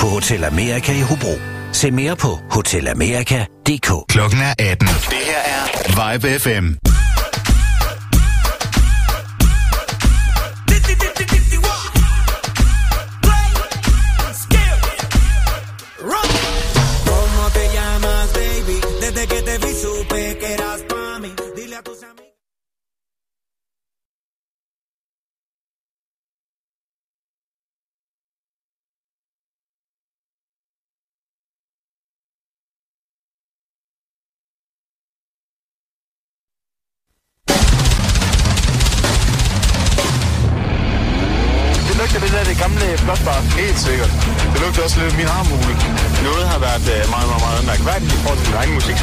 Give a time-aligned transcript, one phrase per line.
[0.00, 1.34] på Hotel Amerika i Hobro.
[1.72, 3.90] Se mere på hotelamerika.dk.
[4.08, 4.88] Klokken er 18.
[4.88, 6.87] Det her er Vibe FM.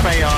[0.05, 0.34] Min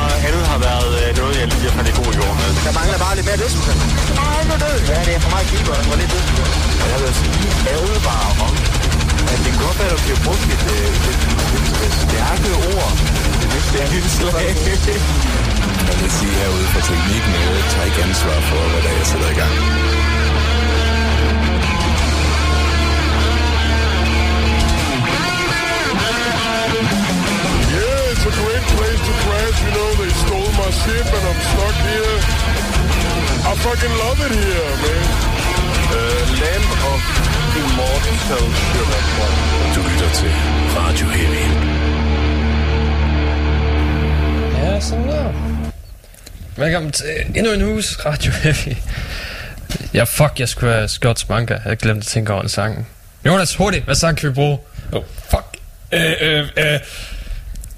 [46.78, 48.76] Velkommen til endnu en uges Radio Heavy.
[49.94, 51.54] Ja, fuck, jeg skulle have Scots Manka.
[51.54, 52.88] Jeg havde glemt at tænke over en sang.
[53.26, 54.60] Jonas, hurtigt, hvad sang kan vi bruge?
[54.92, 55.46] Oh, fuck.
[55.92, 56.80] Øh, øh, øh.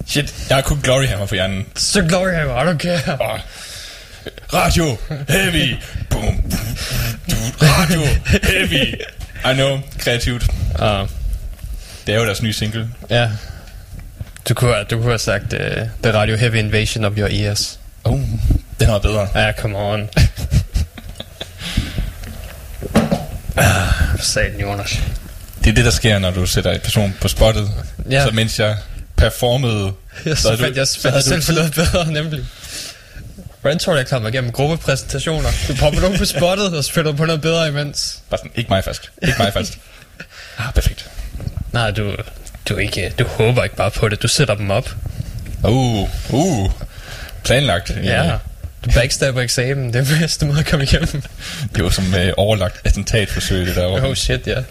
[0.06, 1.66] Shit, jeg har kun Glory Hammer på hjernen.
[1.76, 3.16] Så Glory Hammer, I don't care.
[3.20, 3.38] Oh.
[4.54, 4.96] Radio
[5.28, 5.76] Heavy.
[6.10, 6.42] Boom, boom,
[7.28, 7.52] boom.
[7.62, 8.00] Radio
[8.42, 8.94] Heavy.
[9.50, 10.42] I know, kreativt.
[10.74, 11.08] Uh,
[12.06, 12.88] Det er jo deres nye single.
[13.10, 13.30] ja.
[14.48, 15.58] Du kunne, du kunne have sagt uh,
[16.02, 17.79] The Radio Heavy Invasion of Your Ears.
[18.04, 18.20] Oh,
[18.80, 19.28] den var bedre.
[19.34, 20.08] Ja, come on.
[23.56, 25.00] ah, satan, Jonas.
[25.64, 27.70] Det er det, der sker, når du sætter en person på spottet.
[28.10, 28.24] Ja.
[28.24, 28.76] Så mens jeg
[29.16, 29.92] performede,
[30.24, 32.44] Jeg så fandt, jeg så fandt havde selv du for noget bedre, nemlig.
[33.60, 35.48] Hvordan tror du, jeg klarer mig igennem gruppepræsentationer?
[35.68, 38.18] Du popper nogen på spottet, og spiller på noget bedre imens.
[38.30, 39.10] Bare sådan, ikke mig først.
[39.22, 39.78] Ikke mig først.
[40.58, 41.10] Ah, perfekt.
[41.72, 42.16] Nej, du,
[42.68, 44.94] du, ikke, du håber ikke bare på det, du sætter dem op.
[45.64, 46.70] Uh, uh.
[47.44, 47.90] Planlagt.
[48.04, 48.38] Ja.
[48.84, 51.22] Du backstabber eksamen, det er den bedste måde at komme igennem.
[51.74, 54.08] Det var som øh, overlagt attentatforsøg, det der over.
[54.08, 54.62] Oh shit, ja.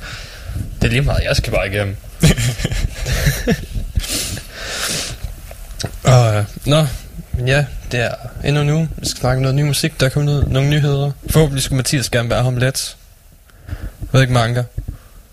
[0.82, 1.96] Det er lige meget, jeg skal bare igennem.
[6.04, 6.88] Og, øh, nå,
[7.34, 8.14] men ja, det er
[8.44, 8.88] endnu nu.
[8.98, 11.12] Vi skal snakke om noget ny musik, der er kommet ud, nogle nyheder.
[11.30, 12.96] Forhåbentlig skal Mathias gerne være om lidt.
[13.68, 13.76] Jeg
[14.12, 14.64] ved ikke, mange.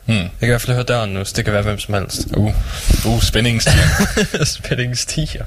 [0.04, 0.16] Hmm.
[0.16, 2.26] Jeg kan i hvert fald høre døren nu, så det kan være hvem som helst.
[2.36, 2.54] Uh,
[3.06, 4.44] uh, spændingen stiger.
[4.60, 5.44] Spændingen stiger.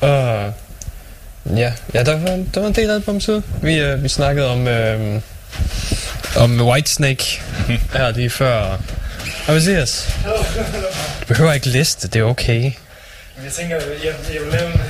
[0.00, 0.52] Og
[1.56, 3.42] ja, ja der, var, der var en del albums ud.
[3.62, 5.20] Vi, øh, vi snakkede om, øh,
[6.36, 7.40] om Whitesnake
[7.96, 8.60] her lige før.
[9.48, 10.08] Og Mathias,
[11.20, 12.72] du behøver ikke liste, det er okay.
[13.44, 13.84] Jeg tænker, jeg,
[14.34, 14.80] jeg, vil lave en,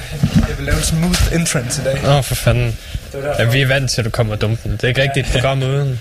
[0.49, 2.01] jeg vil lave en smooth entrance i dag.
[2.05, 2.79] Åh, oh, for fanden.
[3.13, 3.37] Det var.
[3.39, 4.71] Ja, vi er vant til, at du kommer og dumper.
[4.71, 6.01] Det er ikke rigtigt et program uden.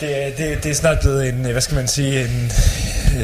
[0.00, 2.52] Det, er- det, det er snart blevet en, hvad skal man sige, en,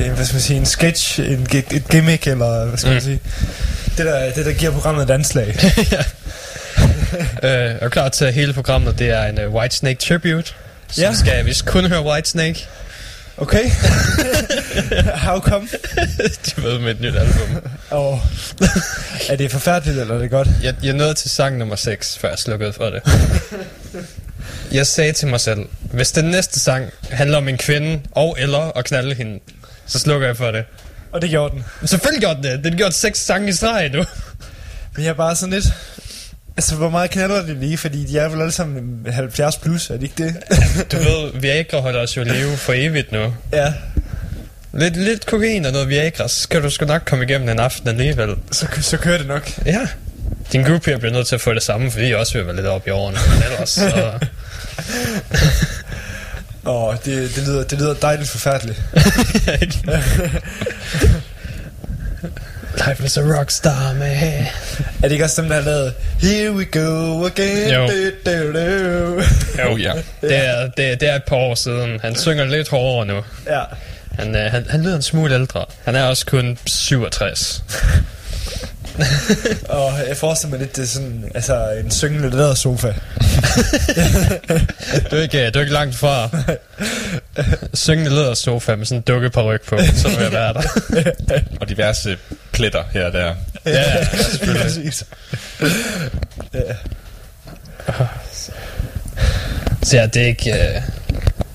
[0.05, 3.05] en hvad skal man sige, en sketch, en, et gimmick, eller hvad skal man Mm.
[3.05, 3.21] sige.
[3.97, 5.54] Det der, det der giver programmet et anslag.
[7.42, 10.54] Øh, er du klar til at hele programmet, det er en uh, Whitesnake tribute.
[10.88, 11.10] Så Ja.
[11.10, 12.66] vi skal vist kun høre Whitesnake.
[13.36, 13.70] Okay.
[15.26, 15.69] How come?
[16.47, 17.62] De ved med et nyt album.
[17.91, 18.20] Og
[19.28, 20.48] er det forfærdeligt, eller er det godt?
[20.62, 23.02] Jeg, jeg nåede til sang nummer 6, før jeg slukkede for det.
[24.72, 28.78] Jeg sagde til mig selv, hvis den næste sang handler om en kvinde og eller
[28.78, 29.38] at knalde hende,
[29.86, 30.64] så slukker jeg for det.
[31.12, 31.65] Og det gjorde den.
[31.81, 32.65] Men selvfølgelig gjorde den det.
[32.65, 34.05] Den gjorde seks sange i streg nu.
[34.97, 35.65] Men jeg er bare sådan lidt...
[36.56, 37.78] Altså, hvor meget knaller det lige?
[37.78, 40.37] Fordi de er vel alle sammen 70 plus, er det ikke det?
[40.93, 43.34] Du ved, Viagra holder os jo i live for evigt nu.
[43.53, 43.73] ja,
[44.75, 47.88] Lidt, lidt kokain og noget Viagra, så skal du sgu nok komme igennem en aften
[47.88, 48.37] alligevel.
[48.53, 49.50] så, så kører det nok.
[49.67, 49.87] Ja.
[50.53, 52.67] Din groupier bliver nødt til at få det samme, fordi jeg også vil være lidt
[52.67, 53.19] op i årene.
[53.35, 54.12] Men ellers, så...
[56.67, 58.82] Åh, det, det, lyder, det lyder dejligt forfærdeligt.
[62.87, 64.11] Life is a rockstar, man.
[64.17, 67.87] Er det ikke også dem, der har lavet Here we go again Jo.
[67.87, 69.23] du, du, du.
[69.70, 69.93] Oh ja.
[70.20, 72.00] Det er, det, det er et par år siden.
[72.03, 73.23] Han synger lidt hårdere nu.
[73.47, 73.61] Ja
[74.19, 75.65] Han, øh, han, han lyder en smule ældre.
[75.85, 77.65] Han er også kun 67.
[79.69, 82.89] Og jeg forestiller mig lidt, det er sådan Altså en syngende lædersofa
[85.11, 86.29] Du er ikke, du er ikke langt fra.
[87.75, 90.62] syngende lædersofa med sådan en dukke på ryg på, så vil jeg være der.
[91.61, 92.17] Og diverse
[92.53, 93.35] pletter her og der.
[93.67, 94.62] ja, ja, selvfølgelig.
[94.62, 95.05] Præcis.
[99.83, 100.53] Så ja, det er ikke...
[100.53, 100.83] Øh,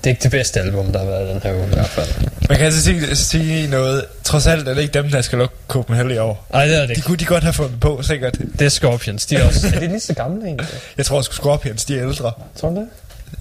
[0.08, 2.08] er ikke det bedste album, der har været den her uge i hvert fald.
[2.50, 4.06] Man kan altså sige, sige noget.
[4.24, 6.48] Trods alt er det ikke dem, der skal lukke Copenhagen i år.
[6.54, 7.02] Nej, det er det De ikke.
[7.02, 8.38] kunne de godt have fundet på, sikkert.
[8.60, 9.68] Det er Scorpions, de er også...
[9.76, 10.68] er de lige så gamle egentlig?
[10.98, 12.32] Jeg tror sgu Scorpions, de er ældre.
[12.62, 12.88] Tror du det?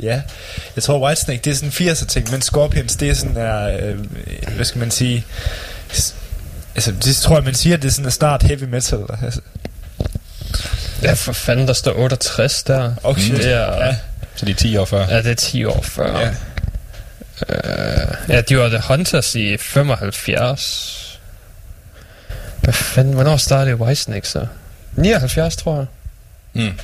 [0.01, 0.21] Ja.
[0.77, 3.99] Jeg tror Whitesnake, det er sådan 80'er ting, men Scorpions, det er sådan er, øh,
[4.57, 5.25] hvad skal man sige,
[6.75, 8.99] altså det tror jeg, man siger, det er sådan er snart heavy metal.
[9.23, 9.41] Altså.
[11.03, 12.93] Ja, for fanden, der står 68 der.
[13.03, 13.37] Oh, shit.
[13.37, 13.97] Det er, Ja.
[14.37, 15.07] Så de er 10 år før.
[15.11, 16.21] ja, det er 10 år før.
[16.21, 16.31] Ja.
[17.49, 17.57] Øh,
[18.29, 21.21] ja, de var The Hunters i 75.
[22.61, 24.47] Hvad fanden, hvornår startede Whitesnake så?
[24.97, 25.87] 79, tror jeg.
[26.53, 26.79] Mm.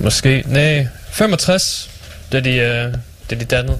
[0.00, 1.90] Måske, nej, 65,
[2.32, 2.94] da de, øh,
[3.30, 3.78] da de dannede.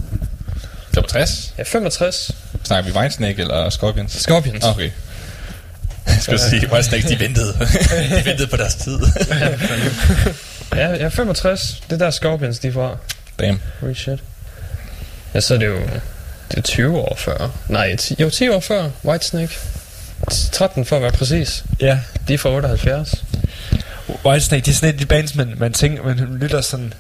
[0.95, 1.55] 65?
[1.59, 2.31] Ja, 65.
[2.65, 4.13] Snakker vi Whitesnake eller Scorpions?
[4.13, 4.65] Scorpions.
[4.65, 4.91] Okay.
[6.07, 7.53] Jeg skulle sige, Whitesnake, de ventede.
[8.19, 8.99] de ventede på deres tid.
[10.75, 11.83] Ja, ja, 65.
[11.91, 12.97] Det er der Scorpions, de er fra.
[13.41, 13.61] Damn.
[13.81, 14.19] Holy shit.
[15.35, 15.79] Ja, så er det jo...
[16.51, 17.51] Det er 20 år før.
[17.69, 19.55] Nej, 10, jo 10 år før Whitesnake.
[20.53, 21.65] 13 for at være præcis.
[21.81, 21.99] ja.
[22.29, 23.25] De er fra 78.
[24.25, 26.93] Whitesnake, det er sådan et de bands, man, man tænker, man lytter sådan,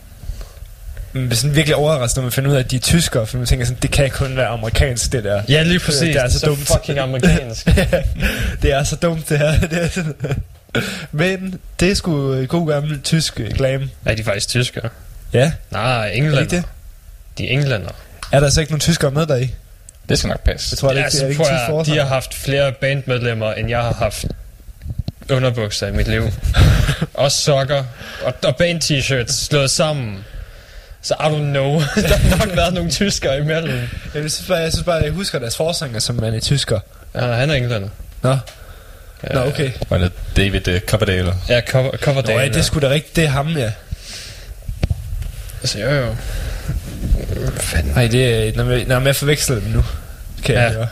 [1.12, 3.36] man bliver sådan virkelig overrasket, når man finder ud af, at de er tyskere, for
[3.38, 5.42] man tænker sådan, det kan kun være amerikansk, det der.
[5.48, 6.00] Ja, lige præcis.
[6.00, 6.58] Det er så dumt.
[6.66, 7.66] fucking amerikansk.
[8.62, 9.60] det er så dumt, det her.
[9.70, 10.14] Det er sådan,
[11.12, 13.90] men det er sgu øh, god gammel tysk glam.
[14.04, 14.88] er de faktisk tyskere?
[15.32, 16.40] Ja, Nej, er det englænder.
[16.40, 16.64] ikke det?
[17.38, 17.90] De er englænder.
[18.34, 19.50] Er der så ikke nogen tyskere med der i?
[20.08, 20.68] Det skal nok passe.
[20.72, 21.82] Jeg tror, det, ja, ikke, det er ikke forsvar.
[21.82, 24.24] de har haft flere bandmedlemmer, end jeg har haft
[25.30, 26.22] underbukser i mit liv.
[27.14, 27.84] og sokker.
[28.24, 30.24] Og, og band-t-shirts slået sammen.
[31.02, 31.72] Så I don't know.
[32.08, 33.88] der har nok været nogle tyskere imellem.
[34.14, 36.80] Jeg synes bare, jeg, synes bare, jeg husker deres forsanger, som man er tysker.
[37.14, 37.88] Ja, han er englænder.
[38.22, 38.36] Nå,
[39.34, 39.70] Nå okay.
[39.90, 41.34] Var det David uh, Coverdale?
[41.48, 43.72] Ja, cover, cover Nå, ja, det er sgu da rigtigt, det er ham, ja.
[45.62, 46.16] Altså, jo, jo.
[47.60, 47.92] Fanden.
[47.94, 48.64] Nej, det er...
[48.64, 49.84] Når jeg, når jeg forveksler dem nu,
[50.44, 50.72] kan jeg Ja.
[50.72, 50.88] høre.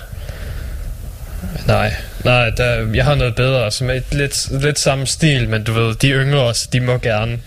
[1.66, 5.72] Nej, nej, der, jeg har noget bedre, som er lidt, lidt samme stil, men du
[5.72, 7.38] ved, de yngre også, de må gerne.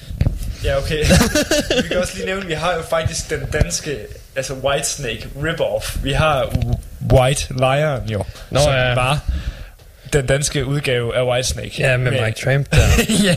[0.64, 1.06] Ja, okay.
[1.84, 3.98] vi kan også lige nævne, vi har jo faktisk den danske,
[4.36, 5.98] altså Whitesnake rip-off.
[6.04, 6.54] Vi har
[7.14, 8.94] White Lion jo, Nå, som ja.
[8.94, 9.20] var
[10.14, 11.74] den danske udgave af Whitesnake.
[11.80, 12.88] Ja, med Mike Tramp der.
[13.28, 13.36] ja.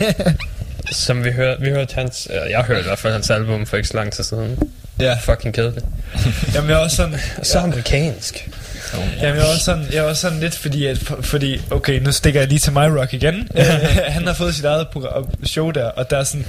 [0.93, 3.89] Som vi hørte, vi hørte hans, jeg hørte i hvert fald hans album for ikke
[3.89, 4.59] så lang tid siden.
[5.01, 5.17] Ja.
[5.23, 5.87] Fucking kedeligt.
[6.55, 7.21] Jamen, jeg er også sådan...
[7.43, 8.49] Så amerikansk.
[8.95, 12.13] Jamen, jeg er også sådan, jeg er også sådan lidt, fordi, at, fordi, okay, nu
[12.13, 13.49] stikker jeg lige til My Rock igen.
[14.17, 16.47] Han har fået sit eget program, show der, og der er sådan,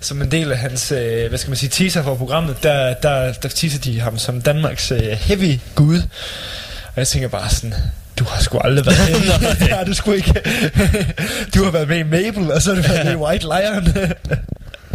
[0.00, 3.32] som en del af hans, øh, hvad skal man sige, teaser for programmet, der, der,
[3.32, 5.98] der teaser de ham som Danmarks øh, heavy gud.
[6.86, 7.74] Og jeg tænker bare sådan,
[8.18, 10.34] du har sgu aldrig været det har du sgu ikke.
[11.54, 14.08] du har været med i Mabel, og så har du været med i White Lion.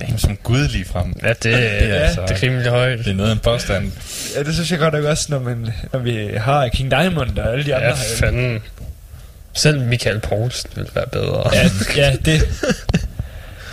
[0.07, 1.13] Damn, som gud lige frem.
[1.23, 2.99] Ja, det, er det, er, altså- det er rimelig højt.
[2.99, 3.91] Det er noget af en påstand.
[4.35, 7.51] ja, det synes jeg godt nok også, når, man, når vi har King Diamond og
[7.51, 7.93] alle de andre Ja,
[8.25, 8.59] fanden.
[9.53, 11.49] Selv Michael Poulsen ville være bedre.
[11.53, 12.41] Ja, ja, det...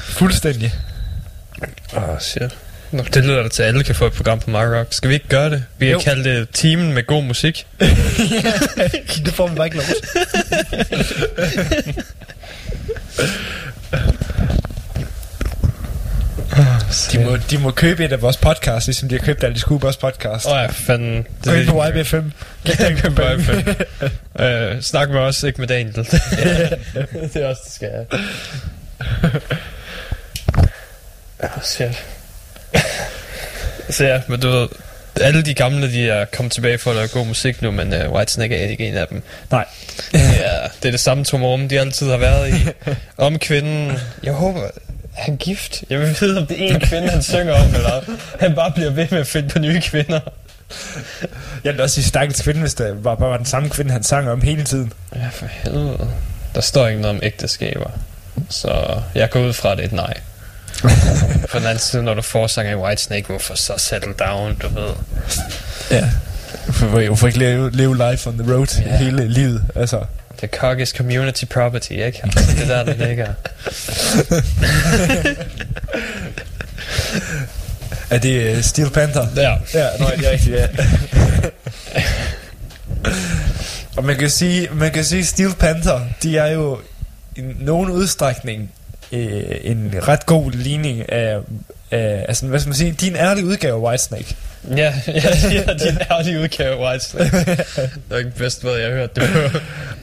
[0.04, 0.72] Fuldstændig.
[1.96, 2.56] Åh, oh, shit.
[2.90, 4.88] Nå, det lyder da til, at alle kan få et program på My Rock.
[4.90, 5.64] Skal vi ikke gøre det?
[5.78, 5.98] Vi kan Jo.
[6.00, 7.66] kalde det Timen med god musik.
[9.24, 9.96] det får man bare ikke lov til.
[17.12, 19.61] De må, de må købe et af vores podcast, ligesom de har købt alle de
[19.61, 20.47] Scoobers podcast.
[20.47, 21.26] Åh oh, ja, fanden.
[21.45, 22.17] Gå ind på YB5.
[23.02, 23.85] Gå på YB5.
[24.45, 25.97] øh, snak med os, ikke med Daniel.
[27.33, 28.21] det er også, det skal jeg.
[31.43, 32.05] Åh, shit.
[33.90, 34.69] Så ja, men du ved,
[35.21, 38.12] alle de gamle, de er kommet tilbage for at lave god musik nu, men uh,
[38.12, 39.23] Whitesnake er ikke en af dem.
[39.50, 39.64] Nej.
[40.12, 40.19] ja,
[40.83, 42.90] det er det samme tomrum, de altid har været i.
[43.17, 43.93] Om kvinden.
[44.23, 44.71] Jeg håber,
[45.17, 45.85] er han gift?
[45.90, 48.00] Jeg vil vide, om det er en kvinde, han synger om, eller
[48.40, 50.21] han bare bliver ved med at finde på nye kvinder.
[51.64, 54.02] Jeg vil også sige stakkels kvinde, hvis det var bare var den samme kvinde, han
[54.02, 54.93] sang om hele tiden.
[55.17, 56.09] Ja, for helvede.
[56.55, 57.90] Der står ikke noget om ægteskaber.
[58.49, 60.14] Så jeg går ud fra, at det er et nej.
[61.50, 64.69] På den anden side, når du får sang i Whitesnake, hvorfor så settle down, du
[64.81, 64.90] ved.
[65.90, 66.09] Ja.
[67.07, 68.97] Hvorfor ikke leve, leve life on the road Ja.
[68.97, 69.64] hele livet?
[69.76, 70.00] Altså,
[70.40, 72.20] The cock is community property, ikke?
[72.23, 73.26] Altså, det er der, det ligger.
[78.11, 79.26] er det uh, Steel Panther?
[79.37, 79.56] Ja.
[79.75, 80.66] Ja, nej, det er rigtigt, ja.
[83.97, 86.78] Og man kan sige, man kan sige Steel Panther, de er jo
[87.37, 88.73] i nogen udstrækning
[89.12, 91.38] øh, en ret god ligning af,
[91.90, 94.37] af altså, hvad skal man sige, din ærlige udgave af Whitesnake.
[94.69, 95.12] Ja, ja,
[95.50, 97.37] ja de ærlige udgave af Whitesnake.
[97.37, 97.67] Det
[98.11, 99.59] var ikke bedste måde, jeg har hørt det på.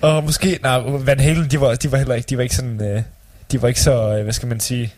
[0.08, 2.82] Og måske, nej, Van Halen, de var, de var heller ikke, de var ikke sådan,
[2.84, 3.02] øh,
[3.52, 4.94] de var ikke så, øh, hvad skal man sige,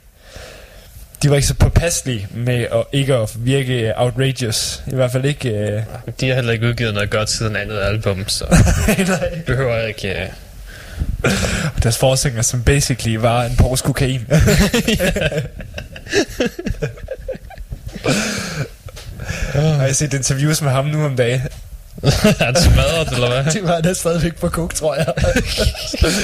[1.24, 4.84] de var ikke så påpasselige med at ikke at virke outrageous.
[4.88, 5.50] I hvert fald ikke...
[5.50, 5.82] Øh,
[6.20, 8.46] De har heller ikke udgivet noget godt siden andet album, så
[9.08, 9.40] nej.
[9.46, 10.22] behøver jeg ikke...
[10.22, 10.28] Øh,
[11.84, 14.28] Deres forsanger, som basically var en pose kokain.
[19.54, 21.42] Har jeg set interviews med ham nu om dagen?
[22.40, 23.44] er det smadret, eller hvad?
[23.54, 25.06] Det var der stadigvæk på coke, tror jeg.
[25.06, 25.12] Der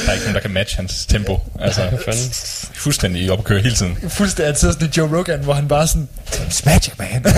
[0.08, 1.40] er ikke nogen, der kan matche hans tempo.
[1.60, 2.32] Altså, fanden?
[2.74, 3.98] fuldstændig op at køre hele tiden.
[4.10, 7.26] Fuldstændig altid sådan en Joe Rogan, hvor han bare sådan, It's magic, man.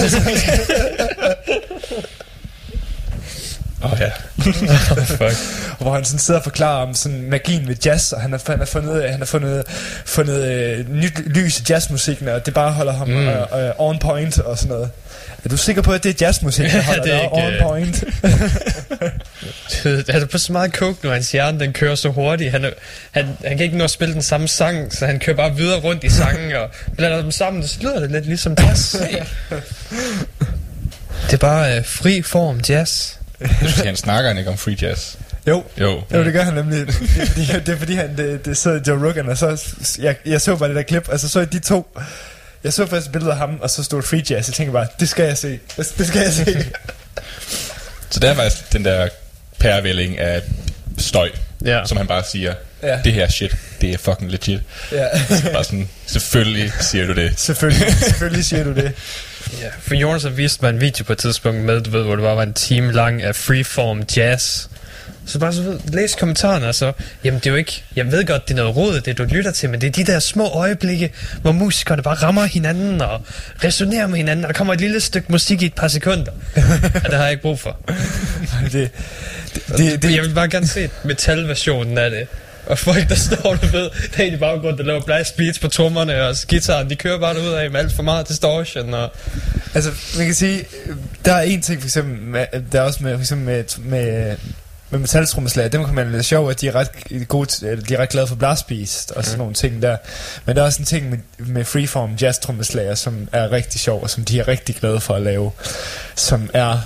[3.84, 4.10] Åh oh, ja.
[5.06, 5.38] Fuck.
[5.80, 8.60] hvor han sådan sidder og forklarer om sådan magien ved jazz, og han har, han
[8.60, 9.64] har fundet, han har fundet,
[10.06, 13.14] fundet øh, nyt lys i jazzmusikken, og det bare holder ham Mm.
[13.14, 13.28] mm.
[13.28, 14.90] øh, øh, on point og sådan noget.
[15.46, 17.58] Er du sikker på, at det er jazzmusik, der holder det er dig on ikke,
[17.58, 18.04] øh, point?
[20.10, 22.52] Han er på så meget coke nu, hans hjerne den kører så hurtigt.
[22.52, 22.70] Han, er,
[23.12, 25.80] han, han kan ikke nå at spille den samme sang, så han kører bare videre
[25.80, 27.68] rundt i sangen og blander dem sammen.
[27.68, 28.96] Så lyder det lidt ligesom jazz.
[31.28, 33.14] Det er bare øh, fri form jazz.
[33.40, 35.16] Jeg synes, han snakker han ikke om free jazz.
[35.48, 36.02] Jo, Jo.
[36.14, 36.88] Jo, det gør han nemlig.
[36.88, 39.64] Det er fordi, det er fordi han, det, det så Joe Rogan, og så,
[40.00, 41.98] jeg, jeg så bare det der klip, og så så jeg de to.
[42.64, 44.48] Jeg så først et billede af ham, og så stod Free Jazz.
[44.48, 45.60] Jeg tænkte bare, det skal jeg se.
[45.78, 46.46] Det skal jeg se.
[48.10, 49.10] Så der er faktisk den der
[49.60, 50.42] pærevælling af
[50.98, 51.30] støj,
[51.66, 51.82] Ja.
[51.86, 53.00] som han bare siger, Ja.
[53.04, 54.60] det her shit, det er fucking legit.
[54.92, 55.06] ja,
[55.54, 57.34] Bare sådan, selvfølgelig siger du det.
[57.40, 58.92] selvfølgelig, selvfølgelig siger du det.
[59.62, 62.16] Ja, for Jonas har vist mig en video på et tidspunkt med, du ved, hvor
[62.16, 64.68] det bare var en time lang af freeform jazz.
[65.28, 66.92] Så bare så ved, læs kommentarerne og så,
[67.24, 69.52] jamen det er jo ikke, jeg ved godt, det er noget råd, det du lytter
[69.52, 73.22] til, men det er de der små øjeblikke, hvor musikerne bare rammer hinanden og
[73.64, 76.32] resonerer med hinanden, og der kommer et lille stykke musik i et par sekunder.
[77.06, 77.78] Og det har jeg ikke brug for.
[78.72, 78.92] Det, det,
[79.78, 82.28] det, det, Jeg vil bare gerne se metalversionen af det.
[82.66, 85.68] Og folk, der står der ved, der er i baggrunden, der laver blast beats på
[85.68, 89.12] trommerne, og gitaren, de kører bare ud af med alt for meget distortion, og
[89.74, 90.66] altså, man kan sige,
[91.26, 94.38] der er en ting for eksempel, med, der er også med, for eksempel med, med,
[94.90, 96.92] med metaltrommeslager, dem kan man lidt sjov, at de er ret
[97.28, 99.98] gode, de er ret glade for blast beats og sådan nogle ting der.
[100.46, 104.04] Men der er også en ting med, med freeform jazz trommeslager, som er rigtig sjov,
[104.04, 105.52] og som de er rigtig glade for at lave,
[106.16, 106.80] som er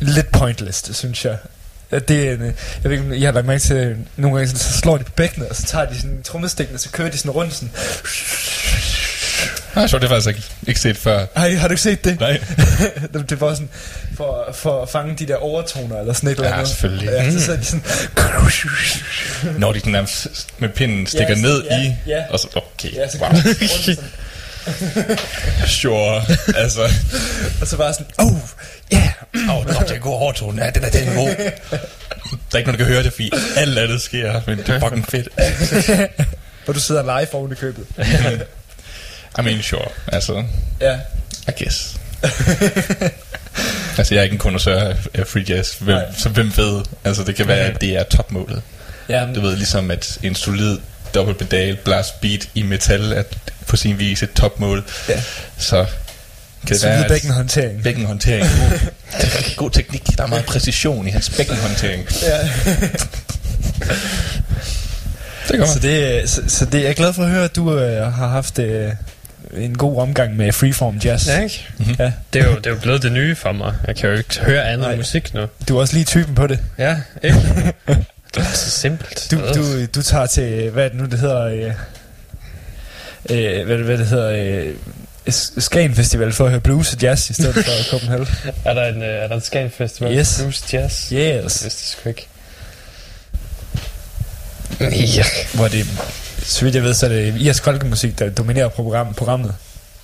[0.00, 1.36] lidt pointless, synes jeg.
[1.90, 4.78] At det er en, jeg ved ikke, I har lagt mærke til, nogle gange så
[4.78, 7.30] slår de på bækkenet, og så tager de sådan trommestikken, og så kører de sådan
[7.30, 7.70] rundt sådan.
[9.76, 11.26] Ah, sjovt, det har jeg faktisk ikke, ikke set før.
[11.36, 12.20] Har, har du ikke set det?
[12.20, 12.40] Nej.
[13.12, 13.68] det det var sådan,
[14.16, 16.68] for, for at fange de der overtoner, eller sådan et eller Ja, andet.
[16.68, 17.08] selvfølgelig.
[17.08, 17.82] Ja, så sidder de sådan...
[19.58, 22.22] Når de den nærmest med pinden stikker Ja, ned ja, i, ja.
[22.30, 24.00] og så, okay, Ja, så wow, rundt
[25.66, 26.22] sure,
[26.56, 26.80] altså,
[27.60, 28.32] og så bare sådan, oh,
[28.94, 29.08] yeah.
[29.48, 31.28] åh, oh, det er en god overtone, ja, den er, den er god.
[31.28, 31.38] Der
[32.52, 35.06] er ikke nogen, der kan høre det, fordi alt andet sker, men det er fucking
[35.08, 35.28] fedt.
[36.66, 37.86] Og du sidder live oven i købet.
[39.38, 40.44] I mean, sure, altså,
[40.80, 40.94] Ja.
[41.48, 41.96] I guess.
[43.98, 46.04] altså, jeg er ikke en kondensør af- free jazz, hvem, Nej.
[46.18, 48.62] så hvem ved, altså, det kan være, at det er topmålet.
[49.08, 50.78] Ja, Du ved, ligesom at en solid
[51.14, 53.22] dobbeltpedal blast beat i metal er
[53.66, 54.84] på sin vis et topmål.
[55.08, 55.22] Ja.
[55.58, 57.82] Så kan det solid være, bækkenhåndtering.
[57.82, 58.46] bækkenhåndtering.
[58.48, 60.02] God, god teknik.
[60.16, 62.08] Der er meget præcision i hans bækkenhåndtering.
[62.22, 62.48] Ja.
[65.48, 67.78] Det går Så, det, så, så det jeg er glad for at høre, at du
[67.78, 68.92] øh, har haft øh,
[69.54, 71.28] en god omgang med freeform jazz.
[71.28, 71.68] Ja, ikke?
[71.78, 71.96] Mhm.
[71.98, 72.12] Ja.
[72.32, 73.74] Det er, jo, det er jo blevet det nye for mig.
[73.86, 74.96] Jeg kan jo ikke høre andet Nej.
[74.96, 75.46] musik nu.
[75.68, 76.58] Du er også lige typen på det.
[76.78, 77.38] Ja, ikke?
[78.34, 79.28] det er så simpelt.
[79.30, 81.42] Du, du, du tager til, hvad er det nu, det hedder...
[81.44, 81.72] Øh,
[83.30, 84.30] øh, hvad, hvad det hedder...
[84.66, 84.74] Øh,
[85.58, 88.26] Skagen Festival for at høre blues og jazz i stedet for Copenhagen.
[88.64, 90.18] Er der en, øh, er der en Skagen Festival?
[90.18, 90.38] Yes.
[90.40, 91.08] Blues Jazz?
[91.08, 91.12] Yes.
[91.12, 92.26] Jeg vidste det sgu ikke.
[95.16, 95.24] Ja.
[95.54, 95.86] Hvor det,
[96.46, 99.54] så vidt jeg ved, så er det irsk folkemusik, der dominerer program, programmet.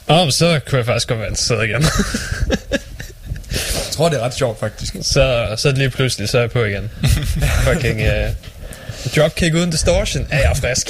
[0.09, 1.83] Åh, men så kunne jeg faktisk godt være interesseret igen.
[3.53, 4.97] Jeg tror, det er ret sjovt, faktisk.
[5.03, 6.91] så, så lige pludselig, så er jeg på igen.
[7.65, 8.31] Fucking uh,
[9.17, 10.27] dropkick uden distortion.
[10.31, 10.89] Er jeg frisk?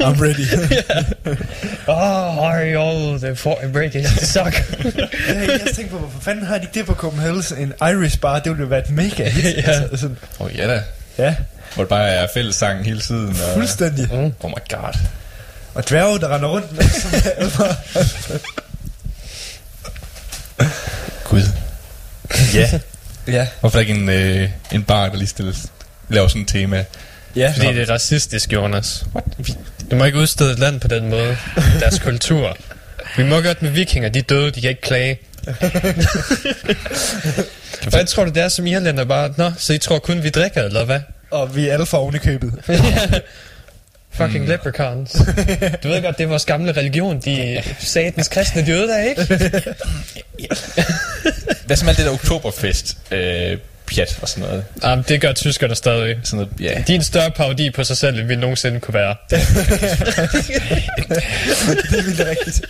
[0.00, 0.46] I'm ready.
[1.88, 4.54] Åh, oh, are you all the for break it suck.
[4.84, 7.42] jeg, jeg tænkte på, hvorfor fanden har de ikke det på Copenhagen?
[7.58, 9.44] En Irish bar, det ville jo være et mega hit.
[9.66, 10.82] Altså, sådan, Åh oh, ja da.
[11.18, 11.34] ja,
[11.74, 13.28] Hvor det bare er fællessang hele tiden.
[13.28, 14.08] Og, fuldstændig.
[14.14, 14.32] Mm.
[14.40, 14.94] Oh my god.
[15.74, 16.66] Og dværge, der render rundt
[21.24, 21.42] Gud.
[22.54, 22.70] Ja.
[23.26, 25.52] Ja, Hvorfor ikke en, øh, en bar, der lige stiller,
[26.08, 26.84] laver sådan et tema?
[27.36, 27.52] ja.
[27.56, 29.04] Fordi det er racistisk, Jonas.
[29.90, 31.36] Du må ikke udstede et land på den måde.
[31.80, 32.56] Deres kultur.
[33.16, 35.18] Vi må godt med vikinger, de er døde, de kan ikke klage.
[37.90, 39.34] Hvad tror du, det er som irlænder bare?
[39.36, 41.00] Nå, så I tror kun, vi drikker, eller hvad?
[41.32, 42.52] Og vi er alle for oven i købet.
[44.10, 44.50] Fucking mm.
[44.50, 45.12] leprechauns.
[45.82, 47.20] Du ved godt, det er vores gamle religion.
[47.20, 49.26] De er satans kristne døde der, ikke?
[51.66, 52.96] Hvad som alt det der oktoberfest?
[53.10, 53.58] Øh,
[53.94, 54.64] pjat og sådan noget.
[54.82, 56.16] Jamen, det gør tyskerne stadig.
[56.24, 56.82] Sådan noget, ja.
[56.86, 59.16] De er en større parodi på sig selv, end vi nogensinde kunne være.
[59.30, 59.38] det
[61.98, 62.62] er vildt rigtigt.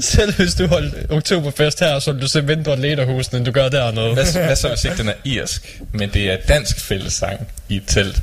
[0.00, 3.68] Selv hvis du holdt oktoberfest her, så vil du se mindre lederhusen, end du gør
[3.68, 4.14] dernede.
[4.14, 7.82] Hvad, hvad så hvis ikke den er irsk, men det er dansk fællessang i et
[7.86, 8.22] telt?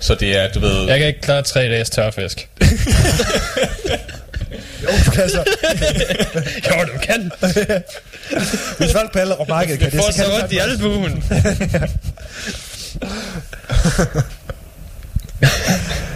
[0.00, 0.86] Så det er, du ved...
[0.86, 2.48] Jeg kan ikke klare tre dages tørfisk.
[4.82, 5.44] Jo, du kan så.
[6.68, 7.30] jo, du kan.
[8.78, 11.24] Hvis folk på alle markedet kan det, så kan så det ondt i albuen.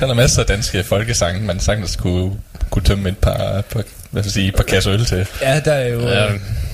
[0.01, 2.33] Der er masser af danske folkesange, man sagtens kunne,
[2.71, 5.27] kunne tømme et par, par, hvad skal sige, et par kasser øl til.
[5.43, 6.09] Ja, der er jo...
[6.09, 6.27] Ja,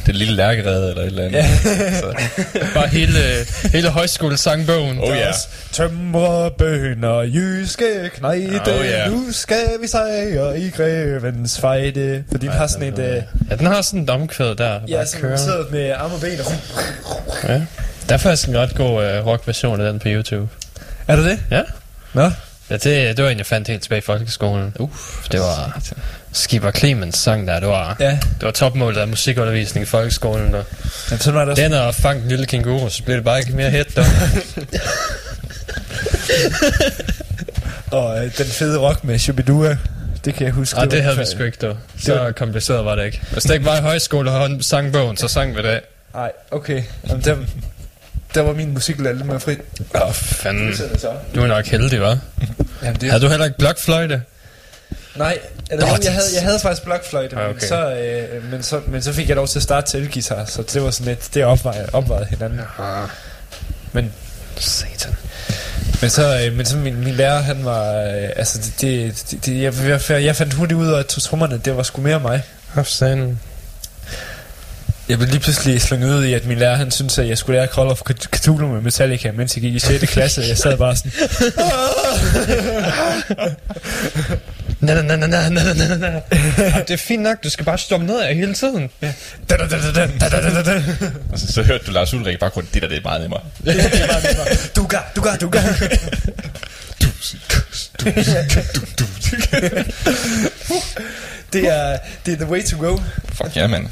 [0.07, 1.39] det lille lærkerede eller et eller andet.
[1.39, 2.01] Ja.
[2.01, 2.15] Så,
[2.75, 3.19] Bare hele,
[3.73, 4.99] hele højskolesangbogen.
[5.01, 5.31] oh ja.
[5.73, 9.09] Tømre bønder, jyske knejde, Oh, ja.
[9.09, 12.25] nu skal vi sejre i grevens fejde.
[12.31, 12.99] For de har sådan et...
[12.99, 15.37] øh, Ja, den har sådan en omkvæd der, Ja, bare sådan kører.
[15.37, 16.41] sidder med arm og ben.
[16.41, 17.61] og- Ja.
[18.09, 20.49] Der er faktisk en ret god uh, rock-version af den på YouTube.
[21.09, 21.39] Er det det?
[21.51, 21.63] Ja.
[22.15, 22.31] Nå.
[22.71, 24.75] Ja, det, det var en, jeg fandt helt tilbage i folkeskolen.
[24.79, 25.81] Uff, det var
[26.37, 27.61] Skipper Clemens sang der.
[27.61, 28.11] Det var, Ja.
[28.11, 30.53] det var topmålet af musikundervisning i folkeskolen.
[30.53, 30.63] Der.
[31.11, 31.63] Jamen, sådan var det også.
[31.63, 34.05] Den og fang den lille kænguru, så blev det bare ikke mere hit der.
[37.91, 39.77] Og øh, den fede rock med Shubidua.
[40.25, 40.79] Det kan jeg huske.
[40.79, 41.77] Og det var- havde vi sgu ikke, dog.
[41.99, 43.21] Så var- kompliceret var det ikke.
[43.33, 45.81] Hvis det ikke var i højskole og sang bogen, så sang vi det.
[46.15, 46.83] Nej, okay.
[47.09, 47.37] Jamen, der,
[48.35, 49.57] der var min musiklærer mere fri.
[49.95, 50.69] Åh, oh, fanden.
[50.69, 51.07] Det.
[51.35, 52.17] Du er nok heldig, hva'?
[52.83, 54.23] Jamen, det, Havde du heller ikke blokfløjte?
[55.17, 55.39] Nej,
[55.71, 57.67] eller, det- jeg, havde, jeg havde faktisk blokfløjte, Ah, men, okay.
[57.67, 60.63] så, øh, men, så, men så fik jeg lov til at starte til elgitar, så
[60.63, 62.61] det var sådan lidt, det opvejede, opvejede hinanden.
[62.79, 63.09] Ah,
[63.93, 64.13] Men,
[64.57, 65.15] satan.
[66.01, 69.63] men så, øh, men så min, min lærer, han var, øh, altså det, det, det,
[69.63, 69.75] jeg,
[70.11, 72.43] jeg, jeg fandt hurtigt ud af, at trommerne, det var sgu mere mig.
[72.85, 73.41] Fanden?
[75.09, 77.59] Jeg blev lige pludselig slunget ud i, at min lærer, han syntes, at jeg skulle
[77.59, 78.01] lære Call of
[78.37, 80.05] Cthulhu med Metallica, mens jeg gik i 6.
[80.13, 81.13] klasse, og jeg sad bare sådan,
[84.85, 86.21] na na na na na na na
[86.89, 88.91] Det er fint nok, du skal bare stoppe ned af hele tiden.
[89.03, 89.13] Ja.
[89.51, 90.83] Da, da, da, da, da, da, da, da.
[91.37, 93.41] Så, så hørte du Lars Ulrik bare kun, det der det er meget nemmere.
[93.65, 94.47] det er meget nemmere.
[94.77, 95.61] Du gør, du gør, du gør.
[101.53, 102.99] Det er, det er the way to go.
[103.33, 103.87] Fuck ja, yeah, mand.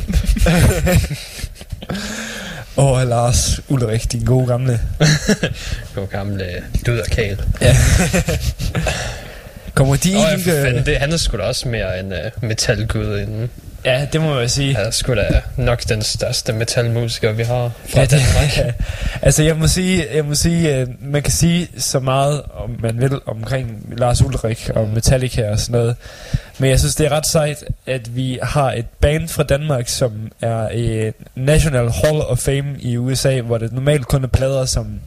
[2.77, 4.81] Åh, oh, Lars Ulrik, din gode gamle...
[5.95, 6.65] gode gamle
[7.11, 7.41] kæl.
[7.61, 7.77] Ja.
[9.75, 10.51] Kommer de ja, ikke...
[10.51, 13.51] for fanden, det, han er sgu da også mere en uh, metalgud inden.
[13.85, 14.77] Ja, det må jeg sige.
[14.77, 18.77] Han er sgu da nok den største metalmusiker, vi har fra Ja, det, Danmark.
[19.23, 23.01] altså jeg må sige, jeg må sige øh, man kan sige så meget, om man
[23.01, 25.97] vil, omkring Lars Ulrik og Metallica og sådan noget.
[26.59, 30.13] Men jeg synes, det er ret sejt, at vi har et band fra Danmark, som
[30.41, 35.01] er i National Hall of Fame i USA, hvor det normalt kun er plader som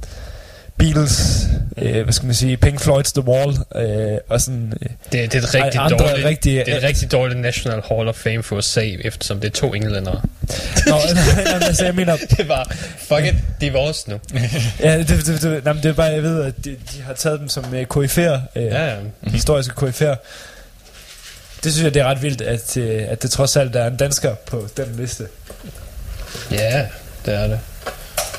[0.77, 1.45] Beatles,
[1.77, 4.73] øh, hvad skal man sige, Pink Floyd's The Wall, øh, og sådan...
[4.81, 7.81] Øh, Det, det er et rigtig andre dårligt, rigtige- det er et rigtig dårligt National
[7.89, 10.21] Hall of Fame for USA, eftersom det er to englændere.
[10.88, 10.95] Nå,
[11.61, 14.19] altså, jeg mener, Det var, fuck it, de er vores nu.
[14.79, 17.39] ja, det, det, det, jamen, det er bare, jeg ved, at de, de har taget
[17.39, 18.95] dem som øh, koryfærer, øh, Ja, ja.
[19.23, 20.15] historiske koryfærer.
[21.63, 23.95] Det synes jeg, det er ret vildt, at, øh, at det trods alt er en
[23.97, 25.23] dansker på den liste.
[26.51, 26.85] Ja,
[27.25, 27.59] det er det.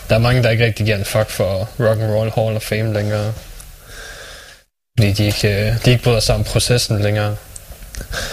[0.09, 2.63] Der er mange, der ikke rigtig giver en fuck for Rock and Roll Hall of
[2.63, 3.33] Fame længere.
[4.99, 7.37] Fordi de ikke, øh, de ikke bryder sig om processen længere.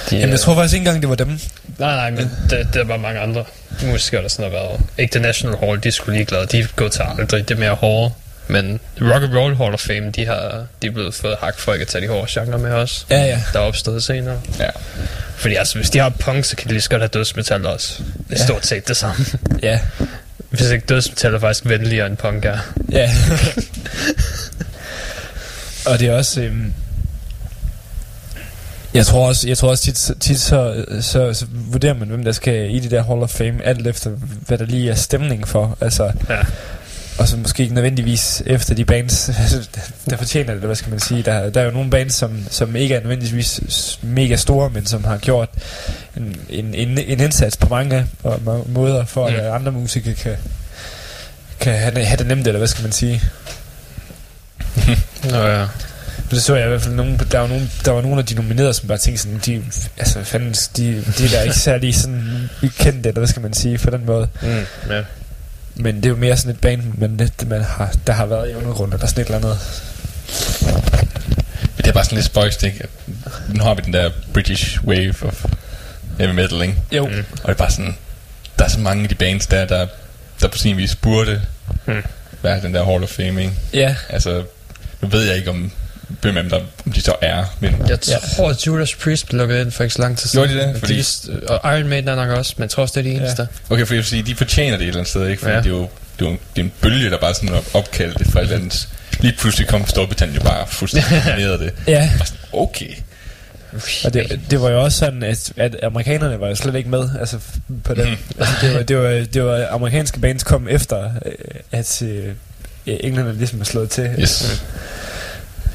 [0.10, 1.40] De, Jamen, jeg tror faktisk ikke engang, det var dem.
[1.78, 3.46] Nej, nej, men det, det er bare mange andre
[3.84, 4.80] musikere, der sådan har været.
[4.98, 6.46] Ikke The National Hall, de er sgu ligeglade.
[6.46, 7.50] De er gået til aldrig.
[7.50, 8.14] Det er mere hårde.
[8.48, 11.74] Men Rock and Roll Hall of Fame, de, har, de er blevet fået hak for
[11.74, 13.06] ikke at tage de hårde genre med os.
[13.10, 13.42] Ja, ja.
[13.54, 14.42] Der er opstået senere.
[14.60, 14.70] Ja.
[15.36, 17.94] Fordi altså, hvis de har punk, så kan de lige så godt have dødsmetal også.
[18.00, 18.46] Det er Ja.
[18.46, 19.26] stort set det samme.
[19.64, 19.80] Ja.
[20.50, 22.58] Hvis ikke dødsmetal er faktisk venligere end punk er.
[22.92, 23.10] Ja.
[25.92, 26.42] og det er også...
[26.42, 26.74] Øhm,
[28.94, 32.32] jeg tror også, jeg tror også tit, tit så, så, så, vurderer man, hvem der
[32.32, 34.10] skal i det der Hall of Fame, alt efter,
[34.48, 35.78] hvad der lige er stemning for.
[35.82, 36.40] Altså, Ja.
[37.20, 39.30] Og så måske ikke nødvendigvis efter de bands,
[40.10, 41.24] der fortjener det, hvad skal man sige.
[41.24, 45.04] Der, der er jo nogle bands, som, som ikke er nødvendigvis mega store, men som
[45.04, 45.50] har gjort
[46.18, 48.08] en, en, en, en indsats på mange
[48.68, 49.36] måder, for Mm.
[49.36, 50.36] at andre musikere kan,
[51.60, 53.22] kan have, have det nemt, eller hvad skal man sige.
[55.32, 55.66] Nå ja.
[56.32, 58.36] det så jeg i hvert fald nogen, der var, nogen, der var nogle af de
[58.36, 59.64] nominerede, som bare tænkte sådan, de,
[59.98, 63.54] altså hvad fanden, de, de er der ikke særlig sådan kendte, eller hvad skal man
[63.54, 64.28] sige, på den måde.
[64.42, 65.02] Mm, ja.
[65.76, 68.52] Men det er jo mere sådan et band, men det, man har, der har været
[68.52, 69.60] i undergrunden, eller sådan et eller andet.
[71.62, 72.88] Men det er bare sådan lidt spøjst, ikke?
[73.50, 75.46] Nu har vi den der British wave of
[76.20, 76.76] heavy metal, ikke?
[76.92, 77.08] Jo.
[77.08, 77.14] Mm.
[77.18, 77.98] Og det er bare sådan,
[78.60, 79.88] der er så mange af de bands der, der,
[80.42, 81.42] der på sin vis burde
[81.86, 82.04] Mm.
[82.42, 83.54] være den der Hall of Fame, ikke?
[83.74, 83.96] Ja.
[84.10, 84.44] Altså,
[85.02, 85.72] nu ved jeg ikke om,
[86.22, 88.00] hvem dem der, om de så er, men Jeg
[88.36, 90.48] tror, at Judas Priest blev lukket ind for ikke så lang tid siden.
[90.50, 90.80] Gjorde de det?
[90.80, 91.46] Fordi- Fordi...
[91.48, 93.48] og Iron Maiden er nok også, men jeg tror også, det er de eneste.
[93.70, 93.74] Ja.
[93.74, 95.40] Okay, for jeg vil sige, de fortjener det et eller andet sted, ikke?
[95.42, 95.58] Fordi ja.
[95.58, 95.64] Ja.
[95.64, 98.20] det, er jo, det, er jo, det er en bølge, der bare sådan er opkaldt
[98.20, 98.88] det fra et eller andet...
[99.20, 101.74] Lige pludselig kom Storbritannien jo bare fuldstændig domineret det.
[101.88, 102.10] Ja.
[102.26, 102.90] Sådan, okay.
[104.06, 107.10] Og det, det var jo også sådan, at, at amerikanerne var jo slet ikke med,
[107.20, 107.38] altså
[107.84, 108.10] på den.
[108.10, 108.18] Mhm.
[108.40, 111.32] altså, det, var, det, var, det var amerikanske bands kom efter, øh,
[111.72, 112.34] at øh,
[112.86, 114.10] englænderne ligesom er slået til.
[114.20, 114.64] Yes.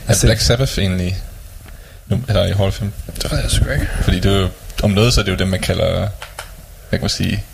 [0.08, 1.16] Er Altså- Black Sabbath egentlig
[2.06, 2.92] nu, eller i Fame?
[3.22, 3.88] Det ved jeg sgu ikke.
[4.02, 4.48] Fordi det er jo,
[4.82, 5.90] om noget, så er det jo dem, man kalder,
[6.88, 7.44] hvad kan man sige,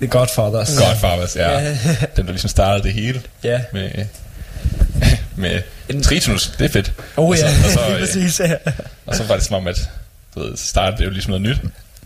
[0.00, 0.78] The Godfathers.
[0.78, 1.58] Godfathers, ja.
[1.58, 1.76] Ja.
[2.16, 3.60] Dem, der ligesom startede det hele Ja.
[3.72, 3.90] med,
[5.36, 5.60] med
[6.02, 6.92] Tritonus, det er fedt.
[7.16, 8.54] Oh og så, ja, og, så, lige øh, præcis, ja.
[9.06, 9.90] og så var det som om, at
[10.34, 11.58] du ved, så startede det jo ligesom noget nyt.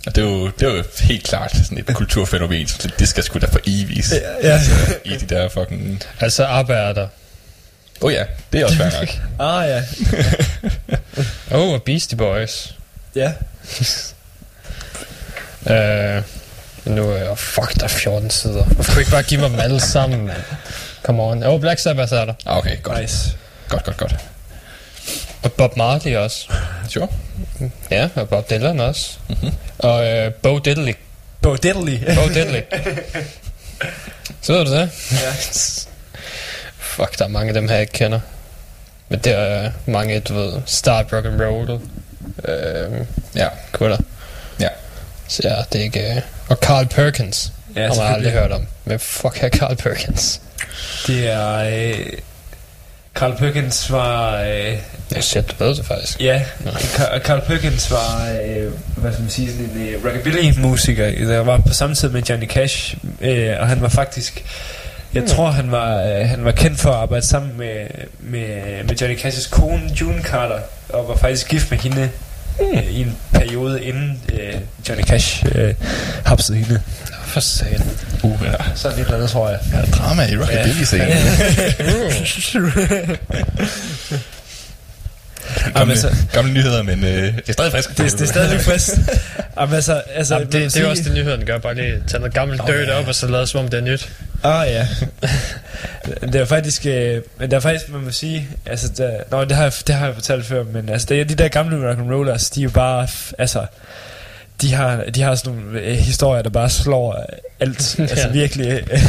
[0.06, 3.08] Og det er jo, det er jo helt klart sådan et kulturfænomen, så det, det
[3.08, 4.12] skal sgu da for evigt.
[4.42, 4.48] Ja.
[4.48, 4.70] Altså,
[5.04, 6.02] I de der fucking...
[6.20, 7.08] Altså, arbejder.
[8.00, 9.08] Åh oh ja, det er også fair nok.
[9.48, 9.82] Ah ja.
[11.56, 12.74] Oh, og Beastie Boys.
[13.14, 13.32] Ja.
[15.70, 16.22] Øh,
[16.84, 17.38] nu er jeg...
[17.38, 18.64] Fuck, der er 14 sider.
[18.64, 20.42] Hvorfor kunne ikke bare give mig dem alle sammen, mand?
[21.02, 21.42] Come on.
[21.44, 22.34] Oh, Black Sabbath er der.
[22.46, 23.00] Ah, Okay, godt.
[23.00, 23.36] Nice.
[23.68, 24.14] Godt, godt, godt.
[25.42, 26.48] Og Bob Marley også.
[26.88, 27.08] Sure.
[27.90, 29.10] Ja, og Bob Dylan også.
[29.28, 29.50] Mhm.
[29.78, 30.94] Og øh, Bo Diddley.
[31.42, 32.14] Bo Diddley.
[32.14, 32.60] Bo Diddley.
[34.42, 34.90] Så ved du det?
[35.12, 35.32] Ja.
[36.94, 38.20] Fuck, der er mange af dem her, jeg ikke kender.
[39.08, 41.80] Men det er mange, du ved, start rock and roll.
[42.44, 43.48] Øh, Ja.
[43.72, 43.96] gutter.
[44.60, 44.68] Ja.
[45.28, 46.14] Så ja, det er ikke...
[46.16, 47.52] Øh, og Carl Perkins.
[47.76, 48.66] Ja, har man aldrig hørt om.
[48.84, 50.40] Men fuck er Carl Perkins?
[51.06, 51.54] Det er...
[51.56, 52.06] Øh,
[53.14, 54.40] Carl Perkins var...
[54.42, 54.78] Øh,
[55.14, 56.20] Ja, shit, du ved det faktisk.
[56.20, 56.42] ja,
[57.18, 61.72] Carl Perkins var, øh, hvad skal man sige, sådan en øh, rockabilly-musiker, der var på
[61.74, 64.44] samme tid med Johnny Cash, øh, og han var faktisk...
[65.14, 67.86] Jeg tror, han var, øh, han var kendt for at arbejde sammen med,
[68.20, 72.10] med, med Johnny Cash's kone, June Carter, og var faktisk gift med hende
[72.58, 72.78] Hmm.
[72.78, 74.54] øh, i en periode, inden øh,
[74.88, 75.74] Johnny Cash øh,
[76.24, 76.80] hapsede hende.
[77.26, 77.86] For satan.
[78.22, 78.52] Uh, ja.
[78.74, 79.58] Sådan eller andet, tror jeg.
[79.72, 81.08] ja drama i rockabilly-scenen.
[85.74, 87.88] Gamle, altså- gamle nyheder, men øh, det er stadig frisk.
[87.88, 88.90] Det, det er stadig frisk.
[89.60, 91.58] Jamen, altså, altså, Jamen, det, det er jo også det, nyheden gør.
[91.58, 92.98] Bare lige tage noget gammelt Åh, dirt ja.
[92.98, 94.12] op, og så lade som om det er nyt.
[94.42, 94.88] Ah ja.
[96.32, 99.52] det er faktisk, øh, men der er faktisk, man må sige, altså, der, nå, det
[99.52, 102.12] har, jeg, det har jeg fortalt før, men altså, det, de der gamle rock and
[102.12, 103.66] rollers, de er jo bare, altså,
[104.62, 107.24] de har, de har sådan nogle øh, historier, der bare slår
[107.60, 107.96] alt.
[108.00, 108.32] altså Ja.
[108.32, 109.00] virkelig øh,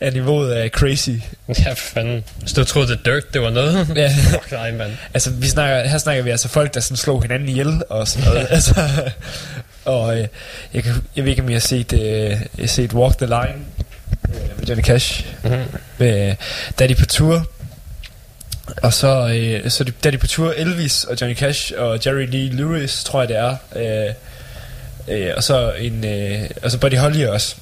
[0.00, 1.10] er niveauet af crazy.
[1.58, 2.24] Ja, for fanden.
[2.40, 3.88] Hvis du troede, det dirt, det var noget.
[3.96, 4.14] Ja.
[4.30, 4.92] Fuck nej, mand.
[5.14, 8.28] Altså, vi snakker, her snakker vi altså folk, der sådan slog hinanden ihjel og sådan
[8.28, 8.46] noget.
[8.50, 8.74] altså,
[9.84, 10.26] og øh,
[10.74, 13.26] jeg, kan, jeg ved ikke, om I har set, øh, jeg har set Walk the
[13.26, 13.54] Line
[14.28, 15.26] øh, med Johnny Cash.
[15.44, 15.58] Mm-hmm.
[15.98, 16.34] med,
[16.78, 17.46] da er de på tur,
[18.82, 21.98] og så, øh, så de, da er de på tur, Elvis og Johnny Cash og
[22.06, 24.14] Jerry Lee Lewis, tror jeg det er, øh,
[25.10, 27.54] øh, og så en, øh, og så Buddy Holly også.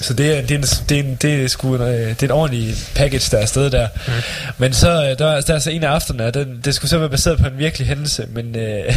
[0.00, 2.22] Så det er, det er, en, det er, en, det er sgu en, øh, det
[2.22, 3.88] er en ordentlig package, der er afsted der.
[4.06, 4.12] Mm.
[4.58, 6.98] Men så, øh, der, er- der er så en af aftenerne, den, det skulle så
[6.98, 8.94] være baseret på en virkelig hændelse, men øh,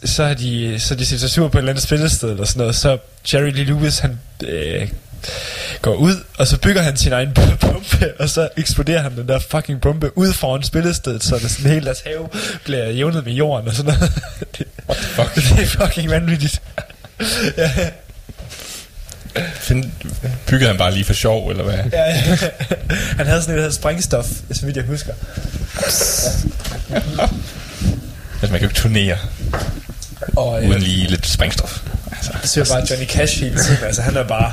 [0.06, 2.60] så har de, så de set sig sur på et eller andet spillested eller sådan
[2.60, 2.98] noget, så
[3.34, 4.88] Jerry Lee Lewis, han øh,
[5.82, 9.40] går ud, og så bygger han sin egen bombe, og så eksploderer han den der
[9.40, 12.30] fucking bombe ud foran spillestedet, så det sådan hele deres have
[12.64, 14.12] bliver jævnet med jorden og sådan noget.
[14.58, 15.36] det, What the fuck?
[15.58, 16.62] det er fucking vanvittigt.
[17.58, 17.72] ja,
[19.54, 19.92] Find,
[20.48, 21.74] byggede han bare lige for sjov, eller hvad?
[21.94, 22.38] ja, ja.
[23.18, 25.14] Han havde sådan et, der hedder sprængstof, så vidt jeg husker.
[25.76, 26.48] Altså,
[28.42, 29.18] man kan jo ikke turnere
[30.36, 31.80] Og, uden lige lidt sprængstof.
[32.12, 33.78] Altså, Jeg ser bare Johnny Cash hele tiden.
[33.88, 34.52] Altså, han er bare...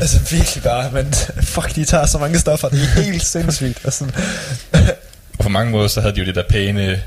[0.00, 0.90] altså, virkelig bare...
[0.92, 2.68] Men fuck, de tager så mange stoffer.
[2.68, 3.78] Det er helt sindssygt.
[3.84, 4.14] Og sådan,
[5.38, 7.02] og på mange måder, så havde de jo det der pæne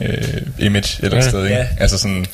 [0.00, 1.30] øh, image et eller andet Ja.
[1.30, 1.56] sted, ikke?
[1.56, 1.66] Ja.
[1.80, 2.26] Altså sådan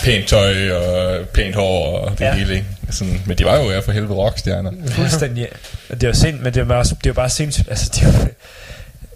[0.00, 2.34] pænt tøj og pænt hår og det Ja.
[2.34, 2.66] hele, ikke?
[2.90, 4.70] Sådan, men de var jo ja for helvede rockstjerner.
[4.88, 5.48] fuldstændig...
[5.90, 7.68] Og det er jo sind, men det er, bare, det er jo bare sindssygt.
[7.70, 8.12] Altså, det jo,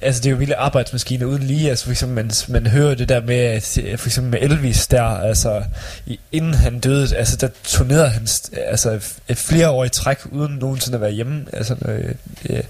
[0.00, 3.08] Altså det er jo vilde arbejdsmaskiner uden lige Altså for eksempel man, man hører det
[3.08, 3.60] der med
[3.96, 5.64] For eksempel med Elvis der Altså
[6.06, 10.54] i, inden han døde Altså der turnerede han Altså et flere år i træk Uden
[10.54, 12.14] nogensinde at være hjemme Altså øh,
[12.50, 12.62] øh,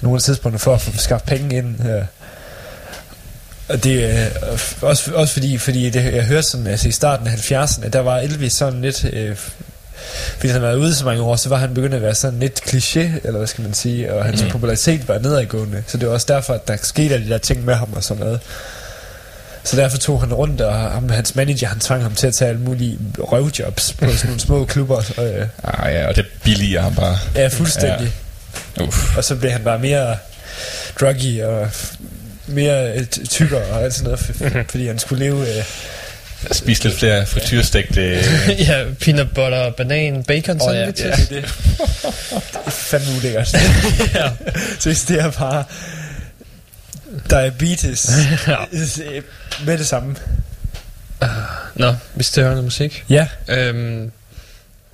[0.00, 2.02] Nogle tidspunkter for at få skaffet penge ind øh.
[3.68, 7.26] Og det er øh, også, også fordi, fordi det, jeg hørte sådan, altså i starten
[7.26, 9.36] af 70'erne, der var Elvis sådan lidt, øh,
[10.38, 12.60] fordi han var ude så mange år, så var han begyndt at være sådan lidt
[12.66, 14.48] kliché, eller hvad skal man sige, og hans mm.
[14.50, 15.82] popularitet var nedadgående.
[15.86, 18.04] Så det var også derfor, at der skete alle de der ting med ham og
[18.04, 18.40] sådan noget.
[19.64, 22.48] Så derfor tog han rundt, og ham, hans manager, han tvang ham til at tage
[22.48, 25.02] alle mulige røvjobs på sådan nogle små klubber.
[25.16, 27.18] Og, øh, Ah, ja, og det billiger ham bare.
[27.34, 28.12] ja, fuldstændig.
[28.78, 28.82] Ja.
[28.86, 29.16] Uff.
[29.16, 30.16] Og så blev han bare mere
[31.00, 31.68] druggy og
[32.46, 35.56] mere øh, ty- tykkere og alt sådan noget, fordi han skulle leve...
[35.58, 35.64] Øh,
[36.52, 38.02] Spise lidt flere frityrstegte...
[38.68, 41.30] ja, peanut butter, banan, bacon Åh, ja, sandwiches.
[41.30, 41.44] ja, det,
[42.52, 43.54] det er fandme ulækkert.
[44.14, 44.30] ja.
[44.94, 45.64] Så det er bare
[47.30, 48.10] diabetes
[48.46, 48.56] Ja.
[49.66, 50.16] med det samme.
[51.74, 53.04] Nå, vi skal høre noget musik.
[53.08, 53.26] Ja.
[53.48, 54.10] Øhm,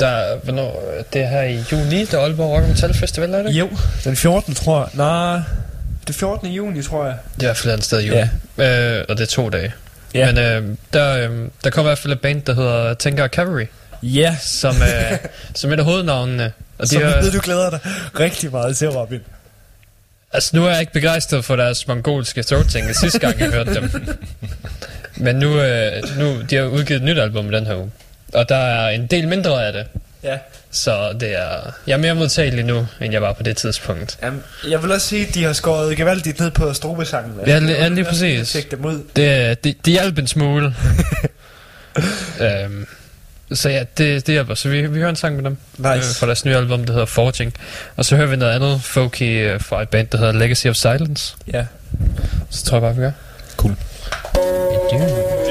[0.01, 3.51] der, hvornår, det er her i juni, der er Aalborg Rock Metal Festival, er det?
[3.51, 3.69] Jo,
[4.05, 4.55] den 14.
[4.55, 4.89] tror jeg.
[4.95, 5.41] Nej,
[6.07, 6.49] det 14.
[6.49, 7.15] juni, tror jeg.
[7.35, 8.21] Det er i hvert fald et sted i juni.
[8.59, 8.99] Ja.
[8.99, 9.73] Øh, og det er to dage.
[10.15, 10.27] Ja.
[10.33, 13.67] Men øh, der, øh, der kommer i hvert fald et band, der hedder Tænker Cavalry,
[14.03, 15.19] Ja, som, øh,
[15.55, 16.53] som er et af hovednavnene.
[16.79, 17.81] Og så de ved, du glæder dig
[18.21, 19.21] rigtig meget til, Robin.
[20.33, 23.91] altså nu er jeg ikke begejstret for deres mongolske throat sidste gang jeg hørte dem.
[25.17, 27.91] Men nu, øh, nu de har udgivet et nyt album den her uge.
[28.35, 29.87] Og der er en del mindre af det.
[30.25, 30.39] Ja.
[30.71, 34.19] Så det er, jeg er mere modtagelig nu, end jeg var på det tidspunkt.
[34.23, 37.33] Jamen, jeg vil også sige, at de har skåret gevaldigt ned på strobesangen.
[37.47, 38.49] Ja, li- ja, lige præcis.
[38.53, 39.03] Tjek dem ud.
[39.17, 40.75] Det, det, det hjalp en smule.
[42.41, 42.87] øhm,
[43.53, 44.55] så ja, det, det hjælper.
[44.55, 45.57] Så vi, vi hører en sang med dem.
[45.79, 45.89] Nice.
[45.97, 47.55] Øh, fra deres nye album, der hedder Forging.
[47.97, 50.75] Og så hører vi noget andet folky øh, fra et band, der hedder Legacy of
[50.77, 51.35] Silence.
[51.53, 51.67] Ja.
[52.51, 53.11] Så tror jeg bare, vi gør.
[53.57, 53.77] Cool.
[54.91, 55.42] Thank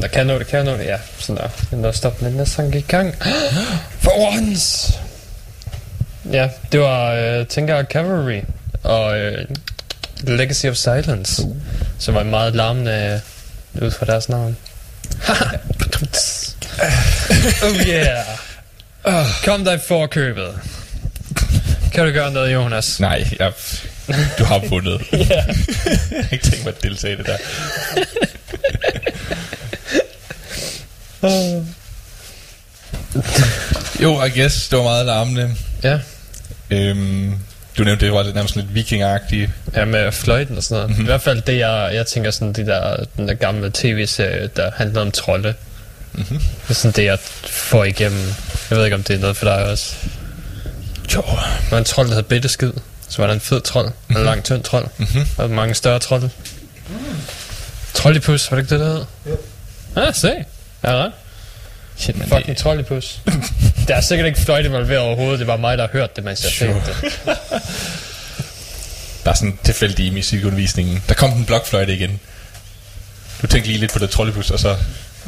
[0.00, 0.96] sådan der, kan nå det, kan nå det, ja.
[1.18, 3.14] Sådan der, men der stop, men næste sang gik i gang.
[4.02, 4.92] For once!
[6.32, 8.40] Ja, det var, øh, tænker jeg, Cavalry
[8.82, 9.44] og øh,
[10.20, 11.56] Legacy of Silence, uh.
[11.98, 13.20] som var meget larmende
[13.74, 14.56] øh, ud fra deres navn.
[17.64, 18.24] oh yeah!
[19.44, 20.54] Kom dig forkøbet.
[21.92, 23.00] Kan du gøre noget, Jonas?
[23.00, 23.52] Nej, jeg,
[24.38, 25.02] du har vundet.
[25.12, 27.36] Jeg har ikke tænkt mig at deltage i det der.
[34.02, 35.56] Jo, I guess, det var meget larmende.
[35.82, 35.98] Ja.
[36.70, 37.34] Øhm,
[37.78, 39.50] du nævnte, det var lidt nærmest lidt vikingagtigt.
[39.74, 40.90] Ja, med fløjten og sådan noget.
[40.90, 41.04] Mm-hmm.
[41.04, 44.70] I hvert fald det, jeg, jeg tænker sådan, de der, den der gamle tv-serie, der
[44.76, 45.54] handler om trolde.
[46.12, 46.38] Mm-hmm.
[46.38, 48.34] Det er sådan det, jeg får igennem.
[48.70, 49.96] Jeg ved ikke, om det er noget for dig også.
[51.14, 51.22] Jo.
[51.22, 52.72] Der var en trold, der hed Bitteskid.
[53.08, 53.86] Så var der en fed trold.
[53.86, 54.16] Mm-hmm.
[54.16, 54.86] En lang, tynd trold.
[54.96, 55.26] Mm-hmm.
[55.38, 56.30] Og mange større trolde.
[57.94, 59.04] Troldipus, var det ikke det, der hed?
[59.96, 60.06] Ja.
[60.06, 60.44] Ah, se.
[60.84, 61.12] Ja, ret.
[61.96, 63.20] Shit, men Fucking troldipus.
[63.88, 65.38] der er sikkert ikke fløjt involveret overhovedet.
[65.38, 66.82] Det var mig, der har hørt det, mens jeg Sure.
[66.86, 67.20] det.
[69.24, 71.02] Bare sådan tilfældig i musikundervisningen.
[71.08, 72.20] Der kom den blokfløjte igen.
[73.42, 74.76] Du tænkte lige lidt på det trollebus, og så,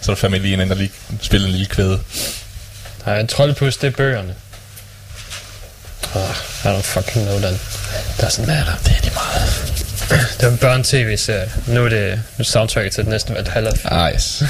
[0.02, 0.92] så er der fandme lige en anden, der lige
[1.22, 2.00] spiller en lille kvæde.
[3.06, 4.34] Nej, en troldepus, det er bøgerne.
[6.14, 6.30] Oh,
[6.64, 7.60] I don't fucking know then.
[8.18, 8.74] Doesn't matter.
[8.84, 9.72] Det er det meget.
[10.40, 11.52] Det var en børn-tv-serie.
[11.66, 13.70] Nu er det nu er soundtracket til den næste Valhalla.
[13.84, 14.42] Ah, yes.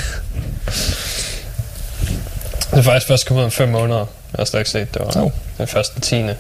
[2.71, 3.99] Det er faktisk først kommet ud om fem måneder.
[3.99, 5.31] Jeg har slet ikke set, det var Oh.
[5.59, 6.37] den første tiende.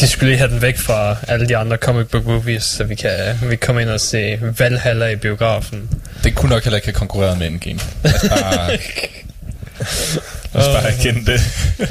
[0.00, 2.94] De skulle lige have den væk fra alle de andre comic book movies, så vi
[2.94, 5.90] kan, vi komme ind og se Valhalla i biografen.
[6.24, 7.80] Det kunne nok heller ikke have konkurreret med Endgame.
[8.04, 8.78] Os bare,
[10.54, 11.40] os bare erkende det.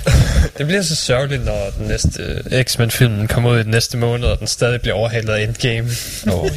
[0.58, 4.28] Det bliver så sørgeligt, når den næste øh, X-Men-film kommer ud i den næste måned,
[4.28, 5.90] og den stadig bliver overhalet af Endgame.
[6.32, 6.50] Oh,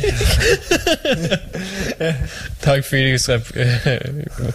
[2.65, 4.01] Dark Phoenix rep- øh,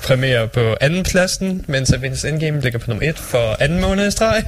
[0.03, 4.11] premiere på anden pladsen, mens Avengers Endgame ligger på nummer 1 for anden måned i
[4.11, 4.43] streg.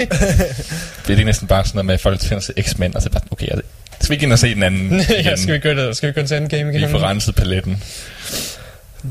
[1.07, 3.21] det er næsten bare sådan noget med, at folk finder sig X-Men, og så bare,
[3.31, 3.61] okay, altså,
[4.01, 5.97] skal vi ikke ind og se den anden ja, skal vi gå det?
[5.97, 6.89] Skal vi gå til Endgame igen?
[6.89, 7.83] få renset paletten.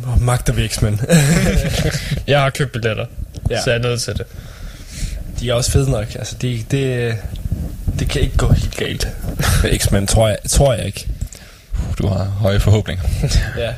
[0.06, 1.00] Oh, magter vi X-Men.
[2.26, 3.06] Jeg har købt billetter,
[3.50, 3.62] Ja.
[3.62, 4.26] så jeg er nødt til det.
[5.40, 6.14] De er også fede nok.
[6.14, 7.16] Altså, det, det,
[7.98, 9.08] det kan ikke gå helt galt.
[9.62, 11.06] Med X-Men, tror jeg, tror jeg ikke.
[11.98, 13.04] Du har høje forhåbninger.
[13.58, 13.72] Ja.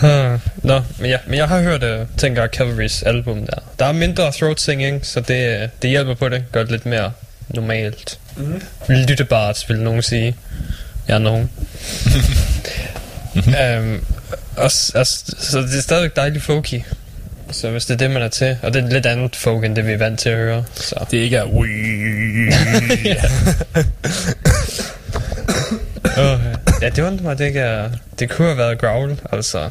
[0.00, 0.40] Hmm.
[0.62, 3.58] Nå, men, ja, men jeg har hørt, uh, tænker Cavalry's album der.
[3.78, 6.44] Der er mindre throat singing, så det, øh, det hjælper på det.
[6.52, 7.12] Gør det lidt mere
[7.48, 8.18] normalt.
[8.36, 8.62] Mhm.
[8.88, 10.36] Lyttebart, vil nogen sige.
[11.08, 11.50] Jeg er nogen.
[13.36, 14.04] um,
[14.58, 16.80] og, s- altså, så det er stadigvæk dejligt folky.
[17.52, 19.76] Så hvis det er det, man er til, og det er lidt andet folk, end
[19.76, 20.64] det vi er vant til at høre.
[20.74, 21.06] Så.
[21.10, 21.42] Det ikke er...
[26.18, 26.40] Oh,
[26.82, 27.90] ja, det undrer mig, det ikke er...
[28.18, 29.70] Det kunne have været growl, altså...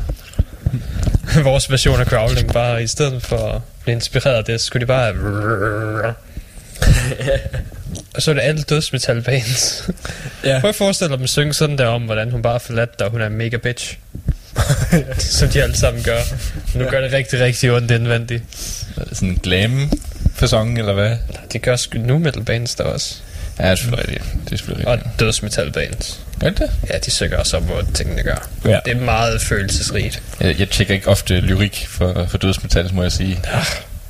[1.43, 4.85] Vores version af growling, bare i stedet for at blive inspireret af det, skulle de
[4.85, 6.13] bare have...
[8.15, 9.89] Og så er det alle dødsmetalbands.
[10.43, 10.59] Ja.
[10.59, 13.11] Prøv at forestille dig dem synge sådan der om, hvordan hun bare er forladt, og
[13.11, 13.97] hun er en mega bitch.
[15.19, 16.19] Som de alle sammen gør.
[16.75, 18.43] Nu gør det rigtig, rigtig ondt indvendigt.
[18.97, 19.91] Er det sådan en glam
[20.35, 21.15] fasong eller hvad?
[21.53, 23.15] De gør sgu nu metal bands der også.
[23.59, 24.45] Ja, det er selvfølgelig rigtigt.
[24.45, 25.19] Det er selvfølgelig Og rigtigt.
[25.19, 26.19] dødsmetal bands.
[26.41, 26.71] Er det det?
[26.89, 28.47] Ja, de søger også op, hvor tingene gør.
[28.65, 28.79] Ja.
[28.85, 30.21] Det er meget følelsesrigt.
[30.39, 33.39] Jeg, jeg tjekker ikke ofte lyrik for, for dødsmetal, må jeg sige.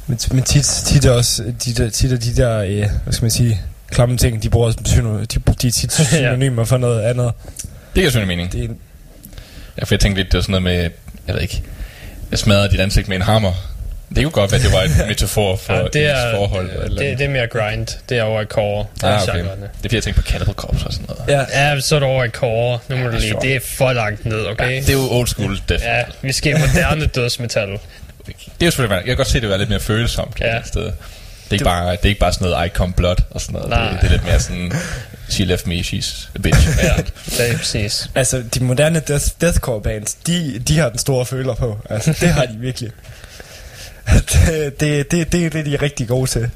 [0.07, 3.23] Men, men tit, tit er også de der, tit er de der, øh, hvad skal
[3.23, 5.25] man sige, klamme ting, de bruger som syno, de,
[5.61, 6.03] de er tit Ja.
[6.05, 7.31] synonymer for noget andet.
[7.65, 8.51] Det giver selvfølgelig mening.
[8.51, 8.67] Det er,
[9.79, 10.89] Ja, for jeg tænkte lidt, det var sådan noget med,
[11.27, 11.63] jeg ved ikke,
[12.31, 13.53] jeg smadrede dit ansigt med en hammer.
[14.15, 16.69] Det kunne godt være, det var et metafor for Ja, ja, det, ens er, forhold.
[16.83, 17.87] Eller det, det er mere grind.
[18.09, 18.85] Det er over i core.
[19.03, 19.33] ah, okay.
[19.37, 19.61] genrerne.
[19.61, 21.47] Det er fordi, jeg tænkte på Cannibal Corpse og sådan noget.
[21.53, 22.79] ja, Ja, så er det over i core.
[22.89, 23.29] Nu må du lige.
[23.31, 23.41] sure.
[23.41, 24.77] Det er for langt ned, okay?
[24.81, 25.83] Det er jo old school death.
[25.83, 27.67] Ja, vi skal i moderne dødsmetal.
[27.67, 27.79] Det
[28.61, 30.55] er jo selvfølgelig, jeg kan godt se, det er lidt mere følsomt kan Ja.
[30.55, 30.61] ja.
[30.65, 30.83] sted.
[30.83, 30.91] Det
[31.49, 33.69] er, ikke bare, det er ikke bare sådan noget Icon Blood og sådan noget.
[33.69, 33.91] Nej.
[33.91, 34.71] Det, det, er lidt mere sådan,
[35.29, 36.67] she left me, she's a bitch.
[36.83, 36.95] Ja,
[37.37, 38.09] det er præcis.
[38.15, 41.77] altså de moderne death, deathcore bands, de, de har den store føler på.
[41.89, 42.91] Altså, det har de virkelig.
[44.33, 46.49] det, det, det, det er det, de er rigtig gode til.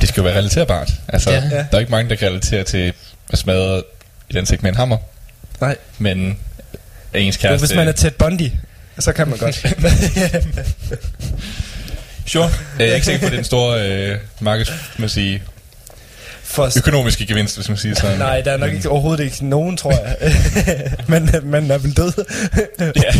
[0.00, 0.90] Det skal jo være relaterbart.
[1.08, 1.40] Altså, Ja.
[1.40, 2.92] der er ikke mange, der kan relatere til
[3.32, 3.82] at smadre
[4.30, 4.98] et ansigt med en hammer.
[5.60, 5.76] Nej.
[5.98, 6.38] Men
[7.14, 7.66] ens Jo, kæreste...
[7.66, 8.50] hvis man er Ted Bundy,
[8.98, 9.66] så kan man godt.
[12.26, 12.50] Sure.
[12.78, 15.42] Jeg er ikke sikker på, at det er den store øh, markedsmæssige
[16.50, 18.18] For, økonomiske gevinst, hvis man siger sådan.
[18.18, 20.16] nej, der er nok ikke, overhovedet ikke nogen, tror jeg.
[21.08, 22.12] men man er vel død.
[22.80, 23.12] Ja.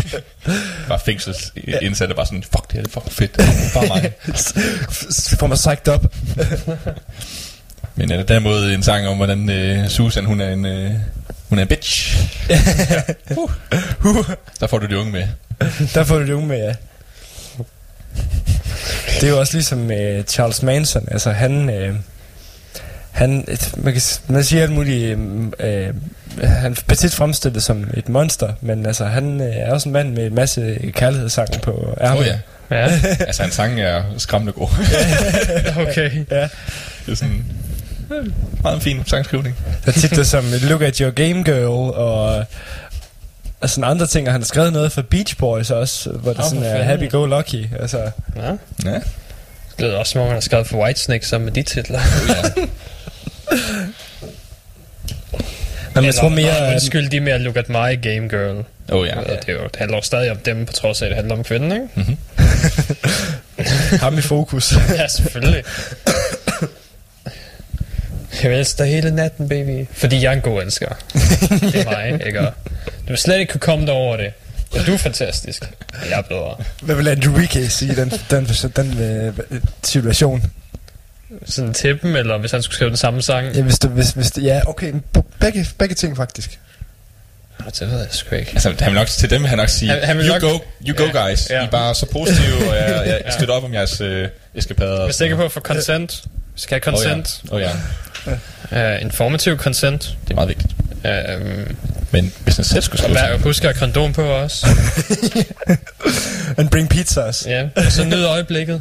[0.89, 3.37] Bare fængselsindsatte bare sådan, fuck, det her det er fucking fedt.
[3.75, 4.13] Bare mig.
[5.41, 6.15] Får mig psyched op.
[7.95, 10.91] Men er der derimod en sang om, hvordan øh, Susan, hun er en, øh,
[11.49, 12.17] Hun er en bitch.
[13.37, 13.51] uh.
[14.61, 15.27] Der får du de unge med.
[15.95, 16.75] Der får du det unge med, ja.
[19.21, 21.09] Det er jo også ligesom med Charles Manson.
[21.11, 21.71] Altså, han...
[21.71, 21.95] Øh,
[23.19, 25.19] han, et, man, kan, man siger alt muligt, øh,
[25.61, 25.95] øh,
[26.43, 30.15] han er tit fremstillet som et monster, men altså, han øh, er også en mand
[30.15, 32.21] med en masse kærlighedssange på ærmet.
[32.21, 32.39] Oh, ja.
[32.71, 34.69] Ja, Altså, hans sang er skræmmende god.
[35.89, 36.11] okay.
[36.31, 36.43] ja.
[37.07, 37.45] det er sådan...
[38.63, 39.57] Meget fin sangskrivning.
[39.85, 42.45] Der er titler som Look at Your Game Girl, og,
[43.61, 46.39] og sådan andre ting, og han har skrevet noget for Beach Boys også, hvor det
[46.39, 46.89] Åh, sådan for er fanden.
[46.89, 47.67] Happy Go Lucky.
[47.81, 48.51] Altså, Ja.
[48.85, 48.95] Ja.
[49.77, 52.01] Det lyder også som om, han har skrevet for Whitesnake sammen med de titler.
[52.29, 52.63] ja.
[55.95, 56.73] men jeg tror mere...
[56.73, 58.65] Undskyld, de er mere Look at my game girl.
[58.93, 59.21] Oh, ja.
[59.21, 59.37] Ja.
[59.37, 61.37] Det, er jo, det handler jo stadig om dem, på trods af, at det handler
[61.37, 62.17] om kvinden, ikke?
[64.05, 64.75] ham i fokus.
[64.97, 65.65] ja, selvfølgelig.
[68.43, 69.87] Jeg vil elske dig hele natten, baby.
[69.93, 70.89] Fordi jeg er en god elsker.
[71.13, 72.41] Det er mig, ikke?
[72.41, 72.53] Og
[73.03, 74.33] Du vil slet ikke kunne komme dig over det.
[74.75, 75.63] Men du er fantastisk.
[76.03, 76.57] Og Jeg er bedre.
[76.83, 80.43] Hvad vil Andrew Wick sige i den, den, den, den øh, situation?
[81.47, 83.55] Sådan til dem, eller hvis han skulle skrive den samme sang.
[83.55, 84.93] Ja, hvis du, hvis, hvis du, ja okay,
[85.41, 86.59] begge, begge ting faktisk.
[87.61, 87.65] Ja.
[87.71, 88.51] Det ved jeg sgu ikke.
[88.55, 90.43] Altså, han vil nok, til dem vil han nok sige, Han- han vil you, nok-
[90.43, 90.59] go,
[90.89, 91.51] you go Ja, guys.
[91.51, 91.63] ja.
[91.63, 93.31] I er bare så positive, og jeg, jeg Ja.
[93.31, 95.05] støtter op om jeres øh, eskapader.
[95.05, 96.23] Hvis det ikke er på at få consent.
[96.55, 97.43] Vi skal have consent.
[97.51, 97.71] Åh oh, ja.
[98.27, 98.33] Oh,
[98.73, 98.97] ja.
[98.97, 100.03] Uh, informativ consent.
[100.25, 100.73] Det er meget vigtigt.
[101.09, 101.67] Uh,
[102.11, 104.67] Men hvis han selv skulle og skrive sådan, husk at have kondom på også.
[106.59, 107.47] And bring pizzas.
[107.49, 108.81] Ja, og så nyd øjeblikket.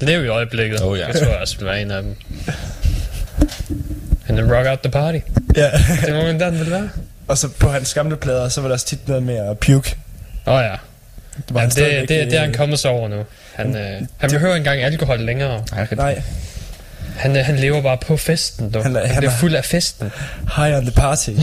[0.00, 0.82] Lev i øjeblikket.
[0.82, 1.06] Oh, ja.
[1.06, 2.16] Det tror jeg også vil være en af dem.
[4.28, 5.18] And then rock out the party.
[5.56, 5.70] Ja.
[6.06, 6.88] Det må man den vil være.
[7.28, 9.96] og så på hans gamle plader, så var der også tit noget med at puke.
[10.46, 10.76] Åh oh, ja.
[11.48, 13.24] Det ja han det, det, det, det er han øh, kommet sig over nu.
[13.54, 15.64] Han, øh, han behøver ikke engang alkohol længere.
[15.72, 16.22] Nej, det Nej,
[17.16, 18.78] Han, øh, han lever bare på festen, du.
[18.82, 20.10] Han Han, er- han bliver er- fuld af festen.
[20.56, 21.30] high on the party.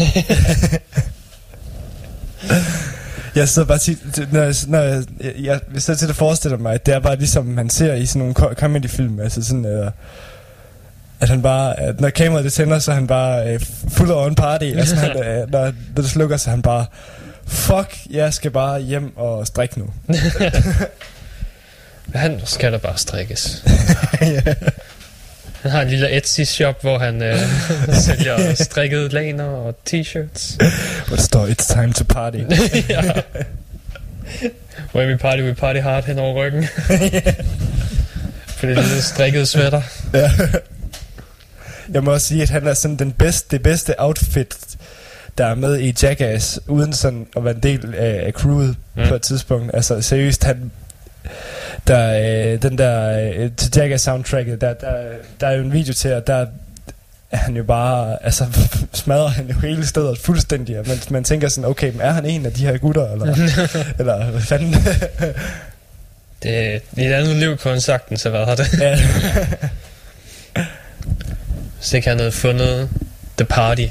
[3.36, 3.97] jeg sidder bare tit,
[4.34, 7.15] når, jeg, når jeg, jeg, jeg, jeg til at forestille mig, at det er bare
[7.15, 9.91] ligesom man ser i sådan nogle co- comedy-film, altså sådan, øh,
[11.20, 13.59] at han bare, at når kameraet det tænder, så er han bare øh,
[13.89, 15.65] full on party, altså han, øh, når,
[15.95, 16.86] når det slukker, så er han bare,
[17.47, 19.89] fuck, jeg skal bare hjem og strikke nu.
[22.15, 23.65] Han skal da bare strikkes.
[25.62, 27.39] Han har en lille Etsy-shop, hvor han øh,
[28.05, 30.55] sælger strikkede laner og t-shirts.
[31.07, 32.38] Hvor der står, it's time to party.
[32.89, 33.01] ja.
[34.95, 36.64] When we party, we party hard hen over ryggen.
[38.57, 39.82] For det lille strikkede sweater.
[40.14, 40.32] Ja.
[41.93, 44.55] Jeg må også sige, at han er sådan den bedste, det bedste outfit,
[45.38, 49.07] der er med i Jackass, uden sådan at være en del af, af crewet Mm.
[49.07, 49.72] på et tidspunkt.
[49.74, 50.72] Altså seriøst, han,
[51.88, 54.93] der, øh, den der øh, til Jackass soundtracket, der, der,
[55.39, 56.45] der er jo en video til, og der
[57.32, 58.45] er han jo bare, altså
[58.93, 62.26] smadrer han jo hele stedet fuldstændig, og man, man tænker sådan, okay, men er han
[62.26, 63.26] en af de her gutter, eller,
[63.99, 64.76] eller hvad fanden?
[66.43, 68.80] Det er i et andet liv kunne han sagtens have været det.
[68.80, 68.99] ja.
[71.78, 72.89] Hvis ikke han havde fundet
[73.38, 73.86] The Party,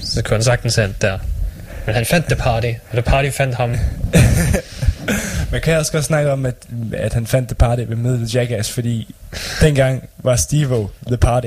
[0.00, 1.18] så kunne han sagtens have der.
[1.86, 3.70] Men han fandt The Party, og The Party fandt ham.
[5.52, 6.54] Man kan også godt snakke om, at,
[6.92, 9.14] at han fandt The Party ved mødet Jackass, fordi
[9.60, 11.46] dengang var Steve The Party.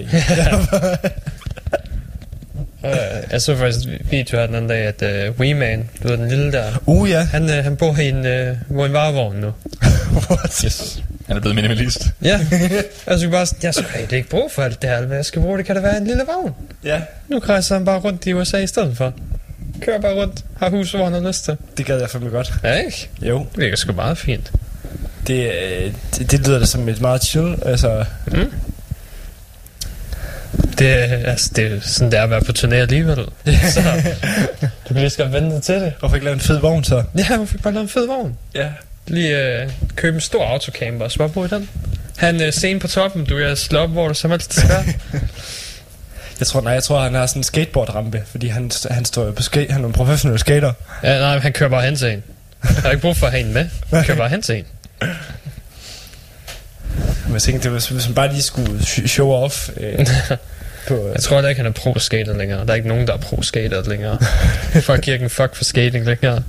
[2.83, 2.91] Uh,
[3.31, 6.29] jeg så faktisk video her den anden dag, at uh, Wee Man, du ved den
[6.29, 7.23] lille der, uh ja.
[7.23, 9.51] han, uh, han bor i en, uh, bor i en varevogn nu.
[10.29, 10.61] What?
[10.65, 11.03] Yes.
[11.27, 12.01] Han er blevet minimalist.
[12.21, 12.39] Ja,
[13.07, 15.05] jeg skulle bare sådan, jeg skulle hey, det er ikke brug for alt det her,
[15.05, 16.55] hvad jeg skal bruge, det kan da være en lille vogn.
[16.83, 19.13] Ja, Nu rejser han bare rundt i USA i stedet for.
[19.82, 21.57] Kører bare rundt, har hus, hvor han har lyst til.
[21.78, 22.53] det gad jeg fandme godt.
[22.63, 23.09] Ja, ikke?
[23.21, 23.39] Jo.
[23.39, 24.51] Det virker sgu meget fint.
[25.28, 28.05] Det, øh, det, det lyder da som et meget chill, altså...
[30.80, 33.15] Det, er- altså, det er sådan, det er at være på turné alligevel.
[33.73, 33.82] så
[34.61, 35.93] du kan lige skal vente til det.
[35.99, 37.03] Hvorfor ikke lave en fed vogn så?
[37.17, 38.38] Ja, hun fik bare lavet en fed vogn.
[38.55, 38.67] Ja.
[39.07, 41.69] Lige øh, købe en stor autocamper og så bare bo i den.
[42.17, 44.69] Ha' en øh, scene på toppen, du kan slå op, hvor du som helst skal.
[46.39, 49.43] Jeg tror, nej, jeg tror, han har sådan en skateboardrampe, fordi han, han står på
[49.43, 50.73] skate, han er en professionel skater.
[51.03, 52.23] ja, nej, han kører bare hen til en.
[52.63, 53.65] Jeg har ikke brug for at have en med.
[53.93, 54.65] Han kører bare hen til en.
[57.25, 60.05] Men jeg tænkte, det var, hvis man bare lige skulle sh- show off øh,
[60.88, 61.09] på...
[61.13, 62.65] Jeg tror heller ikke, han er pro-skater længere.
[62.65, 64.17] Der er ikke nogen, der er pro-skater længere.
[64.81, 66.43] Folk giver ikke en fuck for skating længere.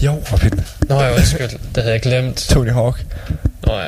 [0.00, 0.64] Jo, Robin.
[0.88, 1.48] Nå, jeg undskyld.
[1.74, 2.36] Det havde jeg glemt.
[2.36, 3.04] Tony Hawk.
[3.66, 3.86] Nå ja.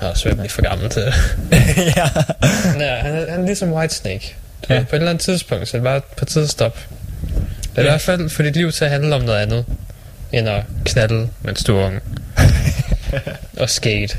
[0.00, 1.14] Er svært lige for gammel til det.
[1.76, 1.92] ja.
[1.96, 2.06] Ja,
[2.62, 4.34] han er, han er ligesom Whitesnake.
[4.62, 4.74] Du Ja.
[4.74, 4.84] ja.
[4.90, 6.80] På et eller andet tidspunkt, så er det bare på tid at stoppe.
[7.62, 7.90] Det er i Ja.
[7.90, 9.64] hvert fald for dit liv til at handle om noget andet,
[10.32, 12.02] end at knalde, mens du er ung.
[13.60, 14.16] og skate.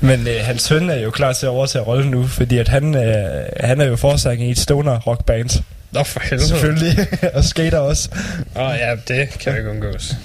[0.00, 2.94] Men øh, hans søn er jo klar til at overtage rollen nu, fordi at han,
[2.96, 5.62] øh, han er jo forsanger i et stoner rockband.
[5.92, 6.48] Nå, for helvede.
[6.48, 7.06] Selvfølgelig.
[7.34, 8.08] og skater også.
[8.56, 10.16] Åh oh, ja, det kan jo ikke undgås.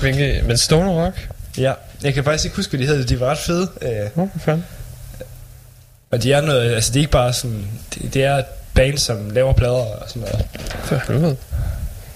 [0.00, 1.28] Hvilke, men Stoner Rock?
[1.58, 3.06] Ja, jeg kan faktisk ikke huske, hvad de hedder.
[3.06, 3.68] De var ret fede.
[3.82, 4.64] Øh, hvad fanden?
[6.10, 8.44] og de er noget, altså det er ikke bare sådan, det, det er et
[8.74, 10.46] band, som laver plader og sådan noget.
[10.84, 11.36] For helvede.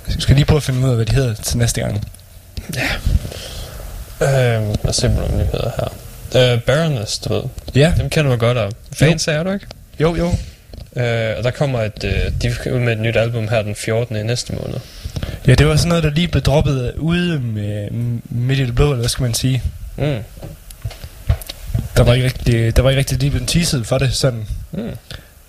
[0.08, 2.08] Jeg skal lige prøve at finde ud af, hvad de hedder til næste gang.
[4.22, 6.52] Øh, lad os se, hvad de hedder her.
[6.54, 7.42] Øh, Baroness, du ved.
[7.74, 7.94] Ja.
[7.96, 8.70] Dem kender du godt af.
[8.92, 9.66] Fans er du ikke?
[10.00, 10.26] Jo, jo.
[10.96, 14.16] Øh, og der kommer et, øh, de ud med et nyt album her den 14.
[14.16, 14.80] i næste måned.
[15.46, 17.88] Ja, det var sådan noget, der lige blev droppet ude med,
[18.24, 19.62] midt i det blå, eller hvad skal man sige.
[19.96, 20.18] Mm.
[21.96, 24.46] Der var ikke rigtig, der var ikke rigtig lige blevet teaset for det, sådan.
[24.72, 24.90] Mm.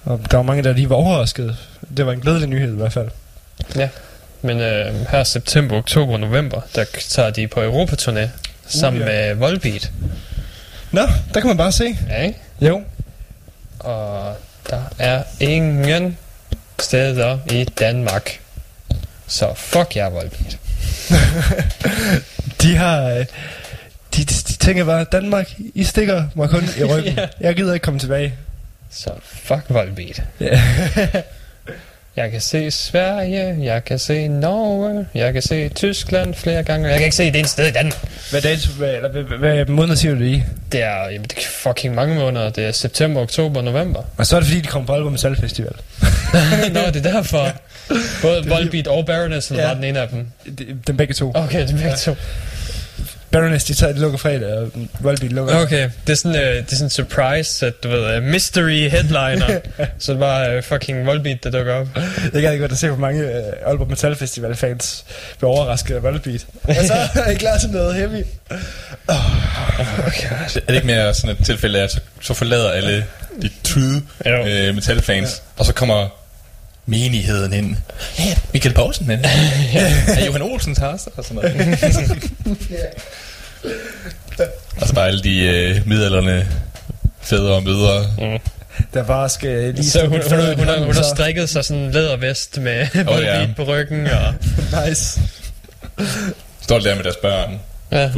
[0.03, 1.57] Og der var mange, der lige var overrasket.
[1.97, 3.09] Det var en glædelig nyhed i hvert fald.
[4.41, 8.27] Men øh, her september, oktober, november, der tager de på Europaturné
[8.67, 9.13] sammen Uh, ja.
[9.13, 9.91] med Volbeat.
[10.91, 11.01] Nå,
[11.33, 11.97] der kan man bare se.
[12.09, 12.39] Ja, ikke?
[12.61, 12.81] Jo.
[13.79, 14.35] Og
[14.69, 16.17] der er ingen
[16.79, 18.39] steder i Danmark.
[19.31, 20.57] Så fuck jer, Volbeat.
[22.61, 23.03] De har...
[23.09, 23.25] øh,
[24.15, 27.13] De, de, tænker bare, Danmark, I stikker mig kun i ryggen.
[27.17, 27.27] Ja.
[27.39, 28.33] Jeg gider ikke komme tilbage.
[28.91, 30.23] Så fuck Volbeat.
[30.39, 30.61] Ja.
[32.15, 36.87] Jeg kan se Sverige, jeg kan se Norge, jeg kan se Tyskland flere gange.
[36.89, 38.07] Jeg kan ikke se det ene sted i Danmark.
[38.31, 40.43] hvad, dato, hvad, eller, hvad, hvad, hvad måned siger du det i?
[40.71, 42.49] Det er, jamen, det er fucking mange måneder.
[42.49, 44.03] Det er september, oktober, november.
[44.17, 45.73] Og så er det fordi, de kommer på album Metal Festival.
[46.73, 47.49] Nå, det er derfor.
[48.21, 49.67] Både Volbeat og Baroness eller Ja.
[49.67, 50.25] var den ene af dem.
[50.59, 51.31] De- Dem begge to.
[51.35, 52.15] Okay, det er begge to.
[53.31, 55.55] Baroness, de tager, de lukker fredag, og Volbeat lukker.
[55.61, 58.89] Okay, det er sådan, uh, det er sådan en surprise, at du ved, uh, mystery
[58.89, 59.59] headliner.
[59.99, 61.87] så det var uh, fucking Volbeat, der dukker op.
[62.33, 65.05] Jeg gad godt at se, hvor mange uh, Aalborg Metal Festival fans
[65.39, 66.45] blev overrasket af Volbeat.
[66.63, 68.23] Og så er jeg klar til noget heavy.
[69.07, 73.05] Er det ikke mere sådan et tilfælde, at så, så forlader alle
[73.41, 74.45] de true Jo.
[74.47, 76.07] øh, metalfans, og så kommer
[76.85, 77.75] menigheden ind.
[78.15, 79.19] Hey, Michael Poulsen ind.
[79.23, 81.09] Er Johan Olsen her også?
[81.17, 81.77] Og sådan noget.
[84.81, 86.47] og så bare alle de øh, midalderne
[87.21, 88.05] fædre og mødre.
[88.93, 91.91] Der bare skal lige Så hun, hun, hun, hun, hun har strikket sig sådan en
[91.91, 93.03] lædervest med ja.
[93.03, 94.07] Volbeat på ryggen.
[94.07, 94.33] Og,
[94.87, 95.21] Nice.
[96.61, 97.59] Står der med deres børn.
[97.91, 98.11] ja.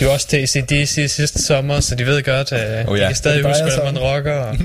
[0.00, 3.06] De var også til ACDC sidste sommer, så de ved godt, at Oh de ja.
[3.08, 4.32] kan stadig huske, hvordan man rocker.
[4.34, 4.56] Og,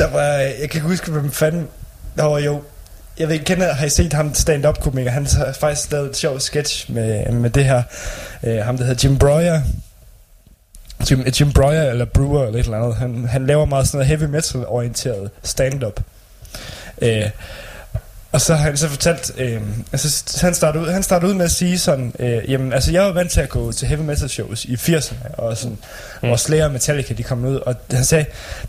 [0.00, 1.68] Der var, jeg kan ikke huske, hvem fanden...
[2.16, 2.62] Der var jo...
[3.18, 5.10] Jeg ved ikke, kender, har I set ham stand-up komiker?
[5.10, 7.82] Han har faktisk lavet et sjovt sketch med, med det her.
[8.42, 9.60] Uh, ham, der hedder Jim Breuer.
[11.10, 12.96] Jim, Jim Breuer eller Brewer eller et eller andet.
[12.96, 16.00] Han, han laver meget sådan noget heavy metal orienteret stand-up.
[17.02, 17.08] Uh,
[18.32, 19.60] og så har han så fortalt, øh,
[19.92, 23.02] altså han startede, ud, han startede ud med at sige sådan, øh, jamen altså jeg
[23.02, 25.78] var vant til at gå til heavy metal shows i 80'erne, og sådan,
[26.22, 26.28] mm.
[26.28, 28.24] hvor Slayer og Metallica de kom ud, og han sagde,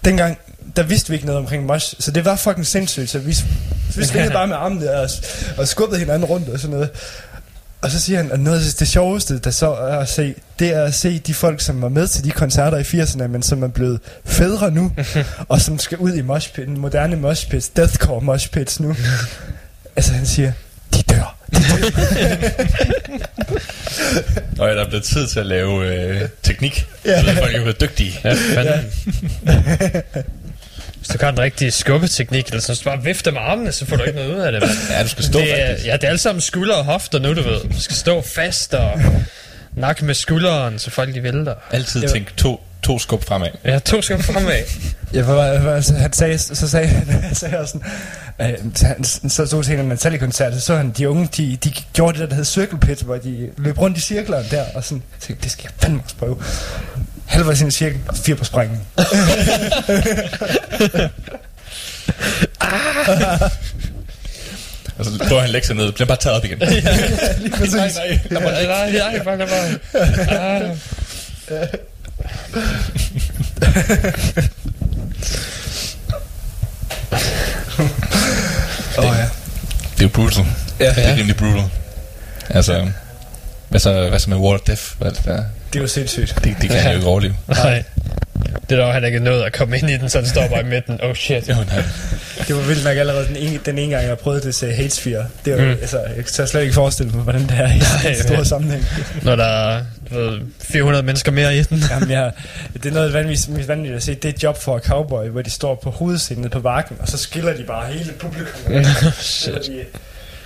[0.06, 0.38] dengang,
[0.76, 3.36] der vidste vi ikke noget omkring mosh, så det var fucking sindssygt, så vi,
[3.96, 5.10] vi spillede bare med armene og,
[5.58, 6.90] og skubbede hinanden rundt og sådan noget.
[7.82, 10.74] Og så siger han, at noget af det sjoveste, der så er at se, det
[10.74, 13.64] er at se de folk, som var med til de koncerter i 80'erne, men som
[13.64, 14.92] er blevet fædre nu,
[15.50, 18.96] og som skal ud i moshpit, moderne moshpits, deathcore moshpits nu.
[19.96, 20.52] altså han siger,
[20.96, 21.38] de dør.
[24.60, 26.88] Og ja, der er blevet tid til at lave øh, teknik.
[27.06, 27.22] Ja.
[27.22, 28.20] Så folk er blevet dygtige.
[28.24, 28.92] ja, fanden.
[31.02, 33.96] Hvis du kan den rigtige skubbeteknik, eller sådan, så bare vifte med armene, så får
[33.96, 34.62] du ikke noget ud af det.
[34.62, 34.74] mand.
[34.90, 35.88] Ja, du skal stå det er, faktisk.
[35.88, 37.60] ja, det er alle sammen skulder og hofter nu, du ved.
[37.74, 39.02] Du skal stå fast og
[39.76, 41.56] nakke med skulderen, så folk de vælter.
[41.72, 43.50] Altid tænk to, to skub fremad.
[43.66, 44.64] Ja, to skal fremad.
[45.14, 45.26] Ja, for,
[45.62, 47.78] for, for, han sagde, så sagde han, sagde også
[48.38, 51.72] sådan, øh, han, så stod til en Metallica-koncert, så så han de unge, de, de
[51.94, 54.84] gjorde det der, der hed circle pit, hvor de løb rundt i cirklerne der, og
[54.84, 56.38] sådan, tænkte, det skal jeg fandme også prøve.
[57.32, 58.82] Halvvejs ind i cirkel, fire på springen.
[64.98, 65.92] Og så prøver han at lægge sig ned.
[65.92, 66.58] Bliver bare taget op igen.
[67.40, 67.74] Lige præcis.
[67.74, 67.92] nej,
[68.30, 68.42] nej.
[68.42, 70.62] Nej, nej, nej, bare lad bare.
[70.62, 70.78] Ah.
[78.98, 79.24] Åh oh, ja.
[79.94, 80.46] Det er jo brutal.
[80.80, 80.90] Ja.
[80.90, 81.64] Det er rimelig brutal.
[82.50, 82.88] Altså,
[83.70, 84.82] hvad så, hvad så med Wall of Death?
[84.98, 85.40] Hvad, hvad?
[85.74, 86.36] Det er jo sindssygt.
[86.36, 86.84] Det, det kan Ja.
[86.84, 87.36] jeg jo ikke overleve.
[87.64, 87.84] Nej.
[88.70, 90.62] Det er dog han ikke nået at komme ind i den, så den står bare
[90.62, 91.00] i midten.
[91.04, 91.50] Oh shit.
[91.50, 91.84] Jo, nej.
[92.48, 95.26] Det var vildt nok allerede den ene, den ene gang, jeg prøvede det til Hatesphere.
[95.46, 95.66] Det var, mm.
[95.66, 95.72] Mm.
[95.82, 98.86] altså, jeg kan slet ikke forestille mig, hvordan det er i Nej, en stor sammenhæng.
[99.22, 101.84] Når der er ved, 400 mennesker mere i den.
[101.92, 102.32] Jamen, jeg,
[102.74, 104.16] det er noget vanvittigt, vanvittigt at se.
[104.16, 107.08] Det er et job for et cowboy, hvor de står på hovedscenen på bakken, og
[107.08, 108.86] så skiller de bare hele publikum.
[109.20, 109.54] Shit.
[109.54, 109.86] de,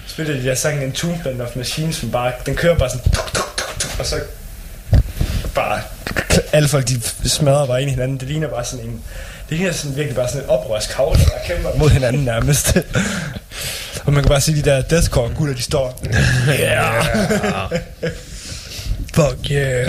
[0.07, 3.33] spiller de der sang en Tombland of Machines, som bare, den kører bare sådan, tuk,
[3.33, 4.15] tuk, tuk, tuk, og så
[5.55, 5.81] bare
[6.53, 8.17] alle folk, de smadrer bare ind i hinanden.
[8.17, 9.01] Det ligner bare sådan en...
[9.49, 12.77] Det ligner sådan virkelig bare sådan en oprørskavle, der kæmper mod hinanden nærmest.
[14.05, 16.01] og man kan bare se de der deathcore gutter, de står...
[16.49, 17.05] Yeah!
[19.13, 19.87] Fuck yeah.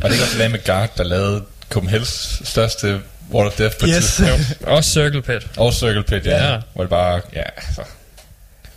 [0.00, 1.42] Var det ikke også Lame Guard, der lavede
[1.74, 3.00] Copenhagen's største
[3.32, 4.22] Wall of Death på et Yes.
[4.66, 5.46] Også Circle Pit.
[5.56, 6.36] Og Circle Pit, ja.
[6.36, 6.52] Ja.
[6.52, 6.58] ja.
[6.74, 7.82] Hvor det bare, ja, altså,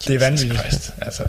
[0.08, 0.60] Det er vanvittigt.
[0.60, 1.24] Christ, altså.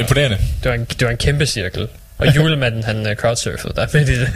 [0.00, 0.38] Imponerende.
[0.62, 1.88] Det var en, det var en kæmpe cirkel.
[2.20, 4.28] Og julemanden, han uh, crowdsurfede der midt i det.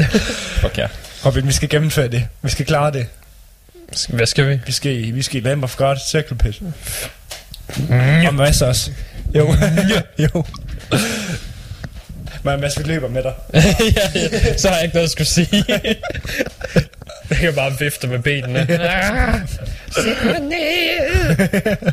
[0.60, 0.86] Fuck ja.
[1.26, 2.28] Robin, vi skal gennemføre det.
[2.42, 3.06] Vi skal klare det.
[4.08, 4.60] Hvad skal vi?
[4.66, 6.60] Vi skal, i- vi skal i Lamb of God, Circle Pit.
[6.62, 8.26] Mm.
[8.26, 8.90] Og Mads også.
[9.34, 9.54] Jo.
[10.34, 10.44] jo.
[12.42, 13.32] Men Mads, vi løber med dig.
[13.54, 13.60] ja,
[14.14, 15.64] ja, så har jeg ikke noget at skulle sige.
[17.30, 18.66] jeg kan bare vifte med benene.
[19.94, 21.92] Sæt mig ned.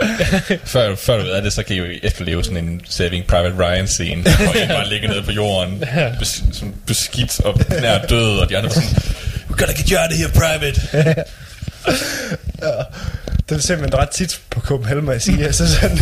[0.64, 3.54] Før, før du ved af det, så kan I jo efterleve sådan en Saving Private
[3.58, 5.84] Ryan scene, hvor en bare ligger nede på jorden,
[6.18, 9.02] bes, sådan beskidt og nær død, og de andre var sådan,
[9.50, 10.80] We gotta get you out of here, private.
[13.48, 15.44] Det er simpelthen ret tit på Copenhagen, må jeg sige.
[15.44, 15.98] Altså sådan,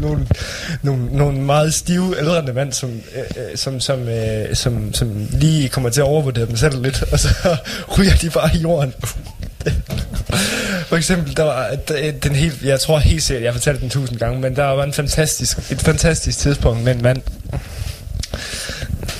[0.00, 0.26] nogle,
[0.82, 5.68] nogle, nogle meget stive ældrende mænd, som, øh, øh, som, som, øh, som, som lige
[5.68, 7.28] kommer til at overvurdere dem selv lidt, og så
[7.98, 8.94] ryger de bare i jorden.
[10.94, 13.90] For eksempel, der var øh, den helt, jeg tror helt sikkert, jeg har fortalt den
[13.90, 17.22] tusind gange, men der var en fantastisk, et fantastisk tidspunkt med en mand,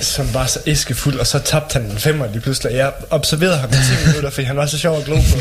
[0.01, 2.75] som var så æskefuld, og så tabte han en femmer lige pludselig.
[2.75, 5.39] Jeg observerede ham i 10 minutter, fordi han var så sjov at glo på.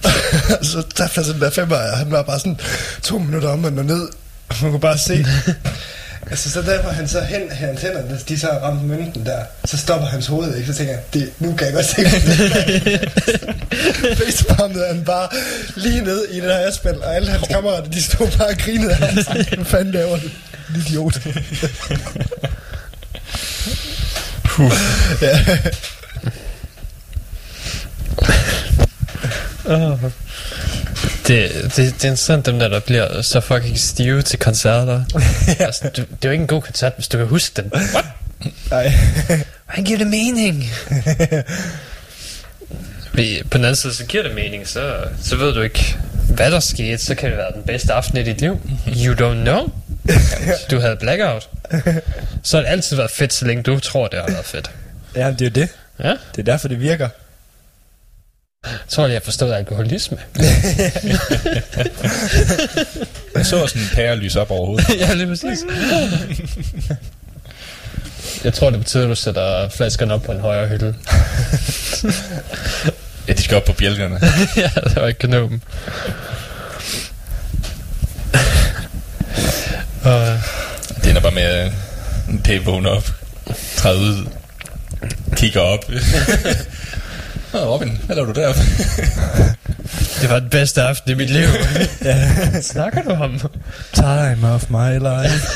[0.72, 2.60] så tabte han sådan der femmer, og han var bare sådan
[3.02, 4.08] to minutter om og ned,
[4.62, 5.26] man kunne bare se
[6.34, 9.76] altså, så der var han så hen, hans hænder, de så ramte mønten der, så
[9.76, 10.66] stopper hans hoved, ikke?
[10.72, 12.04] Så tænker jeg, det, nu kan jeg godt se,
[14.24, 15.28] Facepalmet han bare
[15.76, 18.90] lige ned i det her asfalt, og alle hans kammerater, de stod bare og grinede
[18.90, 19.14] af ham.
[19.54, 20.26] Hvad fanden laver du?
[20.68, 21.20] En Idiot.
[25.22, 25.40] ja.
[29.66, 29.98] Oh.
[31.26, 35.04] Det, det, det er interessant, dem der, der bliver så fucking stive til koncerter.
[35.66, 37.72] altså, du, det er jo ikke en god koncert, hvis du kan huske den.
[37.74, 38.04] What?
[38.70, 38.92] Nej.
[39.66, 40.64] Hvordan giver det mening?
[43.50, 45.96] På den anden side, så giver det mening, så, så ved du ikke,
[46.34, 46.98] hvad der skete.
[46.98, 48.60] Så kan det være den bedste aften i dit liv.
[48.86, 49.72] You don't know.
[50.70, 51.48] Du havde blackout.
[52.42, 54.70] Så har det altid været fedt, så længe du tror, det har været fedt.
[55.16, 55.68] Ja, det er jo det.
[55.98, 57.08] Ja, Det er derfor, det virker.
[58.64, 60.18] Jeg tror, jeg forstået alkoholisme.
[63.36, 64.86] Jeg så sådan en pære lys op over hovedet.
[65.00, 65.58] ja, lige præcis.
[68.44, 70.94] Jeg tror, det betyder, at du sætter flaskerne op på en højere hylde.
[73.28, 74.20] Ja, de skal op på bjælkerne.
[74.56, 75.60] ja, det var ikke kan nå dem.
[80.04, 80.38] Og,
[81.02, 81.72] Det ender bare med, at
[82.46, 83.10] Dave vågner op,
[83.76, 84.26] træder ud,
[85.36, 85.84] kigger op.
[87.54, 88.60] Åh, Robin, hvad laver du deroppe?
[90.20, 91.48] det var den bedste aften i mit liv.
[92.04, 92.60] ja.
[92.60, 93.40] Snakker du om?
[93.92, 95.46] Time of my life.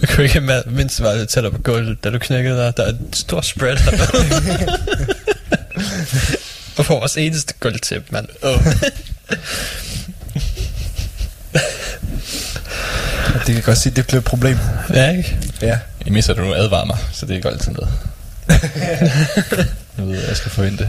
[0.00, 2.70] Jeg kunne ikke mindst var lidt tættere på gulvet, da du knækkede der.
[2.70, 3.92] Der er en stor spread her.
[6.76, 8.26] Og for vores eneste gulvtip, mand.
[8.42, 8.64] Oh.
[13.46, 14.58] det kan godt sige, det bliver et problem.
[14.94, 15.36] Ja, ikke?
[15.62, 15.78] Ja.
[16.06, 17.90] I misser du nu advarer mig, så det er ikke altid noget.
[19.98, 20.88] Jeg ved, jeg skal forvente.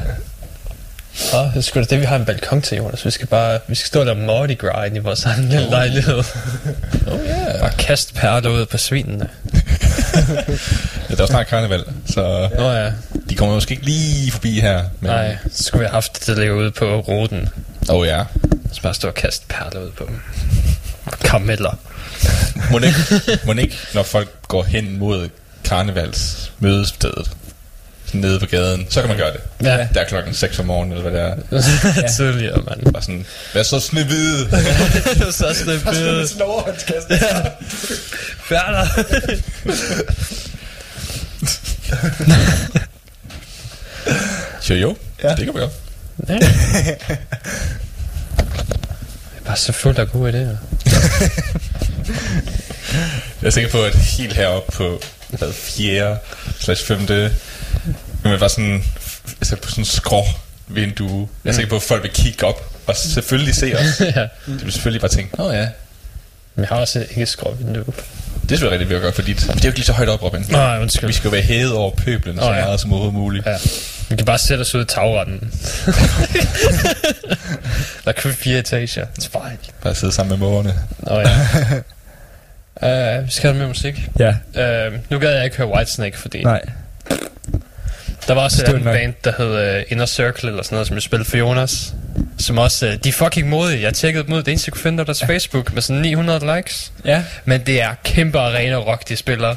[1.33, 3.05] Åh, det er sgu da det, vi har en balkon til, Jonas.
[3.05, 6.23] Vi skal bare, vi skal stå der Mardi Gras inde i vores egen lille lejlighed.
[7.07, 7.59] Oh yeah.
[7.59, 9.29] Bare kaste perler ud på svinene.
[11.09, 12.91] Ja, der er snart karneval, så Nå ja,
[13.29, 14.83] de kommer måske ikke lige forbi her.
[14.99, 17.49] Men, nej, så skulle vi have haft det, der ligger ude på ruten.
[17.89, 18.23] Oh ja.
[18.73, 20.21] Så bare stå og kaste perler ud på dem.
[21.23, 21.79] Karameller.
[22.71, 22.99] Må ikke,
[23.45, 25.29] må ikke, når folk går hen mod
[25.63, 27.48] karnevals mødestedet, sådan
[28.13, 29.39] nede på gaden, så kan man gøre det.
[29.63, 29.87] Ja.
[29.93, 32.07] Der er klokken 6 om morgenen, eller hvad det er.
[32.17, 32.93] Tidligere, mand.
[32.93, 34.49] Bare sådan, hvad så snevide?
[35.31, 36.27] så snødt bide.
[36.27, 37.07] Sådan en overhåndskast.
[38.49, 38.87] Perler.
[44.69, 45.29] Jo jo, Ja.
[45.29, 45.35] ja.
[45.35, 45.71] det kan vi godt.
[46.29, 46.33] Ja.
[46.33, 46.41] Jeg
[49.39, 50.57] er bare så fuld af gode idéer.
[53.41, 56.17] Jeg er sikker på, at helt heroppe på hvad, 4.
[56.59, 57.07] slash 5.
[58.23, 58.83] Men var sådan,
[59.41, 60.23] altså på sådan en skrå
[60.67, 61.29] vindue.
[61.43, 63.99] Jeg er sikker på, at folk vil kigge op og selvfølgelig se os.
[64.15, 64.21] ja.
[64.45, 65.67] De vil selvfølgelig bare tænke, åh oh, ja,
[66.55, 67.73] Men jeg har også ikke skråvindue.
[67.73, 69.47] det er selvfølgelig rigtig virkelig godt for dit.
[69.47, 70.45] Men det er jo ikke lige så højt op, Robin.
[70.49, 71.07] Nej, undskyld.
[71.07, 72.65] Vi skal jo være hævet over pøblen så Åh, ja.
[72.65, 73.45] meget som overhovedet muligt.
[73.45, 73.57] Ja.
[74.09, 75.39] Vi kan bare sætte os ud i tagretten.
[78.05, 79.05] der er kun fire etager.
[79.19, 79.57] It's fine.
[79.83, 80.73] Bare sidde sammen med mågerne.
[80.99, 83.17] Nå ja.
[83.19, 84.09] Uh, vi skal have mere musik.
[84.19, 84.29] Ja.
[84.87, 86.61] Uh, nu gad jeg ikke høre Whitesnake, fordi Nej.
[88.29, 90.87] Der var også et Stod andet band, der hed uh, Inner Circle eller sådan noget,
[90.87, 91.93] som jeg spillede for Jonas.
[92.37, 93.81] Som også, uh, de er fucking modige.
[93.81, 94.37] Jeg tjekkede dem ud.
[94.37, 96.91] Det eneste, jeg kunne finde, var deres Facebook med sådan 900 likes.
[97.05, 97.23] Ja.
[97.45, 99.55] Men det er kæmpe arena rock, de spiller.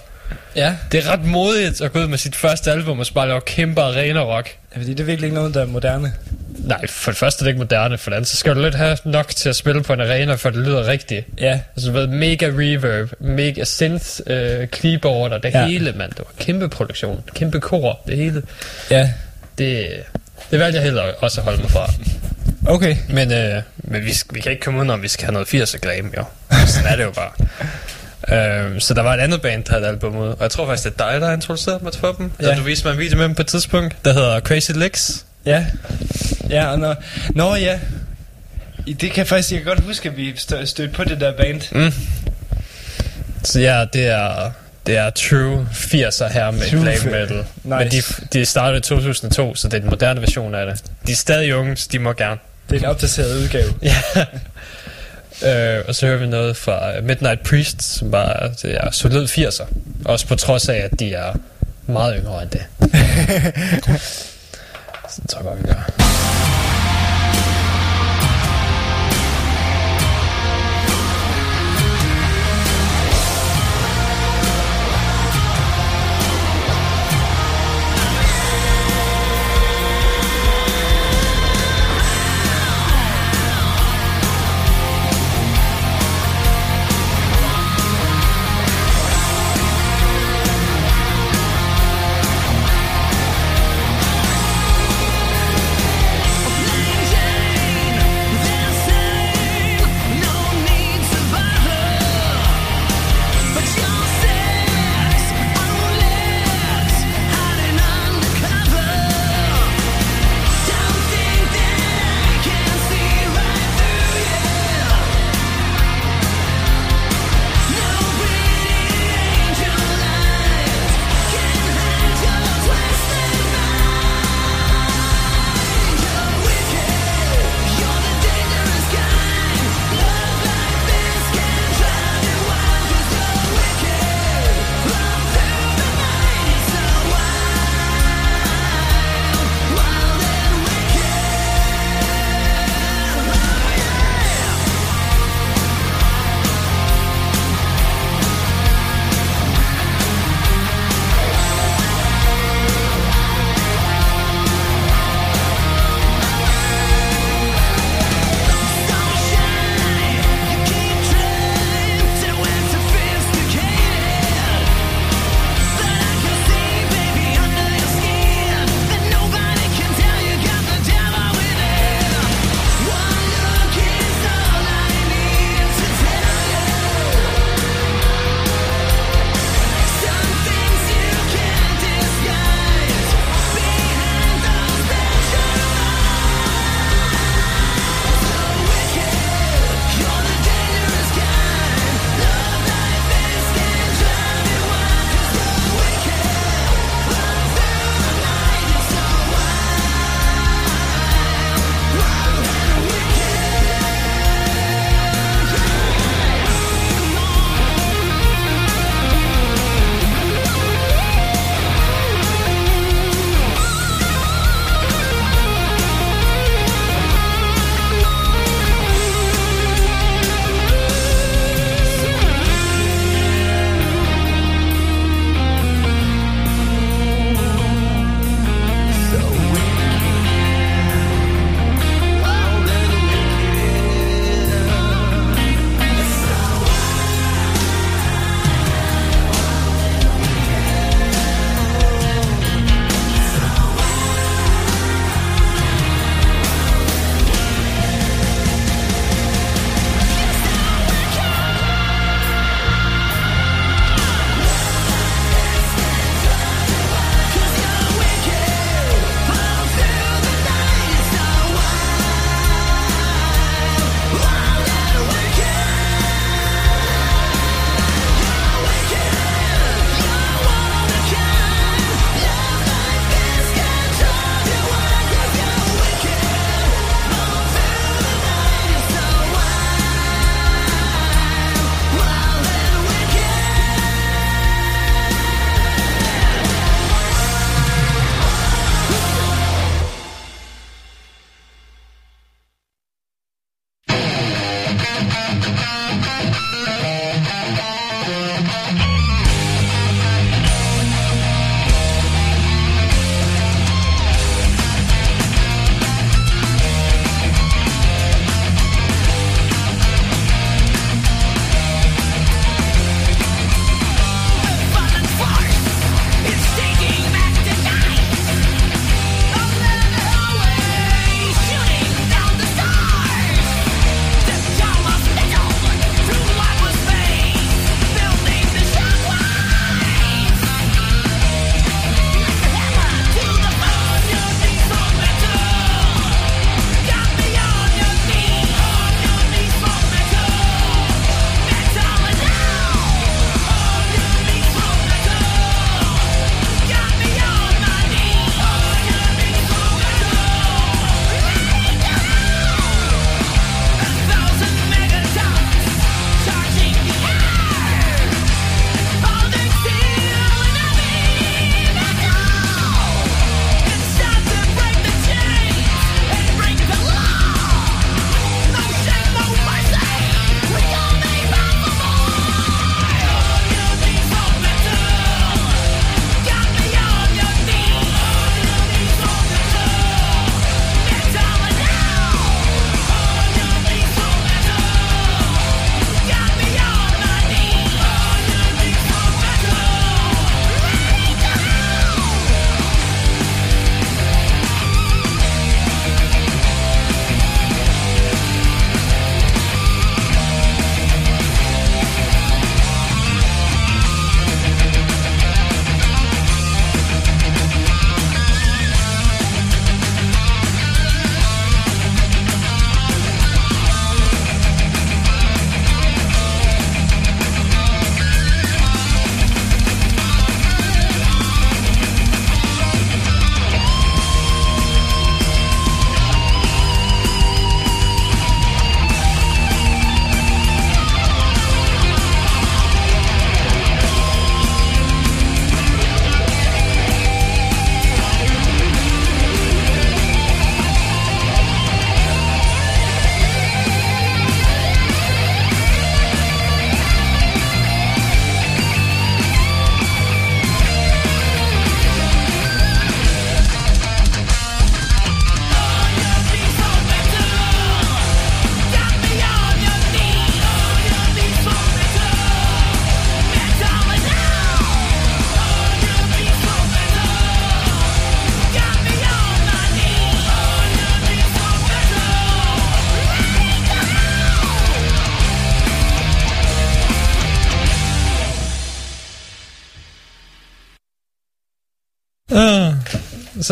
[0.57, 0.75] Ja.
[0.93, 4.21] Det er ret modigt at gå ud med sit første album og spille kæmpe arena
[4.21, 4.57] rock.
[4.75, 4.79] ja.
[4.81, 6.13] Fordi det er virkelig ikke noget, der er moderne.
[6.59, 8.75] Nej, for det første er det ikke moderne, for det andet, så skal du lidt
[8.75, 11.27] have nok til at spille på en arena, for det lyder rigtigt.
[11.41, 11.61] Ja.
[11.77, 15.67] Altså, du ved, mega reverb, mega synth, øh, keyboard og det Ja.
[15.67, 16.11] hele, mand.
[16.11, 18.43] Det var kæmpe produktion, kæmpe kor, det hele.
[18.91, 19.11] Ja.
[19.59, 19.87] Det,
[20.51, 21.93] det valgte jeg heller også at holde mig fra.
[22.67, 22.97] Okay.
[23.09, 25.79] Men, øh, men vi, vi kan ikke komme ud, om vi skal have noget 80'er
[25.79, 26.25] glam, jo.
[26.67, 27.31] Sådan er det jo bare.
[28.29, 30.67] Øhm, så der var et andet band, der havde et album ud, og jeg tror
[30.67, 32.31] faktisk, det er dig, der har introduceret mig for dem.
[32.43, 32.55] Ja.
[32.57, 35.25] Du viste mig en video med dem på et tidspunkt, der hedder Crazy Legs.
[35.47, 35.67] Ja.
[36.51, 36.95] Ja, og når...
[37.35, 37.79] Nå, ja.
[38.87, 41.21] I- Det kan jeg faktisk, jeg kan godt huske, at vi stø- stødte på det
[41.21, 41.61] der band.
[41.87, 41.93] Mm.
[43.45, 44.51] Så ja, det er,
[44.87, 47.37] det er true 80'er her med True fi- metal.
[47.37, 47.47] Nice.
[47.65, 48.03] Men de,
[48.33, 50.85] de startede i 2002, så det er den moderne version af det.
[51.07, 52.41] De er stadig unge, så de må gerne.
[52.71, 53.75] Det er en opdateret udgave.
[53.83, 53.97] Ja.
[55.45, 59.67] øh, og så hører vi noget fra Midnight Priest, som bare det er solid 80'er.
[60.05, 61.33] Også på trods af, at de er
[61.87, 62.63] meget yngre end det.
[65.11, 66.72] så det tror jeg godt, vi gør.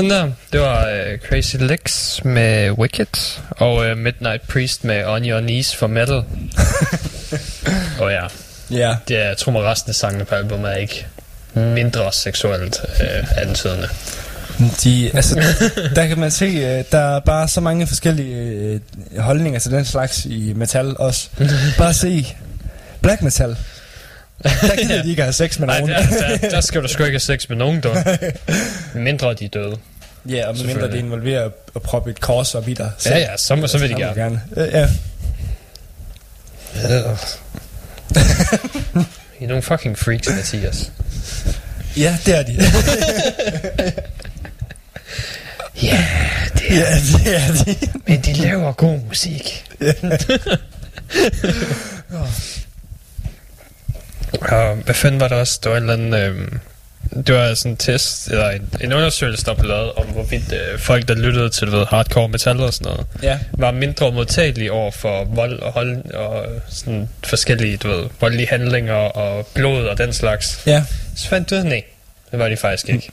[0.04, 0.32] Sådan der.
[0.52, 5.76] Det var uh, Crazy Legs med Wicked, og uh, Midnight Priest med On Your Knees
[5.76, 6.22] for Metal.
[8.00, 8.22] og ja,
[8.70, 8.96] Ja.
[9.08, 11.06] det er, jeg tror mig resten af sangene på albumet er ikke
[11.54, 13.88] mindre seksuelt uh, antydende.
[14.84, 15.42] De, altså,
[15.96, 18.80] der kan man se, øh, der er bare så mange forskellige øh,
[19.18, 21.28] holdninger til den slags i metal også.
[21.78, 22.26] Bare se
[23.02, 23.56] black metal.
[24.42, 25.94] Der gider de ikke have sex med Nej, nogen.
[25.94, 27.96] der, der, der skal du sgu ikke have sex med nogen, dog.
[28.94, 29.76] Mindre de er døde.
[30.28, 31.44] Ja, og medmindre det involverer
[31.76, 32.90] at, proppe et kors op i dig.
[33.06, 34.20] Ja, ja, så, så vil de gerne.
[34.22, 34.40] gerne.
[34.56, 34.88] Øh, Ja.
[39.40, 40.92] I er nogle fucking freaks, Mathias.
[41.96, 42.56] ja, det er de.
[45.82, 46.04] Ja,
[46.54, 47.76] det er, ja, det er de.
[48.06, 49.64] men de laver god musik.
[54.40, 55.60] Og hvad fanden var der også?
[55.62, 56.14] Det var en eller anden...
[56.14, 56.58] Øhm,
[57.26, 60.78] det var sådan en test, eller en, en undersøgelse, der blev lavet om, hvorvidt øh,
[60.78, 63.38] folk, der lyttede til du ved, hardcore metal og sådan noget, Ja.
[63.52, 68.94] var mindre modtagelige over for vold og, hold, og sådan forskellige, du ved, voldelige handlinger
[68.94, 70.62] og blod og den slags.
[70.66, 70.82] Ja.
[71.16, 71.82] Så fandt du ud nej,
[72.30, 73.10] det var de faktisk ikke.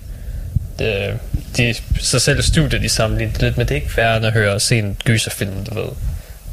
[0.80, 1.20] Det,
[1.58, 4.62] de, så selv studiet, de sammenlignede lidt med, det er ikke værre at høre og
[4.62, 5.90] se en gyserfilm, du ved.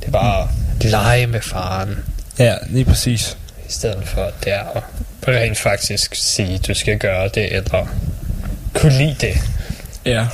[0.00, 0.48] Det er bare
[0.80, 1.98] lege med faren,
[2.38, 3.36] Ja, lige præcis.
[3.68, 4.82] I stedet for at det er at
[5.28, 7.86] rent faktisk sige, du skal gøre det, eller
[8.74, 9.38] kunne lide det.
[10.04, 10.26] Ja.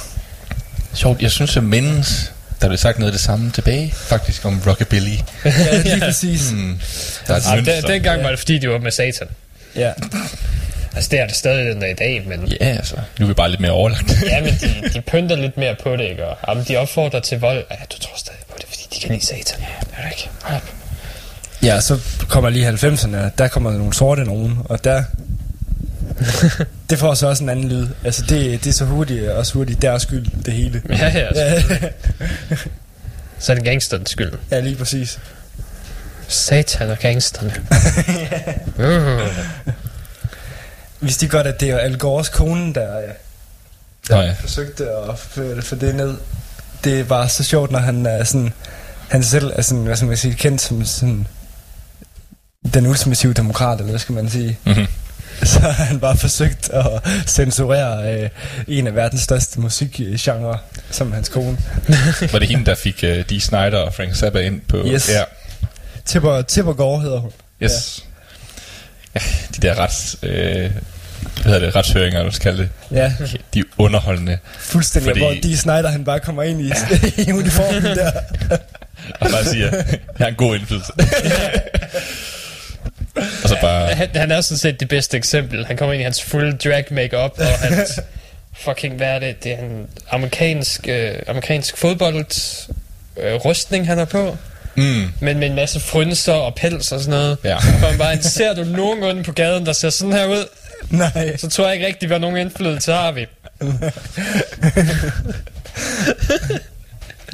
[0.94, 4.62] Sjovt, jeg synes, jeg mindes, der blev sagt noget af det samme tilbage, faktisk om
[4.66, 5.16] rockabilly.
[5.44, 6.50] Ja, lige præcis.
[6.50, 6.80] Hmm.
[7.26, 7.80] Der er Ja, mønster.
[7.80, 9.28] den, dengang var det fordi, de var med satan.
[9.76, 9.92] Ja.
[10.94, 12.46] Altså, det er det stadig den dag i dag, men...
[12.60, 12.96] Ja, altså.
[13.18, 14.22] Nu er vi bare lidt mere overlagt.
[14.26, 16.26] Ja, men de, de pynter lidt mere på det, ikke?
[16.26, 17.64] Og, jamen, de opfordrer til vold.
[17.70, 19.60] Ja, du tror stadig på det, fordi de kan lide satan.
[19.60, 20.28] Ja, det er det ikke.
[20.42, 20.62] Hold op.
[21.62, 25.04] Ja, så kommer lige 90'erne, og der kommer der nogle sorte nogen, og der...
[26.90, 27.88] det får så også en anden lyd.
[28.04, 30.82] Altså, det, det er så hurtigt, også hurtigt deres skyld, det hele.
[30.88, 31.88] Ja, ja, altså.
[33.38, 34.32] Så er det gangsterens skyld.
[34.50, 35.18] ja lige præcis.
[36.28, 37.52] Satan og gangsterne.
[38.78, 39.28] uh.
[41.00, 43.04] Vidste de godt, at det er Al Gores kone, der, øh,
[44.10, 44.32] Nå ja.
[44.32, 46.14] forsøgte at føre for det ned.
[46.84, 48.52] Det var så sjovt, når han er sådan...
[49.08, 51.26] Han selv er sådan, hvad skal man sige, kendt som sådan...
[52.74, 54.58] Den ultimative demokrat, eller hvad skal man sige.
[54.66, 54.86] Mhm.
[55.42, 56.86] Så har han bare forsøgt at
[57.26, 58.28] censurere øh,
[58.68, 60.58] en af verdens største musikgenre,
[60.90, 61.58] som hans kone.
[62.32, 64.76] Var det hende, der fik uh, Dee Snyder og Frank Zappa ind på...
[64.86, 65.08] Yes.
[65.08, 65.22] Ja.
[66.04, 67.30] Tipper, Tipper Gore hedder hun.
[67.62, 68.04] Yes.
[69.14, 69.20] Ja,
[69.56, 70.16] de der rets...
[70.22, 70.72] Øh, hvad
[71.44, 71.76] hedder det?
[71.76, 72.68] Retshøringer, hvad skal det.
[72.90, 73.12] Ja,
[73.54, 74.38] De er underholdende.
[74.58, 75.10] fuldstændig.
[75.10, 75.20] Fordi-.
[75.20, 76.74] Hvor Dee Snyder, han bare kommer ind i, ja.
[77.28, 78.10] i uniformen der.
[79.20, 79.84] Og bare siger, jeg
[80.18, 80.92] har en god indflydelse.
[83.16, 83.86] Og så bare...
[83.94, 85.66] Han, han er sådan set det bedste eksempel.
[85.66, 88.00] Han kommer ind i hans fuld drag makeup og hans
[88.64, 89.44] fucking, hvad er det?
[89.44, 92.24] Det er en amerikansk, øh, amerikansk fodbold
[93.16, 94.36] øh, rustning, han har på.
[94.74, 97.38] Mm, Men med en masse frynser og pels og sådan noget.
[97.44, 97.58] Ja.
[97.58, 100.44] Han bare, ser du nogenlunde på gaden, der ser sådan her ud,
[100.90, 101.36] Nej.
[101.36, 103.26] så tror jeg ikke rigtig, hvad nogen indflydelse har vi.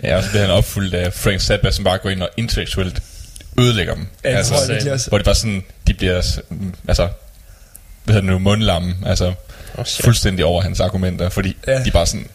[0.02, 3.02] ja, og så bliver han opfuldt af Frank Zappa, som bare går ind og intellektuelt
[3.60, 4.06] ødelægger dem.
[4.24, 5.08] Ja, det jeg virkelig også.
[5.08, 7.08] Hvor det bare sådan, de bliver, mm, altså,
[8.04, 9.32] hvad hedder det nu, mundlamme, altså,
[9.78, 10.04] Oh, shit.
[10.04, 11.84] fuldstændig over hans argumenter, fordi Ja.
[11.84, 12.26] de bare sådan,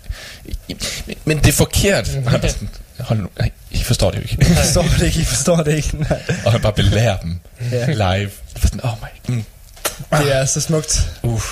[1.07, 2.11] men, men det er forkert.
[2.25, 2.69] Og han bare sådan,
[2.99, 4.37] hold nu, nej, I forstår det jo ikke.
[4.51, 5.97] I forstår det ikke, I forstår det ikke.
[5.97, 6.21] Nej.
[6.45, 7.39] og han bare belærer dem
[7.71, 7.85] Ja.
[7.85, 8.29] live.
[8.53, 8.91] Det var sådan, oh
[9.27, 9.43] my, mm,
[10.11, 11.09] Det er så smukt.
[11.23, 11.45] uff.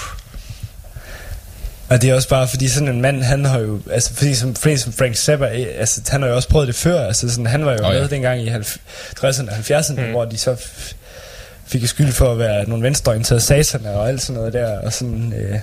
[1.89, 4.55] Og det er også bare, fordi sådan en mand, han har jo, altså fordi som,
[4.55, 7.45] fordi som Frank Zappa, eh, altså han har jo også prøvet det før, altså sådan,
[7.47, 7.99] han var jo oh, ja.
[8.01, 10.11] med dengang i 60'erne og 70'erne, mm.
[10.11, 10.55] hvor de så
[11.65, 15.33] fik skyld for at være nogle venstreorienterede sataner og alt sådan noget der, og sådan,
[15.37, 15.59] øh,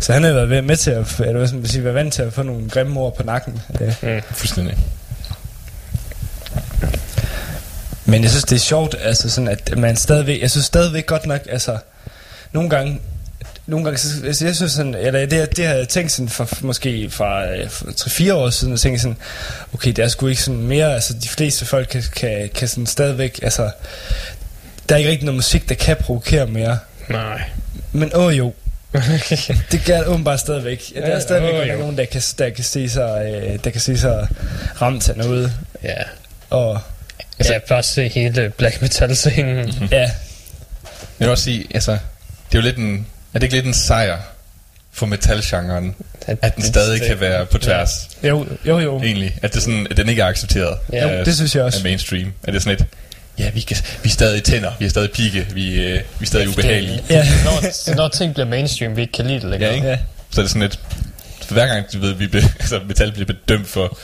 [0.00, 2.14] så han har været med- med til at, eller hvad skal man sige, være vant
[2.14, 3.60] til at få nogle grimme ord på nakken.
[4.02, 4.22] Øh.
[4.30, 4.76] Fuldstændig.
[8.04, 11.26] Men jeg synes, det er sjovt, altså sådan, at man stadigvæk, jeg synes stadigvæk godt
[11.26, 11.78] nok, altså,
[12.52, 13.00] nogle gange,
[13.70, 16.48] nogle gange, så- altså, jeg synes sådan, eller det, det har jeg tænkt sådan for,
[16.60, 19.16] måske fra, øh, for 3-4 år siden, og tænkt sådan,
[19.74, 22.86] okay, det er sgu ikke sådan mere, altså de fleste folk kan, kan, kan sådan
[22.86, 23.70] stadigvæk, altså,
[24.88, 26.78] der er ikke rigtig noget musik, der kan provokere mere.
[27.08, 27.42] Nej.
[27.92, 28.52] Men åh jo,
[29.72, 30.82] det gør det åbenbart stadigvæk.
[30.94, 31.80] Ja, der Ja, er stadigvæk åh, godt nok jo.
[31.82, 34.28] nogen, der kan, der kan se sig, øh, der kan se sig
[34.82, 35.52] ramt af noget.
[35.82, 35.94] ja.
[36.50, 36.80] Og
[37.38, 39.74] Altså, jeg bare se hele black metal-scenen.
[39.90, 40.10] Ja, Jeg
[41.18, 41.98] vil også sige, altså, det
[42.52, 44.18] er jo lidt en, er det ikke lidt en sejr
[44.92, 45.94] for metalgenren,
[46.26, 49.00] at den stadig kan være på tværs, jo, jo, jo.
[49.00, 49.38] egentlig.
[49.42, 51.78] At, det sådan, at den ikke er accepteret Ja, af, det synes jeg også.
[51.78, 52.32] af mainstream.
[52.42, 52.86] At det er sådan et,
[53.38, 56.26] ja, vi, kan, vi er stadig tænder, vi er stadig pigge, vi, øh, vi er
[56.26, 57.02] stadig ubehagelige.
[57.10, 57.26] Ja.
[57.44, 59.70] Når, når ting bliver mainstream, vi ikke kan lide det længere.
[59.70, 59.88] Ja, ikke?
[59.88, 59.98] Ja.
[60.30, 60.78] Så er det sådan et,
[61.44, 63.98] For hver gang, du ved, vi blev, altså, metal bliver bedømt for,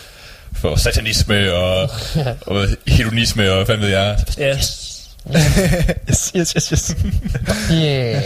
[0.52, 1.90] for satanisme og,
[2.46, 4.18] og hedonisme og hvad ved jeg.
[4.40, 4.82] Yes.
[6.10, 6.96] yes, yes, yes, yes.
[7.72, 8.22] Yeah.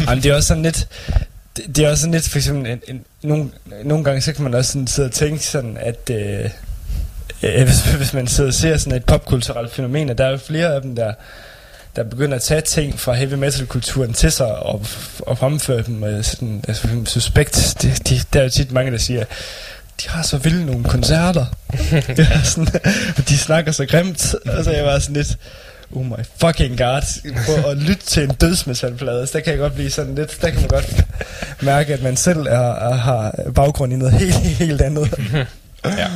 [0.00, 0.88] Jamen, det er også sådan lidt...
[1.56, 3.50] Det, det er også sådan lidt, for eksempel, en, en, nogle,
[3.84, 6.10] nogle gange, så kan man også sådan sidde og tænke sådan, at...
[6.10, 6.50] Øh,
[7.42, 10.36] øh, hvis, hvis man sidder og ser sådan et popkulturelt fænomen, og der er jo
[10.36, 11.12] flere af dem, der,
[11.96, 14.86] der begynder at tage ting fra heavy metal-kulturen til sig og,
[15.18, 17.76] og fremføre dem med sådan, altså, suspekt.
[17.82, 19.24] De, de, der er jo tit mange, der siger,
[20.02, 21.46] de har så vilde nogle koncerter.
[22.16, 22.68] det er sådan,
[23.16, 24.34] og de snakker så grimt.
[24.34, 25.38] Og så er jeg bare sådan lidt,
[25.94, 27.32] oh my fucking god.
[27.46, 30.50] På at lytte til en dødsmetalplade, så der kan jeg godt blive sådan lidt, der
[30.50, 31.04] kan man godt
[31.60, 35.14] mærke, at man selv er, er, har baggrund i noget helt, helt andet.
[35.84, 36.08] Ja.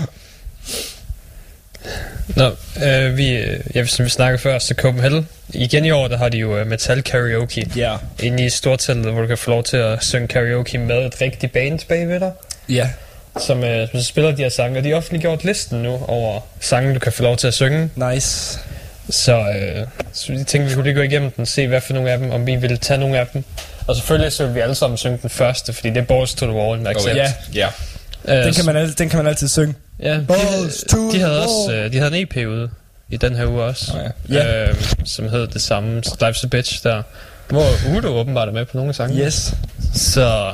[2.36, 2.51] Nå,
[2.84, 5.28] øh, vi, øh, ja, som vi snakkede før, så Copenhagen.
[5.48, 7.70] Igen i år, der har de jo øh, metal karaoke.
[7.76, 7.97] Ja.
[8.22, 11.52] Inde i storteltet, hvor du kan få lov til at synge karaoke med et rigtigt
[11.52, 12.32] band bagved dig.
[12.68, 12.90] Ja.
[13.38, 16.94] Som, øh, som spiller de her sange, og de har offentliggjort listen nu over sange,
[16.94, 17.90] du kan få lov til at synge.
[17.97, 18.59] Nice.
[19.11, 22.11] Så, øh, så vi tænkte, vi kunne lige gå igennem den, se hvad for nogle
[22.11, 23.45] af dem, om vi ville tage nogle af dem.
[23.87, 26.47] Og selvfølgelig så vil vi alle sammen synge den første, fordi det er Balls to
[26.47, 27.16] the Wall med Accept.
[27.16, 27.32] ja.
[27.55, 27.69] Ja.
[28.39, 29.74] Øh, Den kan, man, al- den kan man altid synge.
[30.03, 31.85] Ja, Balls de, to de havde the også wall.
[31.85, 32.70] øh, de havde en EP ude
[33.11, 33.93] i den her uge også,
[34.28, 34.69] Nå ja.
[34.69, 34.74] Øh,
[35.05, 37.03] som hed det samme, Life's a Bitch der,
[37.49, 37.66] hvor
[37.97, 39.24] Udo åbenbart er med på nogle af sangene.
[39.24, 39.55] Yes.
[39.95, 40.53] Så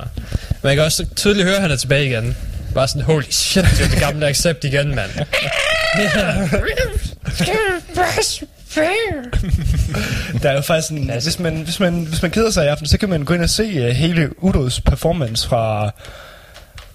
[0.63, 2.37] man kan også tydeligt høre, at han er tilbage igen.
[2.75, 5.11] Bare sådan, holy shit, det er det gamle Accept igen, mand.
[10.43, 12.87] Der er jo faktisk en, hvis, man, hvis, man, hvis man keder sig i aften,
[12.87, 15.91] så kan man gå ind og se uh, hele Udos performance fra,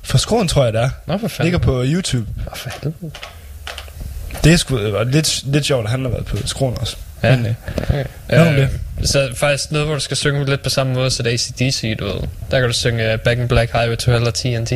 [0.04, 0.90] fra Skråen, tror jeg det er.
[1.08, 1.52] Nå, for fanden.
[1.52, 2.28] Ligger på YouTube.
[2.38, 3.12] Nå, for helvede.
[4.44, 6.98] Det er sgu uh, lidt, lidt sjovt, at han har været på Skråen også.
[7.24, 7.36] Ja.
[7.36, 8.00] Men, uh,
[8.40, 8.68] Okay.
[9.02, 9.10] Det.
[9.10, 11.98] så faktisk noget, hvor du skal synge lidt på samme måde, så det er ACDC,
[12.00, 12.22] du ved.
[12.52, 14.72] Der kan du synge uh, Back in Black Highway to Hell og TNT.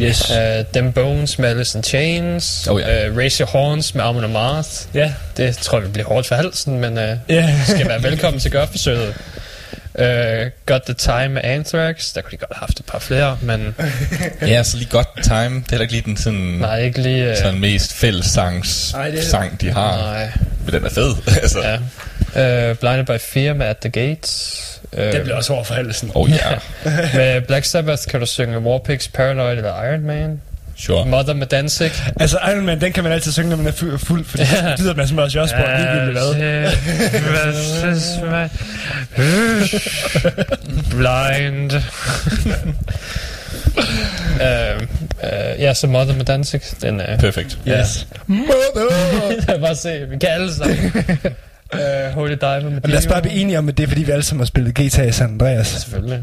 [0.00, 0.30] yes.
[0.30, 0.36] Uh,
[0.72, 2.66] Them Bones med Alice in Chains.
[2.68, 3.08] Oh, ja.
[3.10, 4.68] uh, Raise Your Horns med Amon Amarth.
[4.94, 5.12] Ja.
[5.36, 7.54] Det tror jeg vil blive hårdt for halsen, men uh, Ja.
[7.66, 9.14] skal være velkommen til at gøre forsøget.
[10.00, 12.12] Uh, Got the Time med Anthrax.
[12.14, 13.74] Der kunne de godt have haft et par flere, men
[14.40, 15.34] ja, så lige godt time.
[15.34, 17.30] Det er heller ikke lige den sådan, nej, ikke lige...
[17.30, 19.96] Uh, sådan mest fællessangs Ej, det sang, de har.
[19.96, 20.30] nej,
[20.64, 21.14] Men den er fed.
[21.42, 21.58] altså.
[21.62, 22.70] ja.
[22.70, 24.80] Uh, Blinded by Fear med At the Gates.
[24.92, 26.10] Uh, Det bliver også over for halsen.
[26.14, 26.58] Oh ja,
[27.16, 30.40] med Black Sabbath kan du synge Warpigs, Paranoid eller Iron Man.
[30.80, 31.06] Sure.
[31.06, 31.90] Mother med Danzig.
[32.20, 34.70] Altså Iron Man, den kan man altid synge, når man er fu- fuld, fordi Ja.
[34.70, 36.18] det lyder man som også Osborne, ligegyldigt
[38.28, 38.48] hvad.
[40.90, 41.72] Blind.
[44.40, 44.82] uh,
[45.56, 46.60] uh, ja, så Mother med Danzig.
[46.82, 47.18] Den er...
[47.18, 47.58] Perfekt.
[47.68, 48.06] Yes.
[49.48, 50.92] Jeg bare se, vi kan alle sammen.
[51.74, 51.80] uh,
[52.14, 54.10] Holy Diver med Men lad os bare blive enige om, at det er fordi, vi
[54.12, 55.66] alle sammen har spillet GTA San Andreas.
[55.66, 56.22] Selvfølgelig.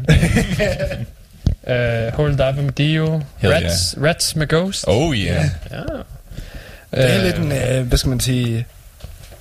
[1.66, 3.22] Uh, Holy Diver med Dio.
[3.38, 4.84] Hell Rats, Rats med Ghost.
[4.86, 5.44] Oh yeah.
[5.70, 5.76] Ja.
[5.76, 8.66] Det er Øh, lidt en, øh, hvad skal man sige,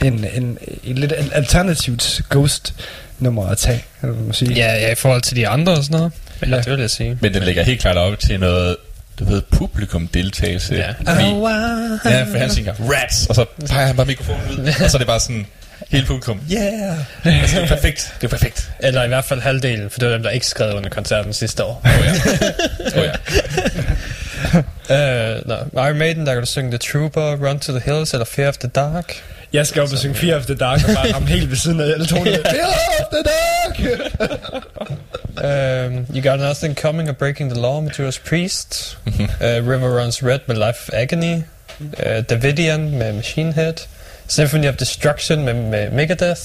[0.03, 2.73] en, en, en lidt al- alternativt ghost
[3.19, 4.53] nummer at tage, kan man sige.
[4.53, 6.11] Ja, ja, i forhold til de andre og sådan noget.
[6.41, 6.57] Ja, Ja.
[6.61, 7.17] det vil jeg sige.
[7.21, 8.75] Men den ligger helt klart op til noget,
[9.19, 10.75] du ved, publikum-deltagelse.
[10.75, 10.89] Ja.
[11.13, 11.23] Fordi,
[12.05, 14.99] ja, for han siger, rats, og så peger han bare mikrofonen ud, og så er
[14.99, 15.45] det bare sådan,
[15.89, 16.97] hele publikum, yeah.
[17.25, 18.13] Altså, det er perfekt.
[18.21, 18.71] Det er perfekt.
[18.79, 21.63] Eller i hvert fald halvdelen, for det var dem, der ikke skrev under koncerten sidste
[21.63, 21.81] år.
[21.85, 22.99] Oh ja.
[22.99, 23.11] Oh ja.
[24.89, 25.55] Uh, no,
[25.87, 28.57] Iron Maiden, der kan du synge The Trooper, Run to the Hills eller Fear of
[28.57, 29.23] the Dark.
[29.53, 31.79] Jeg skal op og synge Fear of the Dark og bare ramme helt ved siden
[31.79, 32.37] af alle tonerne.
[32.55, 32.67] Fear
[32.99, 33.79] of the Dark!
[35.37, 38.97] Um, you Got Nothing Coming og Breaking the Law med Judas Priest.
[39.07, 41.35] uh, River Runs Red med Life of Agony.
[41.79, 43.73] Uh, Davidian med Machine Head.
[44.27, 46.41] Symphony of Destruction med, med Megadeth.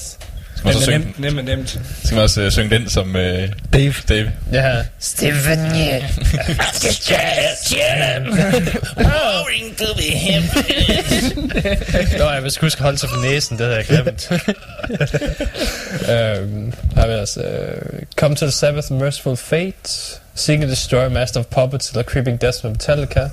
[0.55, 1.79] Skal man, så synge, nemt, nemt, nemt.
[2.03, 3.21] skal man også uh, synge den som uh,
[3.73, 3.93] Dave.
[4.09, 4.31] Dave?
[4.51, 4.73] Ja.
[12.17, 14.31] Nå, jeg sgu huske at holde sig for næsen, det havde jeg glemt.
[14.31, 14.37] um,
[16.97, 21.45] har vi altså uh, Come to the Sabbath, Merciful Fate, Seek and Destroy, Master of
[21.45, 23.29] Puppets eller Creeping Death med Metallica.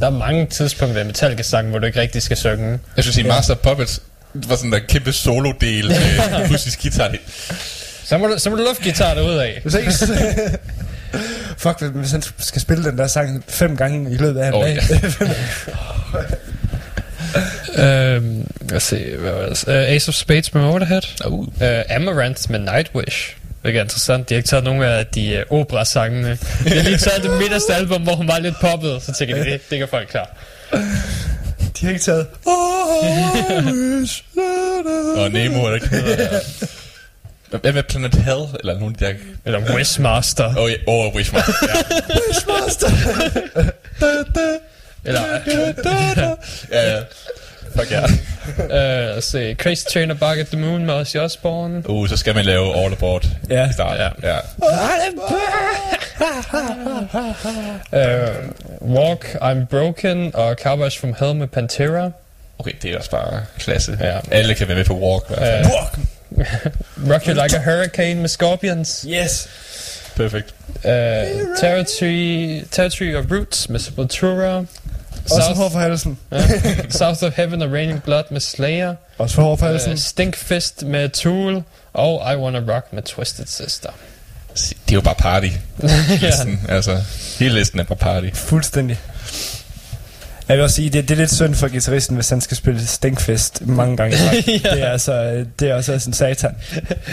[0.00, 2.78] Der er mange tidspunkter i Metallica-sangen, hvor du ikke rigtig skal synge.
[2.96, 4.02] Jeg skulle sige, Master of Puppets,
[4.34, 7.14] var sådan en kæmpe solo-del med russisk guitar.
[8.04, 9.60] Så må du, så må du luftgitar derud af.
[9.62, 10.02] Præcis.
[11.58, 14.62] Fuck, hvis han skal spille den der sang fem gange i løbet af en Åh,
[14.64, 14.78] dag.
[18.18, 19.64] um, lad os se, hvad var det?
[19.66, 21.02] Uh, Ace of Spades med Motorhead.
[21.26, 21.32] Uh.
[21.38, 21.46] Uh,
[21.96, 23.36] Amaranth med Nightwish.
[23.62, 24.28] Det er interessant.
[24.28, 26.38] De har ikke taget nogen af de uh, opera-sangene.
[26.64, 29.02] De har lige taget det midterste album, hvor hun var lidt poppet.
[29.02, 30.26] Så tænker de, det, det kan folk klare.
[31.80, 32.26] De har ikke taget...
[35.16, 35.88] Og Nemo er der ikke.
[37.62, 38.46] Hvad med Planet Hell?
[38.60, 39.12] Eller de der...
[39.44, 40.48] Eller Wishmaster.
[40.48, 41.52] Åh, oh, oh, Wishmaster.
[41.62, 41.74] Ja.
[42.28, 42.90] Wishmaster!
[45.04, 45.20] Eller,
[46.72, 47.00] ja, ja.
[47.76, 48.02] Fuck ja.
[49.18, 51.82] os se, Crazy Train Back at the Moon med Ozzy Osbourne.
[51.88, 53.68] Uh, så skal man lave All Aboard Ja.
[53.70, 54.00] i starten.
[54.22, 54.28] Ja.
[54.32, 54.38] ja.
[57.92, 58.28] Øh,
[58.82, 62.10] Walk, I'm Broken og Cowboys from Hell med Pantera.
[62.58, 63.98] Okay, det er også bare klasse.
[64.00, 64.18] Ja.
[64.30, 65.24] Alle kan være med på Walk.
[65.30, 65.66] i hvert fald.
[66.38, 69.06] Øh, Rock You Like a Hurricane med Scorpions.
[69.08, 69.48] Yes.
[70.16, 70.54] Perfekt.
[70.68, 70.90] Uh,
[71.60, 74.64] territory, territory of Roots med Sepultura.
[75.24, 76.18] Også South, hård for halsen.
[76.32, 76.42] ja,
[76.90, 78.94] South of Heaven og Raining Blood med Slayer.
[79.18, 79.92] Også for hård for halsen.
[79.92, 81.62] Uh, Stinkfist med Tool.
[81.92, 83.90] Og I Wanna Rock med Twisted Sister.
[84.54, 85.46] Det er jo bare party.
[86.26, 87.02] Listen, altså,
[87.38, 88.28] hele listen er bare party.
[88.34, 88.98] Fuldstændig.
[90.48, 92.86] Jeg vil også sige, det, det er lidt synd for guitaristen, hvis han skal spille
[92.86, 94.16] Stinkfest mange gange.
[94.46, 94.70] Ja.
[94.70, 96.56] Det er altså, det er også sådan en satan.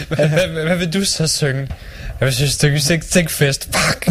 [0.08, 1.68] Hvad, vil du så synge?
[2.22, 3.70] Jeg synes, du kan ikke Stinkfest.
[3.76, 4.06] Fuck!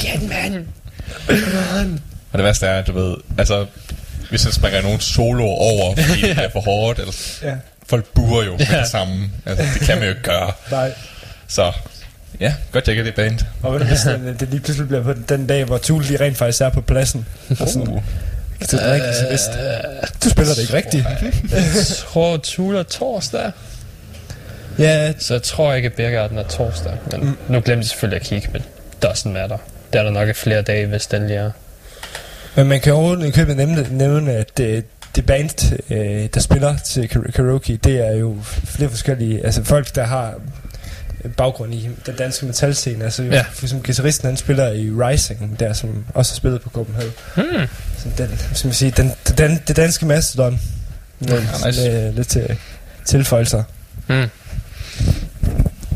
[0.00, 0.68] Get man!
[2.32, 3.66] Og det værste er, at du ved, altså,
[4.30, 7.54] hvis han springer nogen solo over, fordi det er for hårdt, eller, Ja.
[7.86, 8.80] folk burer jo med Ja.
[8.80, 9.30] det samme.
[9.46, 10.52] Altså, det kan man jo ikke gøre.
[10.70, 10.92] Nej.
[11.48, 11.72] Så,
[12.40, 13.38] ja, godt jeg det band.
[13.62, 16.36] Og hvad hvis den, det lige pludselig bliver på den dag, hvor Tool lige rent
[16.36, 17.26] faktisk er på pladsen.
[17.60, 18.02] Og sådan, Uh,
[18.60, 19.50] det er rigtig guitarist.
[20.24, 21.04] Du spiller det ikke rigtigt.
[21.52, 23.50] Jeg tror, Tool er torsdag.
[24.78, 26.92] Ja, Så jeg tror ikke, at Birgarden er torsdag.
[27.12, 27.36] Men mm.
[27.48, 28.62] nu glemte jeg selvfølgelig at kigge, men
[29.04, 29.58] doesn't matter.
[29.92, 31.50] Der er der nok flere dage, hvis den lige er.
[32.58, 34.84] Men man kan overhovedet i købet nævne, nævne at det,
[35.16, 39.94] det band, øh, der spiller til kar- karaoke, det er jo flere forskellige, altså folk,
[39.94, 40.34] der har
[41.36, 43.04] baggrund i den danske metalscene.
[43.04, 43.44] Altså Ja.
[43.52, 47.12] for eksempel guitaristen, han spiller i Rising, der som også har spillet på Copenhagen.
[47.34, 47.66] Hmm.
[47.98, 50.60] Så den, som jeg siger, den, den, det danske mastodon.
[51.20, 51.28] Med,
[51.62, 51.80] Ja, nice.
[51.90, 52.56] med lidt til
[53.04, 53.62] tilføjelser.
[54.06, 54.26] Hmm.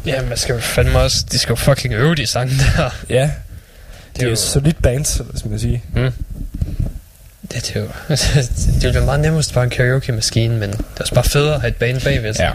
[0.07, 1.27] Ja, man skal jo fandme også...
[1.33, 2.91] De skal jo fucking øve de sange der.
[3.11, 3.31] Ja,
[4.17, 5.83] det er jo et solidt band, skal man sige.
[5.95, 6.13] Det,
[7.53, 11.15] det, er jo, det ville være meget nemmest bare en karaoke-maskine, men det er også
[11.15, 12.35] bare federe at have et band bagved.
[12.39, 12.51] ja.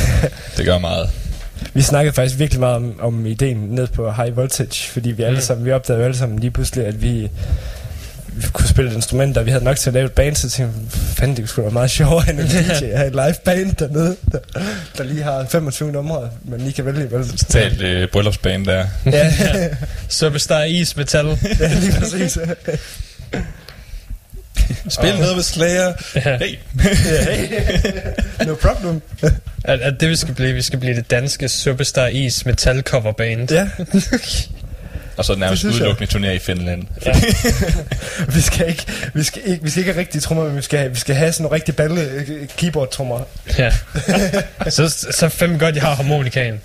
[0.56, 1.08] Det gør meget.
[1.74, 5.36] Vi snakkede faktisk virkelig meget om, om ideen ned på High Voltage, fordi vi alle
[5.38, 5.42] Mm.
[5.42, 7.30] sammen, vi opdagede alle sammen lige pludselig, at vi
[8.52, 10.80] kunne spille et instrument, og vi havde nok til at lave et band, så tænkte
[10.80, 13.74] vi, fanden, det skulle være meget sjovere end en DJ at have et live band
[13.74, 14.38] dernede, der,
[14.98, 17.10] der lige har 25 numre, man lige kan vælge.
[17.10, 17.28] Vel?
[17.28, 18.86] Totalt øh, bryllupsband der.
[19.12, 19.32] Ja,
[20.08, 21.26] Superstar Is Metal.
[21.60, 22.38] ja, lige præcis.
[24.88, 25.92] Spil noget med Slayer.
[26.14, 26.38] Ja.
[26.38, 26.56] Hey.
[28.46, 29.02] no problem.
[29.64, 33.50] At, at det vi skal blive, vi skal blive det danske Superstar Is Metal coverband.
[33.52, 33.68] Ja,
[35.20, 36.82] Og så nærmest udelukkende turné i Finland.
[37.06, 37.12] Ja.
[38.34, 40.78] vi skal ikke, vi skal ikke, vi skal ikke have rigtige trommer, men vi skal
[40.78, 43.20] have, vi skal have sådan nogle rigtig balle øh, keyboard trommer.
[43.58, 43.72] ja.
[44.70, 46.60] så, så fem godt, jeg har harmonikaen.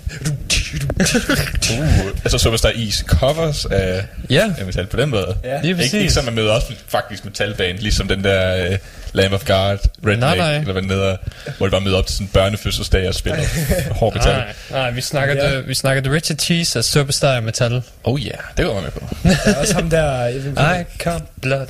[1.70, 5.36] Uh, altså Superstar Is covers af, Ja, af metal på den måde.
[5.44, 5.60] Ja.
[5.62, 8.74] lige Ikke, ikke som man møder også faktisk metalband, ligesom den der uh,
[9.12, 10.56] Lamb of God, Redneck, Nej, nej.
[10.56, 11.16] eller hvad den hedder,
[11.58, 13.38] hvor de bare møder op til sådan en børnefødselsdag og spiller
[13.98, 14.32] hård metal.
[14.32, 15.56] Nej, nej, vi snakker, Ja.
[15.56, 17.82] det, vi snakker The Richard Cheese af Superstar Metal.
[18.04, 19.00] Oh ja, yeah, det går man med på.
[19.44, 21.66] Der er også ham der, I come blood.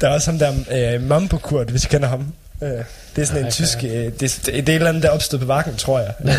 [0.00, 0.52] Der er også ham der
[0.94, 2.32] øh, Mambo Kurt, hvis I kender ham.
[2.62, 5.02] Øh, det er sådan en Nej, tysk, øh, det, er, det er et eller andet,
[5.02, 6.12] der opstod på vakken, tror jeg.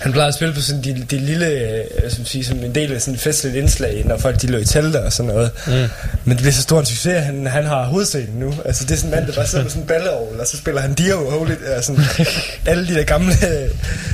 [0.00, 2.92] Han plejede at spille på sådan de, de lille, øh, som, sige, som en del
[2.92, 5.50] af sådan et festligt indslag, når folk de lå i telte og sådan noget.
[5.66, 5.72] Mm.
[5.72, 5.88] Men
[6.24, 8.54] det bliver så stor en succes, at han, han har hovedscenen nu.
[8.64, 10.56] Altså det er sådan en mand, der bare sidder på sådan en balleovl, og så
[10.56, 12.02] spiller han Dio Holy, øh, sådan
[12.66, 13.32] alle de der gamle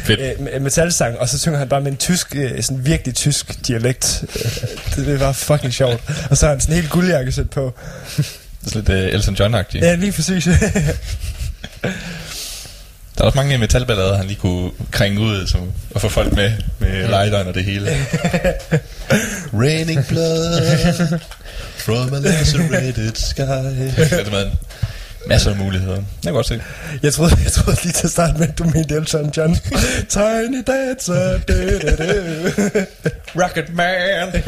[0.05, 0.20] Fedt.
[0.52, 4.24] øh, metalsang, og så synger han bare med en tysk, øh, sådan virkelig tysk dialekt.
[4.44, 4.51] Øh,
[4.97, 6.01] det, det var fucking sjovt.
[6.31, 7.74] Og så har han sådan en helt guldjakkesæt på.
[8.65, 9.85] Det er lidt uh, Elton John-agtigt.
[9.85, 10.48] Ja, lige præcis.
[13.19, 16.53] Der er også mange metalballader, han lige kunne krænge ud som, og få folk med,
[16.78, 17.91] med lighteren og det hele.
[19.62, 21.19] Raining blood
[21.85, 23.43] from a lacerated sky.
[23.43, 24.51] Det er
[25.26, 25.94] masser af muligheder.
[25.94, 26.60] Jeg kan godt se.
[27.02, 29.55] jeg, troede, jeg troede lige til at starte med, at du mente Elton John.
[30.09, 31.38] Tiny dancer.
[33.42, 34.42] Rocket Man!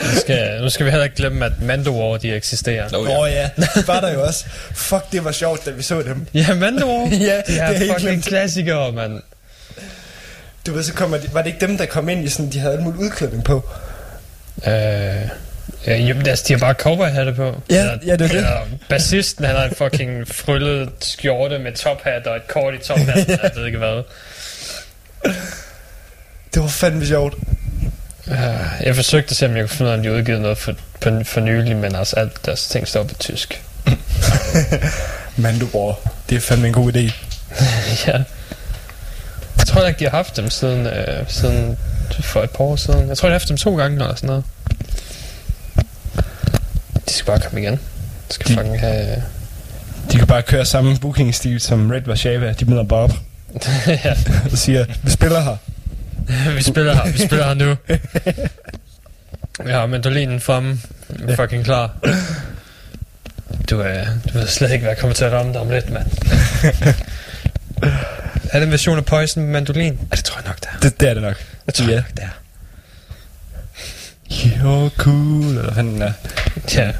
[0.00, 2.88] Nu skal, nu skal vi heller ikke glemme, at Mandalore, de eksisterer.
[2.94, 4.44] Oh, Åh oh, ja, det var der jo også.
[4.74, 6.26] Fuck, det var sjovt, da vi så dem.
[6.34, 7.08] Ja, Mandalore.
[7.28, 9.22] Ja, de det er helt fucking klassikere, mand.
[10.66, 12.58] Du ved, så kommer de, var det ikke dem, der kom ind i sådan, de
[12.58, 13.68] havde alt muligt udklædning på?
[14.66, 15.28] Øh,
[15.86, 17.62] ja, jamen, altså, de har bare cowboyhatte på.
[17.70, 18.78] Ja, Eller- ja, det er det.
[18.88, 23.50] Bassisten, han har en fucking fryllet skjorte med tophat og et kort i tophatten, jeg
[23.56, 24.02] ved ikke hvad.
[26.54, 27.34] Det var fandme sjovt.
[28.26, 28.34] Uh,
[28.82, 30.74] jeg forsøgte at se, om jeg kunne finde ud af, om de udgivet noget for,
[31.02, 33.62] for, for nylig, men altså alt deres ting står på tysk.
[35.36, 35.98] Mando, bror.
[36.30, 36.98] Det er fandme en god idé.
[38.06, 38.22] ja.
[39.58, 41.78] Jeg tror ikke, de har haft dem siden, øh, siden
[42.20, 43.08] for et par år siden.
[43.08, 44.44] Jeg tror, de har haft dem to gange eller sådan noget.
[47.08, 47.72] De skal bare komme igen.
[48.28, 49.22] De skal De- fucking have...
[50.12, 52.52] De kan bare køre samme booking-stil som Red Warszawa.
[52.52, 53.12] De møder Bob
[54.04, 54.14] ja,
[54.52, 55.56] og siger, vi spiller her.
[56.56, 57.12] vi spiller her.
[57.12, 57.76] Vi spiller her nu.
[59.66, 60.78] Ja, mandolinen fremme.
[61.36, 61.90] Fucking klar.
[63.70, 65.90] Du, øh, du ved slet ikke, hvad jeg kommer til at ramme dig om lidt,
[65.90, 66.06] mand.
[68.52, 69.98] er det en version af Poison med mandolin?
[70.10, 70.78] Ja, det tror jeg nok, det er.
[70.82, 71.36] Det, det er det nok.
[71.66, 71.94] Jeg tror Ja.
[71.96, 72.28] nok, det er.
[74.30, 76.12] You're cool, eller fanden er.
[76.74, 76.92] Ja.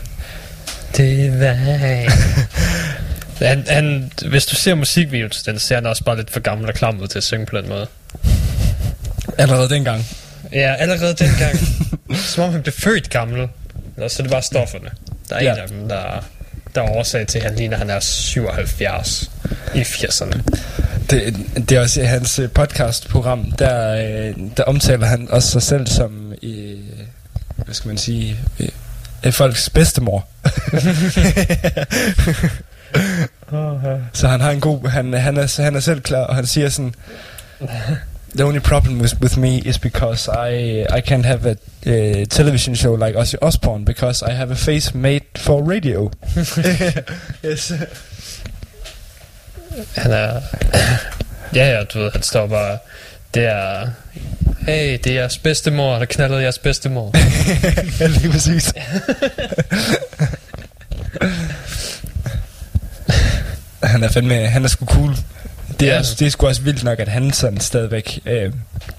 [0.97, 1.55] Det var...
[3.49, 6.69] han, han, hvis du ser musikvideoen til den, ser han også bare lidt for gammel
[6.69, 7.87] og klam ud til at synge på den måde.
[9.39, 10.07] Allerede dengang.
[10.53, 11.59] Ja, allerede dengang.
[12.15, 13.49] som om han blev født gammel.
[13.97, 14.91] Eller så er det bare stofferne.
[15.29, 15.53] Der er ja.
[15.53, 16.25] En af dem, der,
[16.75, 19.31] der er årsag til, at han ligner, han er 77
[19.75, 20.41] i 80'erne.
[21.11, 21.37] Det,
[21.69, 25.87] det er også i hans øh, podcastprogram, der, øh, der omtaler han også sig selv
[25.87, 26.79] som, øh,
[27.65, 28.69] hvad skal man sige, øh,
[29.27, 30.29] øh, folks bedstemor.
[34.13, 36.69] Så han har en god, han, han, er, han er selv klar, og han siger
[36.69, 36.95] sådan,
[38.37, 41.57] The only problem with, with me is because I I can't have a
[41.87, 46.11] uh, television show like Ozzy Osbourne because I have a face made for radio.
[47.45, 47.73] yes.
[49.97, 50.41] Han er...
[51.55, 52.79] ja, ja, du ved, han står bare...
[53.35, 53.89] Det er...
[54.67, 57.11] Hey, det er jeres bedstemor, der knaldede jeres bedstemor.
[58.01, 58.73] ja, lige præcis.
[63.83, 65.17] han er fandme, han er sgu cool.
[65.81, 65.97] Det er, Ja.
[65.97, 66.03] ja.
[66.19, 68.53] det er sgu også vildt nok, at han sådan stadigvæk, øh,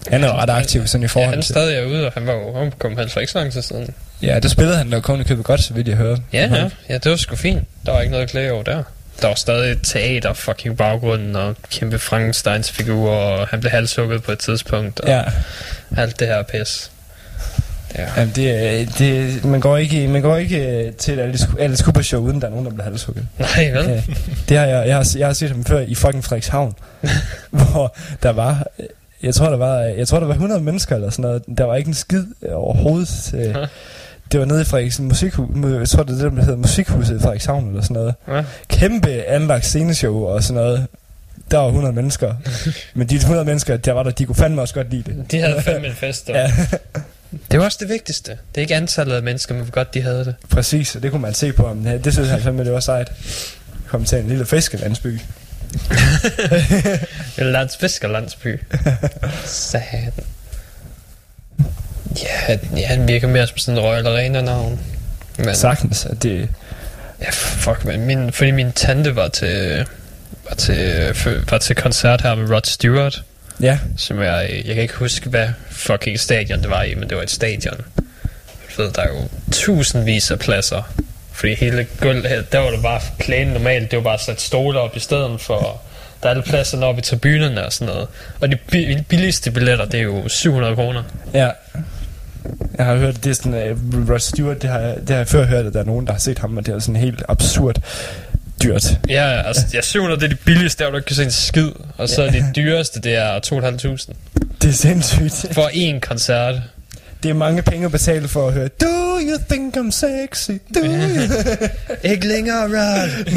[0.08, 2.34] han er ret aktiv sådan i ja, forhold han er stadig ude, og han var
[2.34, 3.94] jo han kom helt for ikke så lang tid siden.
[4.22, 6.18] Ja, der spillede han jo kun købet godt, så vidt jeg hører.
[6.34, 7.64] Ja, ja, ja, det var sgu fint.
[7.86, 8.84] Der var ikke noget at klage over der.
[9.22, 14.24] Der var stadig et teater fucking baggrunden, og kæmpe Frankensteins figur, og han blev halshugget
[14.24, 15.22] på et tidspunkt, og Ja,
[15.98, 16.92] alt det her pis.
[17.98, 18.08] Ja.
[18.18, 22.02] Jamen, det, det, man går ikke, man går ikke øh, til et Alice, Alice Cooper
[22.02, 23.28] show, uden der er nogen, der bliver halshugget.
[23.40, 23.86] Nej, vel?
[23.90, 24.02] Ja,
[24.50, 26.74] det har jeg, jeg, har, jeg har set ham før i fucking Frederikshavn,
[27.52, 28.86] hvor der var, øh,
[29.24, 31.44] jeg tror der var, jeg tror der var 100 mennesker eller sådan noget.
[31.58, 33.34] Der var ikke en skid øh, overhovedet.
[33.34, 33.56] Øh.
[34.32, 35.48] Det var nede i Frederiksen musikhus,
[35.80, 38.14] jeg tror det er det, der hedder Musikhuset i Frederikshavn eller sådan noget.
[38.28, 38.44] Ja.
[38.68, 40.88] Kæmpe anlagt sceneshow og sådan noget.
[41.52, 42.34] Der var 100 mennesker.
[42.94, 45.32] Men de 100 mennesker, der var der, de kunne fandme også godt lide det.
[45.32, 46.54] De havde fandme en fest, og Ja,
[47.52, 48.32] det var også det vigtigste.
[48.32, 50.36] Det er ikke antallet af mennesker, men hvor godt de havde det.
[50.50, 50.96] præcis.
[50.96, 51.84] Og det kunne man se på ham.
[51.84, 53.12] Det, det synes han fandme, det var sejt.
[53.88, 55.20] Kom til en lille fiskelandsby.
[57.38, 58.60] En landsfiskerlandsby.
[59.46, 60.12] Satan.
[62.24, 64.80] Ja, ja, han virker mere som sådan en Royal Arena-navn.
[65.38, 66.50] Men, Sagtens, at det...
[67.22, 68.00] ja, fuck, man.
[68.00, 69.86] Min, fordi min tante var til,
[70.50, 71.06] var til,
[71.50, 73.24] var til koncert her med Rod Stewart,
[73.62, 77.18] Ja, som jeg, jeg kan ikke huske, hvad fucking stadion det var i, men det
[77.18, 77.78] var et stadion.
[78.78, 80.92] Du ved, der er jo tusindvis af pladser.
[81.32, 84.96] Fordi hele gulvet, der var det bare plænen normalt, det var bare sat stole op
[84.96, 85.82] i stedet for,
[86.24, 88.08] der er alle pladserne oppe i tribunerne og sådan noget.
[88.40, 91.04] Og de bi- billigste billetter, det er jo 700 kroner.
[91.34, 91.50] ja.
[92.78, 95.28] Jeg har hørt, det er sådan, uh, Rod Stewart, det har, jeg- det har jeg
[95.28, 97.24] før hørt, at der er nogen, der har set ham, og det er sådan helt
[97.30, 97.82] absurd
[98.64, 99.00] dyrt.
[99.10, 101.70] Ja, altså, ja, 700 det er de billigste, der du ikke kan se en skid.
[101.98, 104.14] Og så er det dyreste, det er 2.500
[104.62, 105.54] Det er sindssygt.
[105.54, 106.56] for én koncert.
[107.24, 110.52] Det er mange penge at betale for at høre, Do you think I'm sexy?
[110.76, 111.22] Do you?
[112.12, 113.10] Ikke længere, Rod!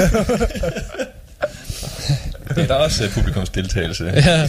[2.49, 4.13] Det er der også uh, publikums deltagelse.
[4.17, 4.49] Ja.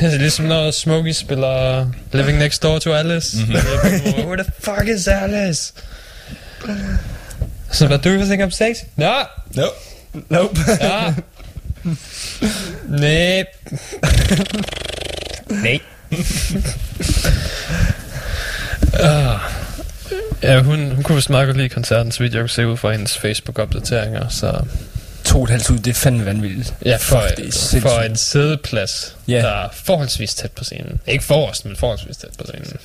[0.00, 3.36] Det er ligesom når Smokey spiller Living Next Door to Alice.
[3.36, 4.22] Mm-hmm.
[4.24, 5.72] Who the fuck is Alice?
[7.72, 8.82] Så hvad, do you think I'm sexy?
[8.96, 9.12] Nå,
[9.54, 9.66] No.
[10.30, 10.60] Nope.
[10.80, 11.14] ja.
[12.88, 13.44] Nej.
[15.50, 15.80] Nej.
[19.00, 19.38] Ah.
[20.42, 22.76] Ja, hun, hun kunne vist meget godt lide koncerten, så vidt jeg kunne se ud
[22.76, 24.28] fra hendes Facebook-opdateringer.
[24.28, 24.60] Så
[25.26, 26.74] To og et halvt ud, det er fandme vanvittigt.
[26.84, 27.82] ja, for, Fuck, det er sindssygt.
[27.82, 29.38] for en sædeplads, Ja.
[29.38, 31.00] der er forholdsvis tæt på scenen.
[31.06, 32.76] Ikke forrest, men forholdsvis tæt på scenen.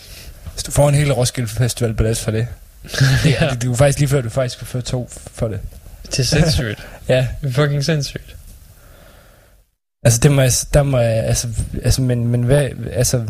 [0.54, 2.48] Hvis du får en hel Roskilde Festival billet for det.
[2.84, 2.92] Det,
[3.42, 3.50] Ja.
[3.50, 5.60] det, det er faktisk lige før, du faktisk kunne få to for det.
[6.06, 6.88] Det er sindssygt.
[7.08, 8.36] Ja, Det er fucking sindssygt.
[10.06, 11.48] altså det må jeg, der må jeg, altså,
[11.84, 13.26] altså men, men hvad, altså,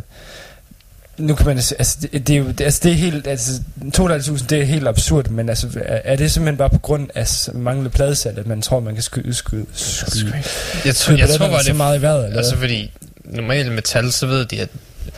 [1.21, 3.61] nu kan man, altså det, det er jo, det, altså det er helt, altså
[3.97, 7.27] 2.500, det er helt absurd, men altså, er, er det simpelthen bare på grund af
[7.53, 11.47] manglende pladesalg, at man tror, man kan skyde, skyde, skyde, Jeg, tror, skyde jeg tror
[11.47, 12.91] bare, så det meget i vejret, eller Altså fordi
[13.23, 14.69] normalt metal, så ved de, at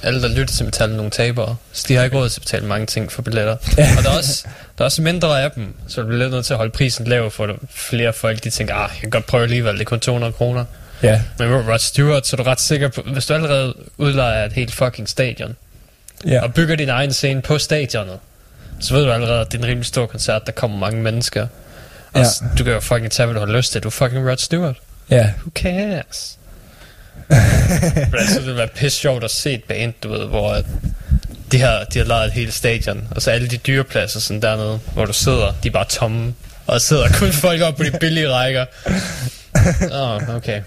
[0.04, 1.56] alle, der lytter til metal, er nogle tabere.
[1.72, 3.54] Så de har ikke råd til at betale mange ting for billetter.
[3.98, 4.44] Og der er også,
[4.78, 7.08] Der er også mindre af dem, så du bliver lidt nødt til at holde prisen
[7.08, 10.00] lav, for flere folk de tænker, ah, jeg kan godt prøve alligevel, det er kun
[10.00, 10.66] 200 kroner.
[11.04, 11.22] Ja.
[11.40, 14.54] Men med Rod Stewart, så er du ret sikker på, hvis du allerede udlejer et
[14.54, 15.56] helt fucking stadion,
[16.28, 16.42] Ja.
[16.44, 18.20] og bygger din egen scene på stadionet,
[18.80, 21.48] så ved du allerede, at det er en rimelig stor koncert, der kommer mange mennesker.
[22.14, 22.26] Og Ja.
[22.58, 23.82] du kan jo fucking tage, hvad du har lyst til.
[23.84, 24.76] Du er fucking Rod Stewart.
[25.10, 25.30] Ja.
[25.40, 26.38] Who cares?
[27.30, 30.58] Men altså, det ville være pisse sjovt at se et band, du ved, hvor
[31.52, 34.80] de har, de har lavet et helt stadion, og så alle de dyrepladser sådan dernede,
[34.94, 36.34] hvor du sidder, de er bare tomme,
[36.68, 38.66] og der sidder kun folk op på de billige rækker.
[39.92, 40.62] Åh, oh, okay.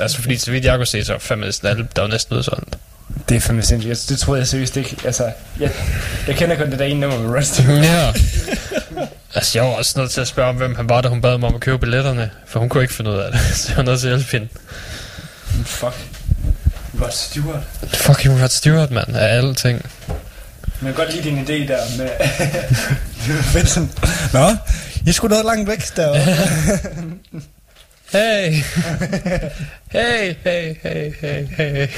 [0.00, 2.36] Altså, fordi så vidt jeg kunne se, så var fandme næsten alle, der var næsten
[2.36, 2.78] udsolgt.
[3.28, 3.88] Det er fandme sindssygt.
[3.88, 4.96] Jeg- Det troede jeg seriøst ikke.
[5.04, 5.70] Altså, jeg,
[6.26, 7.84] jeg kender kun det der ene nummer med Stewart.
[7.84, 8.12] Ja.
[9.34, 11.38] Altså, jeg var også nødt til at spørge, om, hvem han var, da hun bad
[11.38, 13.76] mig om at købe billetterne, for hun kunne ikke finde ud af det, så jeg
[13.76, 14.48] var nødt til at hjælpe hende.
[15.64, 15.94] Fuck.
[17.02, 17.62] Rod Stewart.
[17.94, 19.86] Fucking Rod Stewart, mand, af alle ting.
[20.80, 22.08] Men jeg kan godt lide din idé der med...
[23.42, 23.90] fedt sådan...
[24.32, 24.56] Nå,
[25.06, 26.20] I skulle noget langt væk derovre.
[28.12, 28.52] Hey!
[29.92, 31.88] hey, hey, hey, hey, hey.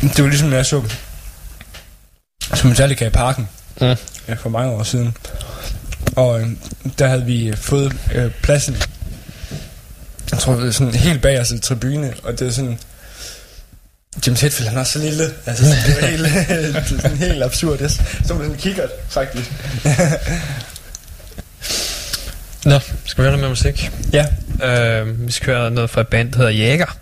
[0.00, 0.82] Det var ligesom, jeg så...
[2.54, 3.48] Så Metallica i parken.
[3.80, 3.96] Mm.
[4.36, 5.16] For mange år siden.
[6.16, 6.48] Og øh,
[6.98, 8.76] der havde vi øh, fået øh, pladsen.
[10.30, 12.14] Jeg tror, det sådan helt bag os i tribune.
[12.22, 12.78] Og det var sådan...
[14.26, 15.24] James Hetfield, han er så lille.
[15.46, 17.80] Altså, sådan, det var helt, det sådan helt absurd.
[17.80, 19.52] Jeg så sådan en kikkert, faktisk.
[22.64, 23.90] Nå, skal vi høre noget med musik?
[24.12, 24.26] Ja.
[24.62, 26.96] Øh, vi skal høre noget fra et band, der hedder Jæger.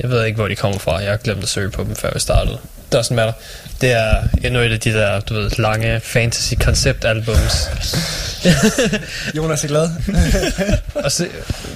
[0.00, 0.96] Jeg ved ikke, hvor de kommer fra.
[0.98, 2.58] Jeg har glemt at søge på dem, før vi startede.
[2.92, 3.32] Det er sådan matter.
[3.80, 7.68] Det er endnu et af de der, du ved, lange fantasy konceptalbums.
[9.36, 9.90] Jonas er glad.
[11.04, 11.28] Og så,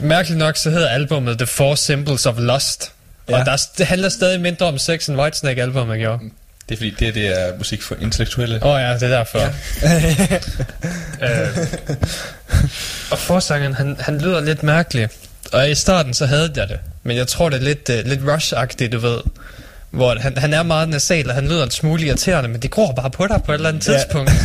[0.02, 2.92] mærkeligt nok, så hedder albumet The Four Symbols of Lust.
[3.28, 3.38] Ja.
[3.40, 6.18] Og der, er- det handler stadig mindre om sex end Whitesnake albumet gjorde.
[6.68, 8.58] Det er fordi, det, det er musik for intellektuelle.
[8.62, 9.38] Åh oh, ja, det er derfor.
[9.38, 9.50] Ja.
[11.42, 11.56] øh,
[13.10, 15.08] og forsangeren, han, han lyder lidt mærkelig.
[15.52, 16.78] Og i starten, så havde jeg det.
[17.02, 19.18] Men jeg tror, det er lidt, uh, lidt rush-agtigt, du ved.
[19.90, 22.92] Hvor han, han er meget nasal, og han lyder en smule irriterende, men det går
[22.92, 23.92] bare på dig på et eller andet Ja.
[23.98, 24.30] tidspunkt.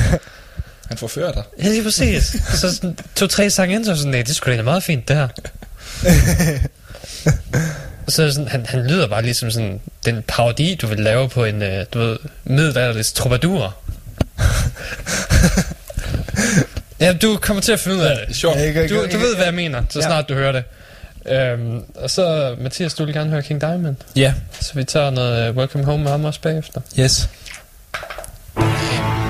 [0.90, 1.44] Han forfører dig.
[1.64, 2.36] Ja, lige præcis.
[2.53, 5.27] Så to-tre sange ind, så sådan, nej, det skulle da egentlig meget fint, det her.
[8.07, 11.61] Så sådan, han, han lyder bare ligesom sådan den parodi, du vil lave på en,
[11.61, 13.76] øh, du ved, middelalderlig troubadour.
[16.99, 18.44] ja, du kommer til at finde ud af det.
[18.44, 20.06] Jeg kan- Du, du ved, hvad jeg mener, så Ja.
[20.06, 20.64] snart du hører det.
[21.30, 23.95] Øhm, og så, Mathias, du vil gerne høre King Diamond.
[24.15, 24.34] Ja.
[24.60, 26.81] Så vi tager noget uh, Welcome Home med ham også bagefter.
[26.99, 27.30] Yes.
[28.56, 29.24] Under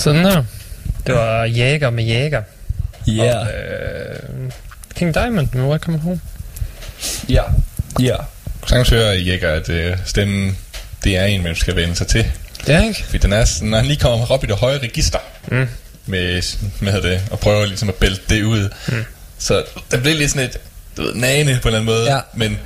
[0.00, 0.44] Sådan der.
[1.06, 2.42] Det var Jæger med Jæger.
[3.06, 3.38] Ja.
[3.38, 4.50] Og, øh,
[4.96, 6.20] King Diamond med Welcome Home.
[7.28, 7.42] Ja.
[8.00, 8.16] Ja.
[8.66, 10.58] Sagtens hører I ikke, at øh, stemmen,
[11.04, 12.26] det er en, man skal vende sig til.
[12.66, 13.04] Det er ikke?
[13.04, 15.18] Fordi den er, sådan- når han lige kommer op i det høje register,
[15.48, 15.68] Mm.
[16.06, 16.42] med,
[16.80, 18.68] med det, og prøver ligesom at bælte det ud.
[18.88, 19.04] Mm.
[19.38, 20.56] Så det bliver lidt sådan et,
[20.96, 22.20] du ved, nane på en eller anden måde, Ja.
[22.34, 22.58] men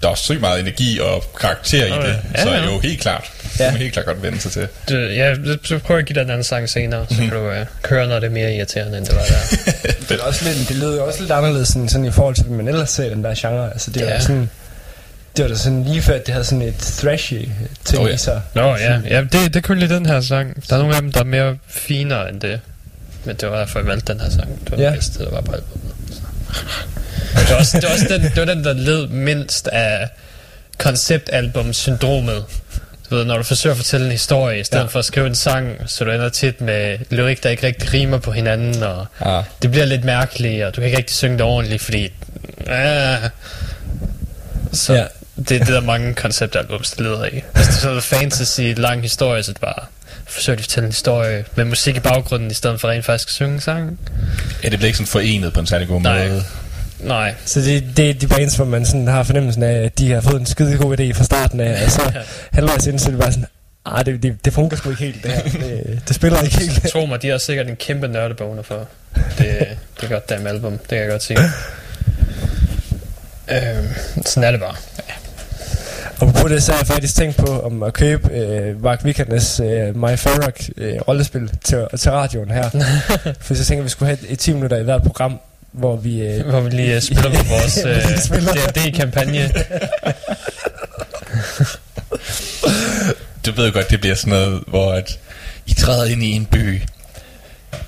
[0.00, 2.42] der er også sygt meget energi og karakter i Nå, det, ja.
[2.42, 2.64] så ja.
[2.64, 3.30] jo helt klart.
[3.58, 3.64] Ja.
[3.64, 3.70] Ja.
[3.70, 4.68] Man helt klart godt vende sig til.
[4.88, 7.48] Du, ja, så prøver jeg at give dig den anden sang senere, så kan du
[7.50, 9.56] uh, køre, når det er mere irriterende, end det var der.
[10.08, 12.44] Det, er også lidt, det lyder jo også lidt anderledes sådan, sådan i forhold til,
[12.44, 13.70] hvad man ellers ser den der genre.
[13.72, 14.20] Altså, det er Ja.
[14.20, 14.50] sådan...
[15.36, 17.48] Det var da sådan lige før, at det havde sådan et thrashy
[17.84, 18.08] ting Oh, ja.
[18.08, 18.14] ja.
[18.14, 18.42] i sig.
[18.54, 20.62] Nå ja, ja det, det kunne lide den her sang.
[20.70, 22.60] Der er nogle af dem, der er mere finere end det.
[23.24, 24.48] Men det var derfor, jeg valgte den her sang.
[24.64, 24.84] Det var Ja.
[24.86, 25.94] den bedste, der var på albumet.
[27.34, 30.08] Det var også, det var også den, det var den, der led mindst af
[30.78, 32.44] konceptalbum-syndromet.
[33.10, 34.84] Du ved, når du forsøger at fortælle en historie, i stedet ja.
[34.86, 34.88] Ja.
[34.92, 38.18] for at skrive en sang, så du ender tit med lyrik, der ikke rigtig rimer
[38.18, 39.44] på hinanden, og Ah.
[39.62, 42.12] det bliver lidt mærkeligt, og du kan ikke rigtig synge det ordentligt, fordi...
[42.66, 43.18] Ah,
[44.72, 44.98] så ja.
[45.00, 45.06] Ja.
[45.36, 47.30] det er det, der mange konceptalbums der leder i.
[47.54, 49.84] Hvis det er sådan fantasy, lang historie, så det bare
[50.26, 53.28] forsøger de at fortælle en historie med musik i baggrunden, i stedet for rent faktisk
[53.28, 53.98] at synge sangen.
[54.64, 56.28] Ja, det bliver ikke sådan forenet på en særlig god Nej.
[56.28, 56.44] måde.
[57.02, 57.34] Nej.
[57.44, 60.20] Så det, det er de bands, hvor man sådan har fornemmelsen af, at de har
[60.20, 62.20] fået en skide god idé fra starten af, og så Ja.
[62.52, 63.46] halvvejs inden, så er det bare sådan,
[63.86, 65.42] ah, det, det, det fungerer sgu ikke helt, det her.
[65.66, 66.86] Det, det spiller ikke helt.
[66.92, 68.86] Tro mig, de har sikkert en kæmpe nørdeboner for.
[69.14, 69.28] Det,
[70.00, 70.72] det er godt, der album.
[70.72, 71.38] Det kan jeg godt sige.
[73.50, 73.86] Øhm,
[74.26, 74.74] sådan er det bare.
[76.20, 79.60] Og på det, så har jeg faktisk tænkt på om at købe øh, Mark Vikernes
[79.60, 82.70] øh, My Farrock øh, rollespil til, til radioen her.
[83.40, 85.40] For så tænker jeg, at vi skulle have et, et 10 minutter i hvert program,
[85.72, 86.20] hvor vi...
[86.26, 87.72] Øh, Hvor vi lige uh, spiller på vores
[88.26, 88.52] spiller.
[88.52, 89.50] D&D-kampagne.
[93.46, 95.18] Du ved jo godt, det bliver sådan noget, hvor at
[95.66, 96.82] I træder ind i en by.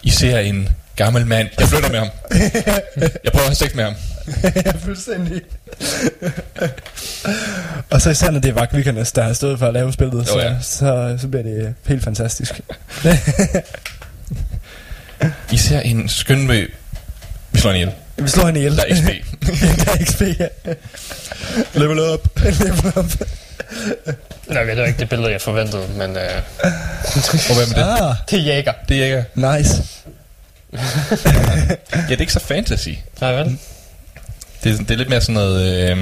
[0.02, 1.48] I ser en gammel mand.
[1.58, 2.08] Jeg flytter med ham.
[3.24, 3.94] Jeg prøver at have sex med ham.
[4.44, 5.42] ja, fuldstændig.
[7.90, 10.34] og så især når det er Vikernes, der har stået for at lave spillet, så,
[10.34, 10.54] Jo, ja.
[10.60, 12.60] så, så bliver det helt fantastisk.
[15.52, 16.60] I ser en skøn mø.
[16.60, 16.68] Vi
[17.62, 18.24] slår hende ihjel.
[18.24, 18.76] vi slår hende ihjel.
[18.76, 19.08] Der er XP.
[19.84, 20.46] der er XP, ja.
[21.74, 22.28] Level up.
[22.44, 23.12] Level up.
[24.46, 26.16] Nej, det var ikke det billede, jeg forventede, men uh,
[27.50, 28.00] Og hvad med det?
[28.02, 28.72] Ah, det er jæger.
[28.88, 29.24] Det er ikke...
[29.34, 29.82] nice.
[30.72, 32.88] Ja, det er ikke så fantasy.
[33.20, 33.58] Nej, vel?
[34.64, 35.90] Det er, det er lidt mere sådan noget...
[35.90, 35.96] Øh,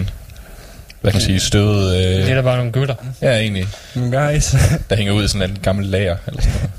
[1.01, 1.41] hvad kan man sige?
[1.41, 1.93] Støvet...
[1.97, 2.95] Det Øh, er da bare nogle gutter.
[3.23, 3.67] ja, egentlig.
[3.95, 4.59] Nice.
[4.91, 6.17] Der hænger ud i sådan en gammel lager.
[6.27, 6.71] Eller sådan noget.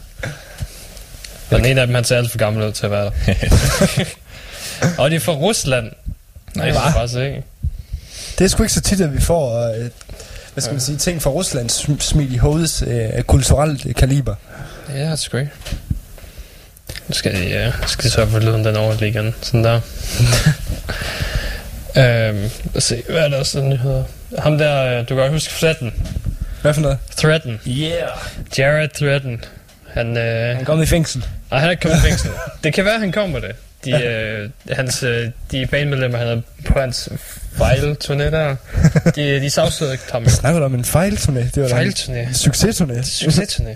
[1.50, 3.12] Den ene af dem, han ser alt for gammel ud til at være der.
[4.98, 5.92] Og de er fra Rusland.
[6.56, 7.44] Nej, det er bare se.
[8.38, 9.68] Det er sgu ikke så tit, at vi får...
[9.68, 9.90] Øh,
[10.54, 14.36] hvad skal man sige, ting fra Rusland sm- smidt i hovedets øh, kulturelt øh, kaliber.
[14.90, 15.52] Ja, det er sgu ikke.
[17.08, 19.36] Nu skal de, ja, skal de sørge for, lyden den over igen.
[19.42, 19.76] Sådan der.
[21.98, 24.04] øhm, lad os se, hvad er der også af nyheder?
[24.40, 25.94] Ham der, øh, du kan godt huske Threaten.
[26.62, 26.98] Hvad for noget?
[27.18, 27.60] Threaten.
[27.68, 28.10] Yeah.
[28.58, 29.44] Jared Threaten.
[29.94, 31.26] Han, øh, Han kom i fængsel.
[31.52, 32.30] nej, han er ikke kommet i fængsel.
[32.64, 33.52] det kan være, han kommer det.
[33.86, 37.10] De, øh, hans, øh, de bandmedlemmer, han havde på hans
[37.56, 38.56] fejlturné der,
[39.16, 40.26] de, de sagsøgte ham.
[40.30, 41.40] Snakker du om en fejlturné?
[41.56, 42.34] Det var en Fejlturné.
[42.34, 43.02] succesturné.
[43.04, 43.76] Succesturné.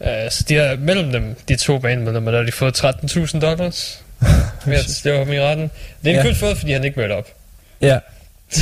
[0.00, 4.02] Uh, så de har mellem dem, de to bandmedlemmer, der har de fået 13.000 dollars
[4.66, 5.70] ved at slå ham i retten.
[6.04, 6.16] Det er Ja.
[6.16, 6.22] ja.
[6.24, 7.28] kun fået, fordi han ikke mødte op.
[7.80, 7.98] Ja.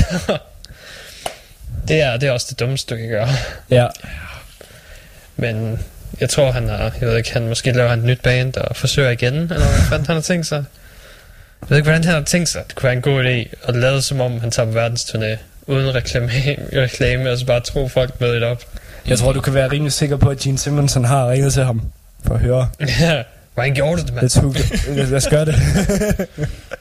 [1.88, 3.28] det, er, det er også det dummeste, du kan gøre.
[3.70, 3.86] Ja.
[5.36, 5.78] Men
[6.22, 8.76] jeg tror, han har, jeg ved ikke, han måske laver han et nyt band og
[8.76, 10.64] forsøger igen, eller hvad fanden han har tænkt sig.
[11.60, 12.62] Jeg ved ikke, hvordan han har tænkt sig.
[12.66, 15.94] Det kunne være en god idé at lade som om, han tager på verdensturné uden
[15.94, 16.30] reklame,
[16.84, 18.64] reklame og så bare tro folk med det op.
[19.06, 21.64] Jeg tror, du kan være rimelig sikker på, at Gene Simmons han har ringet til
[21.64, 21.82] ham
[22.26, 22.68] for at høre.
[22.80, 23.22] Ja,
[23.54, 24.26] hvordan gjorde du det, mand?
[24.26, 24.88] Let's hook it.
[24.96, 25.54] Lad os gøre det.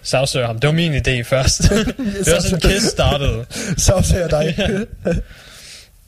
[0.04, 0.60] Sagsøger ham.
[0.60, 1.62] Det var min idé først.
[2.26, 3.46] det var sådan, Kiss startede.
[4.14, 4.56] Jeg dig.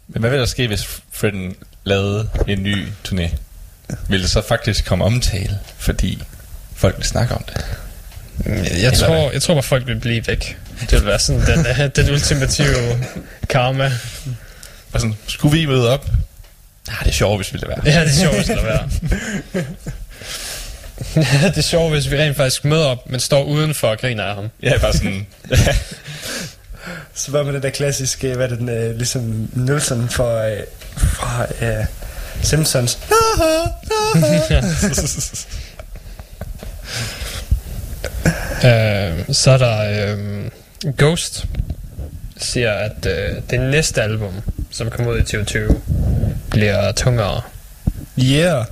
[0.08, 3.36] Men hvad vil der ske, hvis Fredden lavede en ny turné?
[4.08, 6.24] Vil det så faktisk komme omtale, fordi
[6.76, 7.66] folk vil snakke om det?
[8.82, 10.58] Jeg tror, jeg tror bare, folk vil blive væk.
[10.82, 13.06] Det vil være sådan den, uh, den ultimative
[13.50, 13.92] karma.
[14.94, 16.10] Og sådan, skulle vi møde op?
[16.88, 17.82] Nej, det er sjovt, hvis vi lader være.
[17.86, 18.90] Ja, det er sjovt, hvis det være.
[21.50, 24.36] det er sjovt, hvis vi rent faktisk møder op, men står udenfor og griner af
[24.36, 24.50] ham.
[24.64, 25.28] Ja, bare sådan...
[27.16, 30.58] Så var med det der klassiske, hvad er det den, øh, ligesom Nielsen for, øh,
[30.98, 31.86] fra øh,
[32.42, 33.00] Simpsons.
[38.64, 41.46] Uh, så er der uh, Ghost,
[42.38, 44.34] siger, at uh, det næste album,
[44.72, 45.82] som kommer ud i 2020,
[46.50, 47.42] bliver tungere.
[48.20, 48.66] Yeah.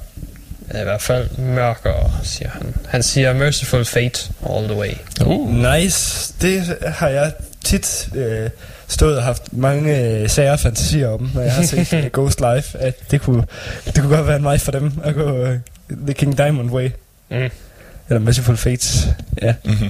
[0.69, 2.75] i hvert fald mørkere, siger han.
[2.87, 4.93] Han siger Merciful Fate all the way.
[5.25, 5.73] Uh.
[5.73, 6.33] Nice.
[6.41, 7.33] Det har jeg
[7.63, 8.49] tit øh,
[8.91, 12.39] stået og haft mange øh, sager og fantasier om, når jeg har set øh, Ghost
[12.39, 13.43] Live, at det kunne,
[13.85, 15.59] det kunne godt være en vej for dem at gå øh,
[15.89, 16.89] The King Diamond Way.
[17.29, 17.49] Mm.
[18.09, 19.07] Eller Merciful Fates.
[19.41, 19.53] Ja.
[19.65, 19.89] Mm-hmm.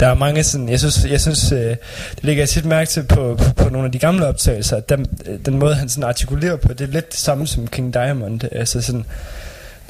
[0.00, 1.78] Der er mange sådan, jeg synes, jeg synes øh, det
[2.22, 5.06] ligger jeg tit mærke til på, på, på nogle af de gamle optagelser, at den,
[5.26, 8.40] øh, den måde han sådan artikulerer på, det er lidt det samme som King Diamond,
[8.52, 9.04] altså sådan,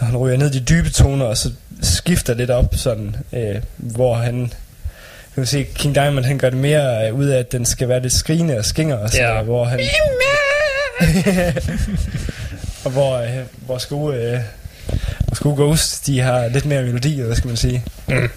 [0.00, 1.52] når han ryger ned i de dybe toner, og så
[1.82, 4.52] skifter lidt op sådan, øh, hvor han,
[5.38, 7.88] kan man sige, King Diamond han gør det mere øh, ud af, at den skal
[7.88, 9.42] være lidt skrigende og skinger, og sådan, Ja.
[9.42, 9.80] hvor han,
[12.84, 13.28] og hvor, øh,
[13.66, 14.40] hvor sko, øh,
[15.26, 17.84] hvor sko Ghost, de har lidt mere melodi, hvad skal man sige.
[18.08, 18.30] Mm.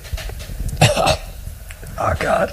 [1.98, 2.48] Oh god.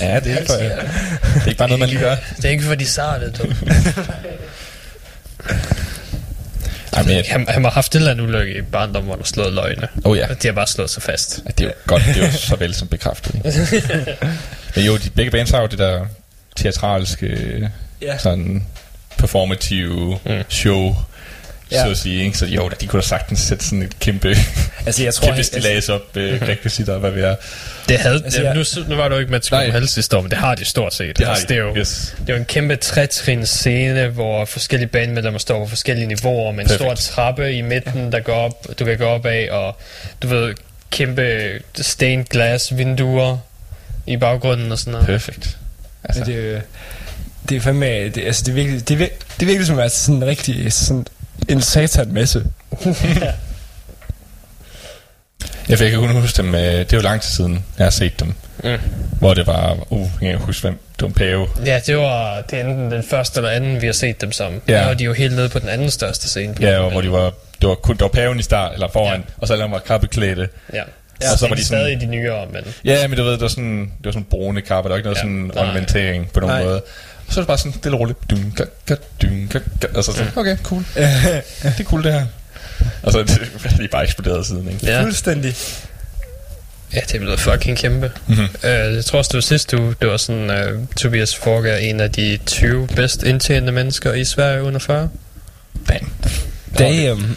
[0.00, 2.16] Ja, det er ikke, for, det er ikke bare noget, man lige gør.
[2.36, 3.44] Det er ikke for de sarte, du.
[6.92, 9.20] Ej, men jeg, Han, han har haft et eller andet ulykke i barndom, hvor han
[9.20, 9.88] har slået løgne.
[10.04, 11.42] oh ja, Og de har bare slået sig fast.
[11.46, 13.34] Ja, det er jo godt, det er jo så vel som bekræftet.
[13.34, 14.16] ikke?
[14.76, 16.06] Men jo, de, begge bands har jo det der
[16.56, 17.70] teatralske,
[18.02, 18.18] Ja.
[18.18, 18.66] sådan
[19.18, 20.42] performative Mm.
[20.48, 20.94] show,
[21.72, 21.84] Ja.
[21.84, 22.24] så at sige.
[22.24, 22.38] Ikke?
[22.38, 24.36] Så jo, de kunne da sagtens sætte sådan et kæmpe,
[24.86, 27.34] Altså jeg tror, kæmpe stillads op, øh, rekvisitter og hvad vi er.
[27.88, 29.42] Det havde, Altså, altså, jeg- nu, nu var jo ikke med.
[29.42, 31.18] Skue Hals sidste år, men det har de stort set.
[31.18, 31.54] Det har altså, de.
[31.54, 32.14] det, er jo, Yes.
[32.20, 36.60] det er jo en kæmpe trætrins scene, hvor forskellige bandmedlemmer står på forskellige niveauer, med
[36.64, 36.98] en Perfekt.
[36.98, 39.76] stor trappe i midten, der går op, du kan gå op af, og
[40.22, 40.54] du ved,
[40.90, 41.48] kæmpe
[41.80, 43.38] stained glass vinduer
[44.06, 45.06] i baggrunden og sådan noget.
[45.06, 45.38] Perfekt.
[46.04, 46.20] Altså.
[46.20, 46.60] Altså, Det, er jo-
[47.48, 49.74] det er fandme, det, altså det er virkelig, det er, vir- det er virkelig som
[49.74, 51.06] at være sådan en rigtig, sådan
[51.48, 52.44] en satan messe.
[55.68, 58.20] jeg kan kun huske dem, øh, det er jo lang tid siden, jeg har set
[58.20, 58.34] dem.
[58.64, 58.78] Mm.
[59.18, 61.48] Hvor det var, uh, jeg kan huske hvem, det var pave.
[61.66, 64.62] Ja, det var det enten den første eller anden, vi har set dem som.
[64.68, 64.72] Ja.
[64.82, 64.88] Ja.
[64.88, 66.54] Og de jo helt nede på den anden største scene.
[66.54, 68.88] på Ja, og hvor de var, det var kun, der var paven i start, eller
[68.92, 69.34] foran, Ja.
[69.38, 70.48] og så dem var krabbeklædte.
[70.72, 70.82] Ja.
[71.22, 72.62] Ja, og så var de sådan, stadig de nyere, men...
[72.84, 75.06] Ja, men du ved, det var sådan, det var sådan brune kapper, der var ikke
[75.06, 75.62] noget Ja, sådan nej.
[75.64, 76.64] ornamentering på nogen Nej.
[76.64, 76.82] måde.
[77.26, 78.18] Og så er det bare sådan stille og roligt.
[78.30, 80.84] Dun, ka, ka, dun, ka, ka, og så sådan, okay, cool.
[80.94, 81.02] det
[81.78, 82.26] er cool det her.
[83.02, 83.40] Og så er det,
[83.78, 84.86] de er bare eksploderet siden, ikke?
[84.86, 85.54] Ja, Fuldstændig.
[86.94, 88.10] ja det er blevet fucking kæmpe.
[88.26, 88.44] Mm-hmm.
[88.64, 91.76] Uh, jeg tror også, det var sidste uge, det var sådan, uh, Tobias Forge er
[91.76, 95.08] en af de 20 bedst indtjenende mennesker i Sverige under 40.
[95.88, 96.12] Bam.
[96.78, 97.36] Damn.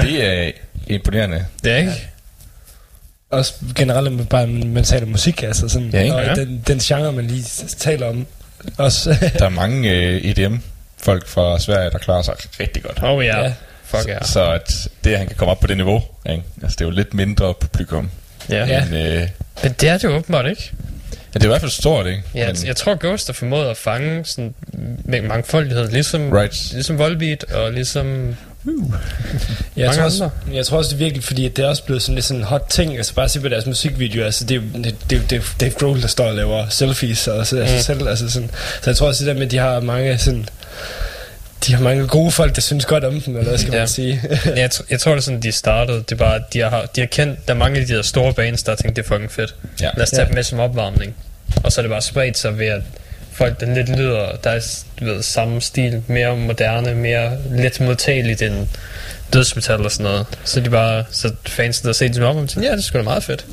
[0.00, 0.50] Det er
[0.86, 1.44] imponerende.
[1.64, 2.08] Det er ikke?
[3.32, 6.14] Også generelt med bare man taler musik, altså sådan, Ja, ikke?
[6.14, 6.34] og Ja.
[6.34, 7.44] den, den genre, man lige
[7.78, 8.26] taler om.
[8.78, 13.00] Også, Der er mange øh, EDM-folk fra Sverige, der klarer sig rigtig godt.
[13.02, 13.40] Oh ja.
[13.42, 13.52] Ja.
[13.84, 14.24] Fuck ja.
[14.24, 16.42] Så at det, at han kan komme op på det niveau, ikke?
[16.62, 18.10] Altså, det er jo lidt mindre publikum.
[18.50, 18.66] Ja.
[18.66, 18.84] Ja.
[18.84, 19.28] Men, øh,
[19.62, 20.70] Men det er det jo åbenbart ikke.
[21.12, 22.22] ja, det er i hvert fald stort, ikke?
[22.34, 24.54] Ja, Men, jeg, jeg tror, Ghost har formået at fange sådan
[25.04, 26.72] med mangfoldighed, ligesom, Right.
[26.72, 28.36] ligesom Volbeat og ligesom...
[28.66, 32.02] jeg, Mange tror også, jeg tror også, det er virkelig, fordi det er også blevet
[32.02, 32.96] sådan lidt sådan en hot ting.
[32.96, 34.24] Altså bare se på deres musikvideoer.
[34.24, 37.46] Altså det er jo det, det, det, Dave Grohl, der står og laver selfies og
[37.46, 37.82] så, altså Mm.
[37.82, 38.08] selv.
[38.08, 38.50] Altså sådan.
[38.82, 40.48] Så jeg tror også, det der med, at de har mange sådan...
[41.66, 43.78] De har mange gode folk, der synes godt om dem, eller hvad skal Ja.
[43.78, 44.22] man sige?
[44.56, 45.98] Jeg, tr- jeg tror, det er sådan, de startede.
[45.98, 48.32] Det er bare, de har, de har kendt, der er mange af de der store
[48.34, 49.54] bands, der har tænkt, det er fucking fedt.
[49.80, 49.90] Ja.
[49.96, 50.26] Lad os tage Ja.
[50.26, 51.14] dem med som opvarmning.
[51.64, 52.82] Og så er det bare spredt sig ved, at
[53.32, 54.60] folk, der lidt lyder, der er
[55.00, 58.66] du ved, samme stil, mere moderne, mere let modtageligt end
[59.32, 60.26] dødsmetal og sådan noget.
[60.44, 62.98] Så de bare, så fans, der set dem op, og tænker, ja, det er sgu
[62.98, 63.46] da meget fedt.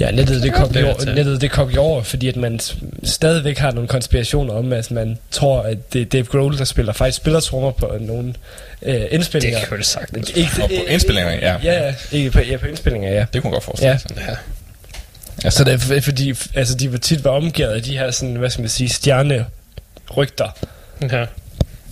[0.00, 1.14] Ja, nettet det, godt kom jo, til.
[1.14, 2.60] nettet det kom jo over, fordi at man
[3.04, 6.92] stadigvæk har nogle konspirationer om, at man tror, at det er Dave Grohl, der spiller,
[6.92, 8.34] faktisk spiller trommer på nogle
[8.82, 9.58] øh, Det indspillinger.
[9.58, 10.30] kan jo det sagtens.
[10.30, 11.56] Ikke, på indspillinger, ja.
[11.64, 13.24] Ja, ja, ikke på, ja, på indspillinger, ja.
[13.32, 13.98] Det kunne man godt forestille Ja.
[13.98, 14.10] sig.
[14.28, 14.34] Ja.
[15.48, 18.50] Så det er fordi, altså de var tit var omgivet af de her sådan, hvad
[18.50, 20.56] skal man sige, stjernerygter.
[21.12, 21.24] Ja.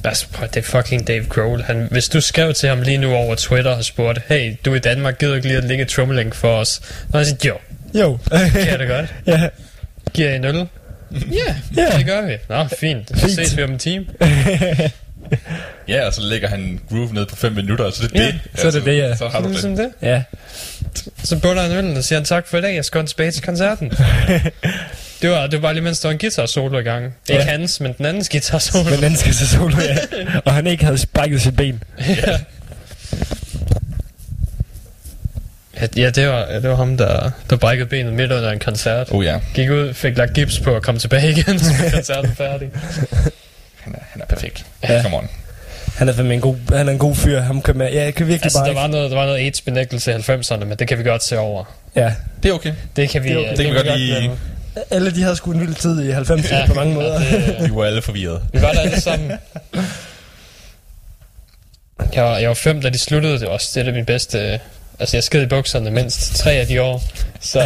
[0.04, 1.62] Altså, det er fucking Dave Grohl.
[1.62, 4.76] Han, hvis du skrev til ham lige nu over Twitter og spurgte, hey, du er
[4.76, 6.80] i Danmark, gider du ikke lige at lægge et trommelink for os?
[7.12, 7.56] Og han siger, jo,
[8.00, 8.18] Jo.
[8.54, 9.14] jeg det godt.
[9.26, 9.48] ja.
[10.14, 10.66] Giver I en øl?
[11.12, 11.98] Ja, Ja.
[11.98, 12.36] det gør vi.
[12.48, 13.18] Nå, fint.
[13.20, 14.06] Så ses vi om en time.
[15.88, 18.40] Ja, og så lægger han groove ned på 5 minutter, så det er Ja, det.
[18.54, 19.16] så er det det, ja.
[19.16, 19.50] Så har du det.
[19.52, 19.88] Ligesom det.
[20.02, 20.22] Ja.
[21.24, 23.42] Så bunder han øllen og siger han, tak for i dag, jeg skal tilbage til
[23.42, 23.90] koncerten.
[25.22, 27.04] det, var, det var bare lige mens der var en guitar solo i gang.
[27.04, 27.50] Ikke Ja.
[27.50, 28.90] hans, men den andens guitar solo.
[28.90, 29.96] Men den skal til solo, ja.
[30.44, 31.82] Og han ikke havde brækket sit ben.
[32.08, 32.38] ja.
[35.96, 39.08] Ja, det var, det var ham, der, der brækkede benet midt under en koncert.
[39.10, 42.68] Oh ja, Gik ud, fik lagt gips på og kom tilbage igen, så koncerten færdig.
[43.88, 44.66] han er, han er perfekt.
[44.88, 45.02] Ja.
[45.02, 45.28] Come on.
[45.96, 47.40] Han er fandme en god, han er en god fyr.
[47.40, 49.38] Han kan, med, ja, jeg kan virkelig Altså, bare der var noget, der var noget
[49.38, 51.64] AIDS-benægtelse i 90'erne, men det kan vi godt se over.
[51.96, 52.12] Ja.
[52.42, 52.72] Det er okay.
[52.96, 53.56] Det kan vi, Det er okay.
[53.56, 54.36] Det kan vi godt glemme.
[54.90, 57.20] Alle de havde sgu en vild tid i 90'erne Ja, på mange måder.
[57.24, 58.42] Ja, det, Vi var alle forvirrede.
[58.52, 59.32] vi var der alle sammen.
[62.14, 63.32] Jeg var, jeg var fem, da de sluttede.
[63.38, 64.60] Det var også det er min bedste...
[65.00, 67.02] Altså, jeg sked i bukserne mindst tre af de år.
[67.40, 67.60] Så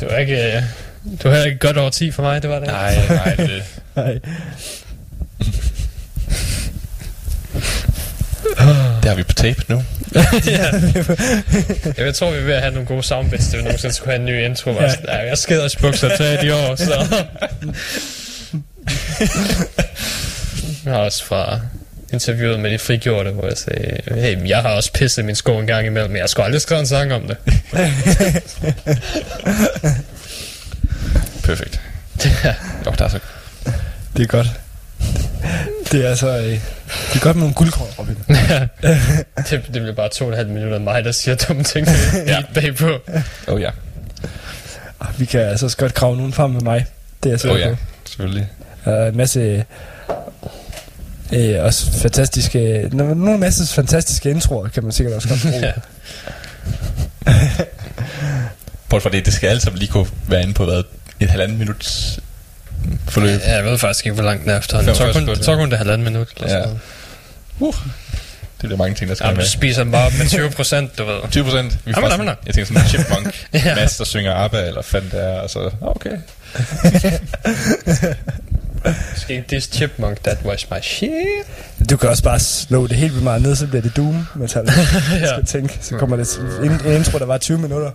[0.00, 0.64] det var ikke...
[1.04, 2.68] Det var heller ikke godt over 10 for mig, det var det.
[2.68, 3.62] Nej, nej, det...
[3.96, 4.18] Nej.
[9.02, 9.84] Det har vi på tape nu.
[10.46, 10.70] ja.
[12.04, 14.20] Jeg tror, vi er ved at have nogle gode soundbits, til vi nogensinde skulle have
[14.20, 14.70] en ny intro.
[14.70, 14.92] Ja.
[15.08, 17.06] Ja, jeg skeder i bukser tre af de år, så...
[20.84, 21.60] Jeg har også fra
[22.12, 25.66] interviewet med de frigjorte, hvor jeg sagde, hey, jeg har også pisset min sko en
[25.66, 27.36] gang imellem, men jeg skulle aldrig skrive en sang om det.
[31.42, 31.80] Perfekt.
[32.44, 32.54] Ja.
[32.84, 33.18] Der er så...
[34.16, 34.46] Det er godt.
[35.92, 36.38] Det er altså...
[36.38, 36.60] Øh, det
[37.14, 38.16] er godt med nogle guldkorn, Robin.
[38.82, 38.98] Ja.
[39.36, 41.86] det, det bliver bare to og et halvt minutter af mig, der siger dumme ting
[42.26, 42.42] ja.
[42.54, 42.90] bagpå.
[43.46, 43.70] Oh ja.
[45.18, 46.86] Vi kan altså også godt krave nogen frem med mig.
[47.22, 47.76] Det er jeg sikker Oh ja, på.
[48.04, 48.48] selvfølgelig.
[48.84, 49.64] Er en masse...
[51.32, 52.88] Øh, også fantastiske...
[52.92, 55.60] Nogle masse fantastiske introer, kan man sikkert også godt bruge.
[55.66, 55.72] Ja.
[58.88, 60.82] Prøv for det, det skal alle sammen lige kunne være inde på hvad,
[61.20, 62.20] et halvandet minuts
[63.10, 63.40] forløb.
[63.40, 64.94] Ja, jeg ved faktisk ikke, hvor langt den er efterhånden.
[64.94, 66.28] Så 45 kun, så kun det halvanden minut.
[66.36, 66.62] Eller Ja.
[66.62, 66.80] sådan.
[67.60, 67.74] Uh,
[68.60, 69.46] det bliver mange ting, der skal Ja, ja, du med.
[69.46, 71.14] spiser dem bare med 20 procent, du ved.
[71.30, 71.72] 20 procent.
[71.84, 72.36] Vi Jamen, sådan, jamen.
[72.46, 73.46] jeg tænker sådan en chipmunk.
[73.64, 73.74] Ja.
[73.74, 76.10] Mads, der synger ABBA, eller fandt det er, og så, okay.
[79.16, 81.10] Skal this chipmunk, that was my shit.
[81.90, 84.64] Du kan også bare slå det helt vildt meget ned, så bliver det doom metal.
[85.20, 85.26] ja.
[85.26, 85.78] skal tænke.
[85.80, 87.90] Så kommer det en, en intro, der var 20 minutter.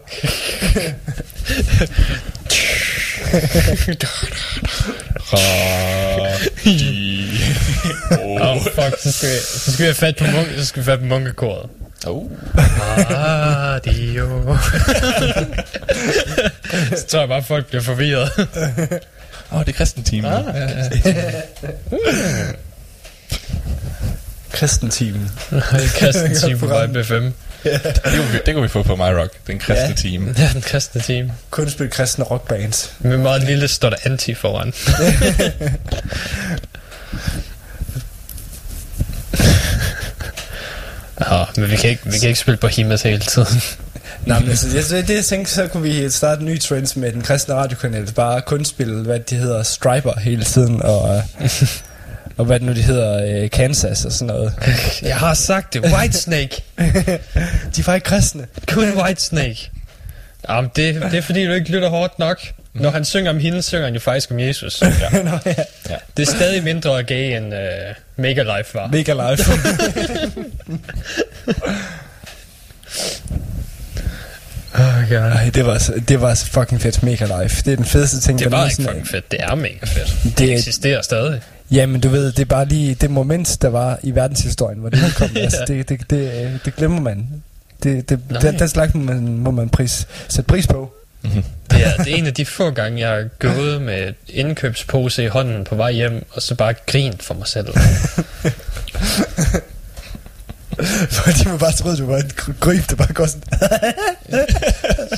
[8.42, 10.82] Åh, oh, fuck, så skal, vi, så skal vi have fat på, munk, så skal
[10.82, 11.70] vi have fat på munkekoret.
[12.08, 12.32] Oh.
[13.10, 14.58] Radio.
[16.98, 18.30] så tror jeg bare, folk bliver forvirret.
[19.52, 20.28] Åh, oh, det er kristen time.
[20.28, 20.56] Ah.
[20.56, 20.70] Ja,
[21.06, 21.42] ja.
[24.52, 25.32] Kristentimen.
[26.00, 26.68] Kristen team på
[27.64, 27.84] BFM.
[27.84, 29.94] Det, kunne vi, det kunne vi få på My Rock, den kristne Ja.
[30.10, 30.34] team.
[30.34, 31.32] Det er den kristne team.
[31.50, 32.94] Kun spille kristne rockbands.
[33.00, 34.74] Med meget lille står der anti foran.
[41.20, 43.62] Ja, men vi kan ikke, vi kan ikke spille på Himas hele tiden.
[44.26, 47.12] Nej, men altså, jeg, det jeg tænkte, så kunne vi starte en ny trend med
[47.12, 48.12] den kristne radiokanal.
[48.14, 51.24] Bare kun spille, hvad de hedder, Striper hele tiden, og, øh,
[52.38, 54.54] og hvad det nu de hedder, øh, Kansas og sådan noget.
[55.02, 55.82] Jeg har sagt det.
[55.94, 56.64] Whitesnake.
[56.78, 58.48] De er faktisk kristne.
[58.68, 59.72] Kun Whitesnake.
[60.50, 62.40] Jamen, det, det er fordi, du ikke lytter hårdt nok.
[62.74, 64.82] Når han synger om hende, synger han jo faktisk om Jesus.
[65.14, 65.22] Ja.
[65.24, 65.54] Nå, ja.
[66.18, 67.60] Det er stadig mindre gay, end uh,
[68.18, 68.88] Mega Life var.
[68.88, 69.38] Mega live.
[74.76, 75.18] Oh, God.
[75.32, 77.04] Ej, det var, så- det var så fucking fedt.
[77.04, 77.50] Mega live.
[77.66, 79.32] Det er den fedeste ting, Det der var ikke fucking fedt.
[79.32, 80.18] Det er mega fedt.
[80.24, 81.42] Det Det er- eksisterer stadig.
[81.74, 85.04] Jamen, du ved, det er bare lige det moment, der var i verdenshistorien, hvor det
[85.06, 85.30] udkom.
[85.36, 85.40] Ja.
[85.42, 87.28] altså, det, det, det, det glemmer man.
[87.84, 88.42] Det, det, Nej.
[88.42, 90.94] den, den slags må man, må man pris, sætte pris på.
[91.72, 95.28] Det er, det er en af de få gange, jeg har gået med indkøbspose i
[95.28, 97.68] hånden på vej hjem, og så bare grint for mig selv.
[101.10, 103.44] Fordi man bare troede, du var en gry- gryb, der bare går sådan...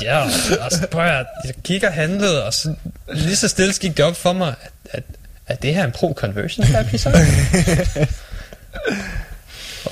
[0.01, 0.23] Ja,
[0.61, 2.75] altså prøv at, jeg gik og handlede, og så
[3.13, 5.03] lige så stille gik det op for mig, at, at,
[5.47, 7.15] at det her er en pro-conversion therapy sang.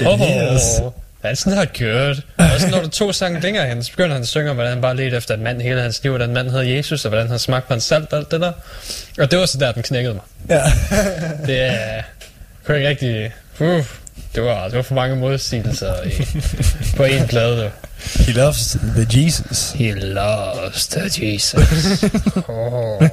[0.05, 0.79] Åh, Yes.
[0.81, 0.91] oh,
[1.25, 2.21] that's not good.
[2.37, 4.71] Og så når du to sange længere hen, så begynder han at synge om, hvordan
[4.73, 7.09] han bare ledte efter en mand hele hans liv, og den mand hedder Jesus, og
[7.09, 8.51] hvordan han smagte på en salt og alt det der.
[9.19, 10.23] Og det var så der, den knækkede mig.
[10.49, 10.63] Ja.
[11.47, 12.01] Det er...
[12.65, 13.31] kunne ikke rigtig...
[13.59, 13.85] Uh,
[14.35, 16.27] det var, det var for mange modsigelser i,
[16.97, 17.63] på en plade.
[17.63, 17.69] Du.
[18.23, 19.71] He loves the Jesus.
[19.71, 21.01] He loves the
[21.33, 22.03] Jesus.
[22.47, 23.03] Oh.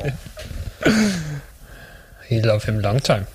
[2.30, 3.26] He loved him long time.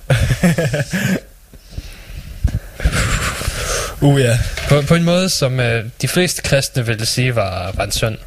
[4.01, 4.39] Uh, ja.
[4.69, 8.17] På, på en måde, som øh, de fleste kristne ville sige, var, var en synd.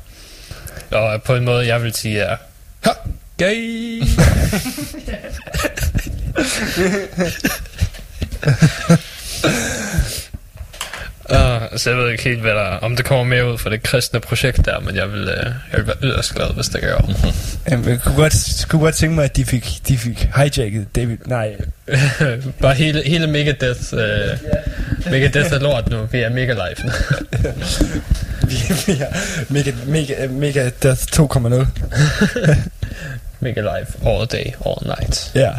[0.90, 2.36] Og på en måde, jeg vil sige, er...
[2.85, 2.90] Ha!
[3.36, 4.03] Gay!
[11.30, 13.82] Uh, så jeg ved ikke helt, hvad der, om det kommer mere ud for det
[13.82, 17.14] kristne projekt der, men jeg vil, uh, jeg vil være yderst glad, hvis det gør.
[17.70, 21.16] Jamen, jeg kunne godt, kunne godt tænke mig, at de fik, de fik hijacket David...
[21.26, 21.56] Nej,
[22.62, 24.00] Bare hele, hele Megadeth, uh,
[25.10, 26.92] Megadeth er lort nu, vi er Mega Life nu.
[28.48, 29.16] vi, er
[29.48, 31.66] mega, mega, mega Death 2.0.
[33.40, 35.32] Mega Life, all day, all night.
[35.34, 35.50] Ja.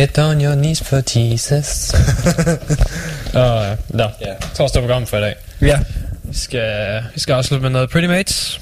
[0.00, 1.94] Get on your knees for Jesus.
[3.34, 4.34] Og, uh, nå, Ja.
[4.54, 5.34] torsdag program for i dag.
[5.60, 5.78] Ja.
[6.22, 8.60] Vi skal, vi skal afslutte med noget Pretty Mates.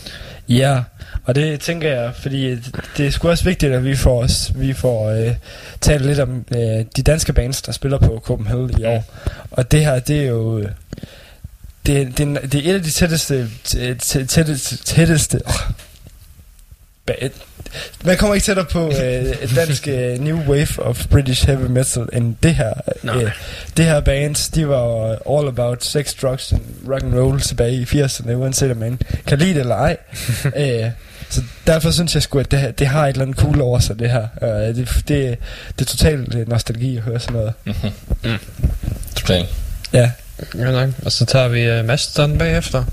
[0.48, 0.80] Ja,
[1.24, 4.52] Og det tænker jeg, fordi det, det er sgu også vigtigt, at vi får, os,
[4.54, 5.34] vi får øh,
[5.80, 9.04] talt lidt om øh, de danske bands, der spiller på Copenhagen i år.
[9.50, 10.58] Og det her, det er jo...
[10.58, 10.68] øh,
[11.86, 13.48] Det, det, er- det er et af de tætteste...
[13.68, 14.76] tæ- tæ- Tætteste...
[14.76, 15.54] tætteste oh,
[18.04, 22.34] man kommer ikke tættere på øh, dansk øh, new wave of British heavy metal end
[22.42, 22.72] det her.
[23.04, 23.30] Øh,
[23.76, 27.84] det her band, de var all about sex, drugs and rock and roll tilbage i
[27.84, 29.96] 80'erne, uanset om man kan lide det eller ej.
[30.56, 30.90] øh,
[31.30, 33.78] så derfor synes jeg sgu, at det, her- det har et eller andet cool over
[33.78, 34.26] sig, det her.
[34.42, 37.52] Øh, det, det, det er totalt øh, nostalgi at høre sådan noget.
[39.16, 39.48] Totalt.
[39.92, 40.10] Ja.
[40.58, 40.90] Ja nok.
[41.04, 42.84] Og så tager vi uh, Mastodon bagefter.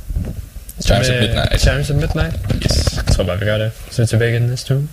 [0.81, 1.61] Chimes at Midnight.
[1.61, 2.35] Chimes at Midnight.
[2.65, 2.97] Yes.
[3.07, 3.71] Jeg tror bare, vi gør det.
[3.91, 4.87] Så er vi tilbage igen næste uge.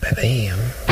[0.00, 0.87] Bam.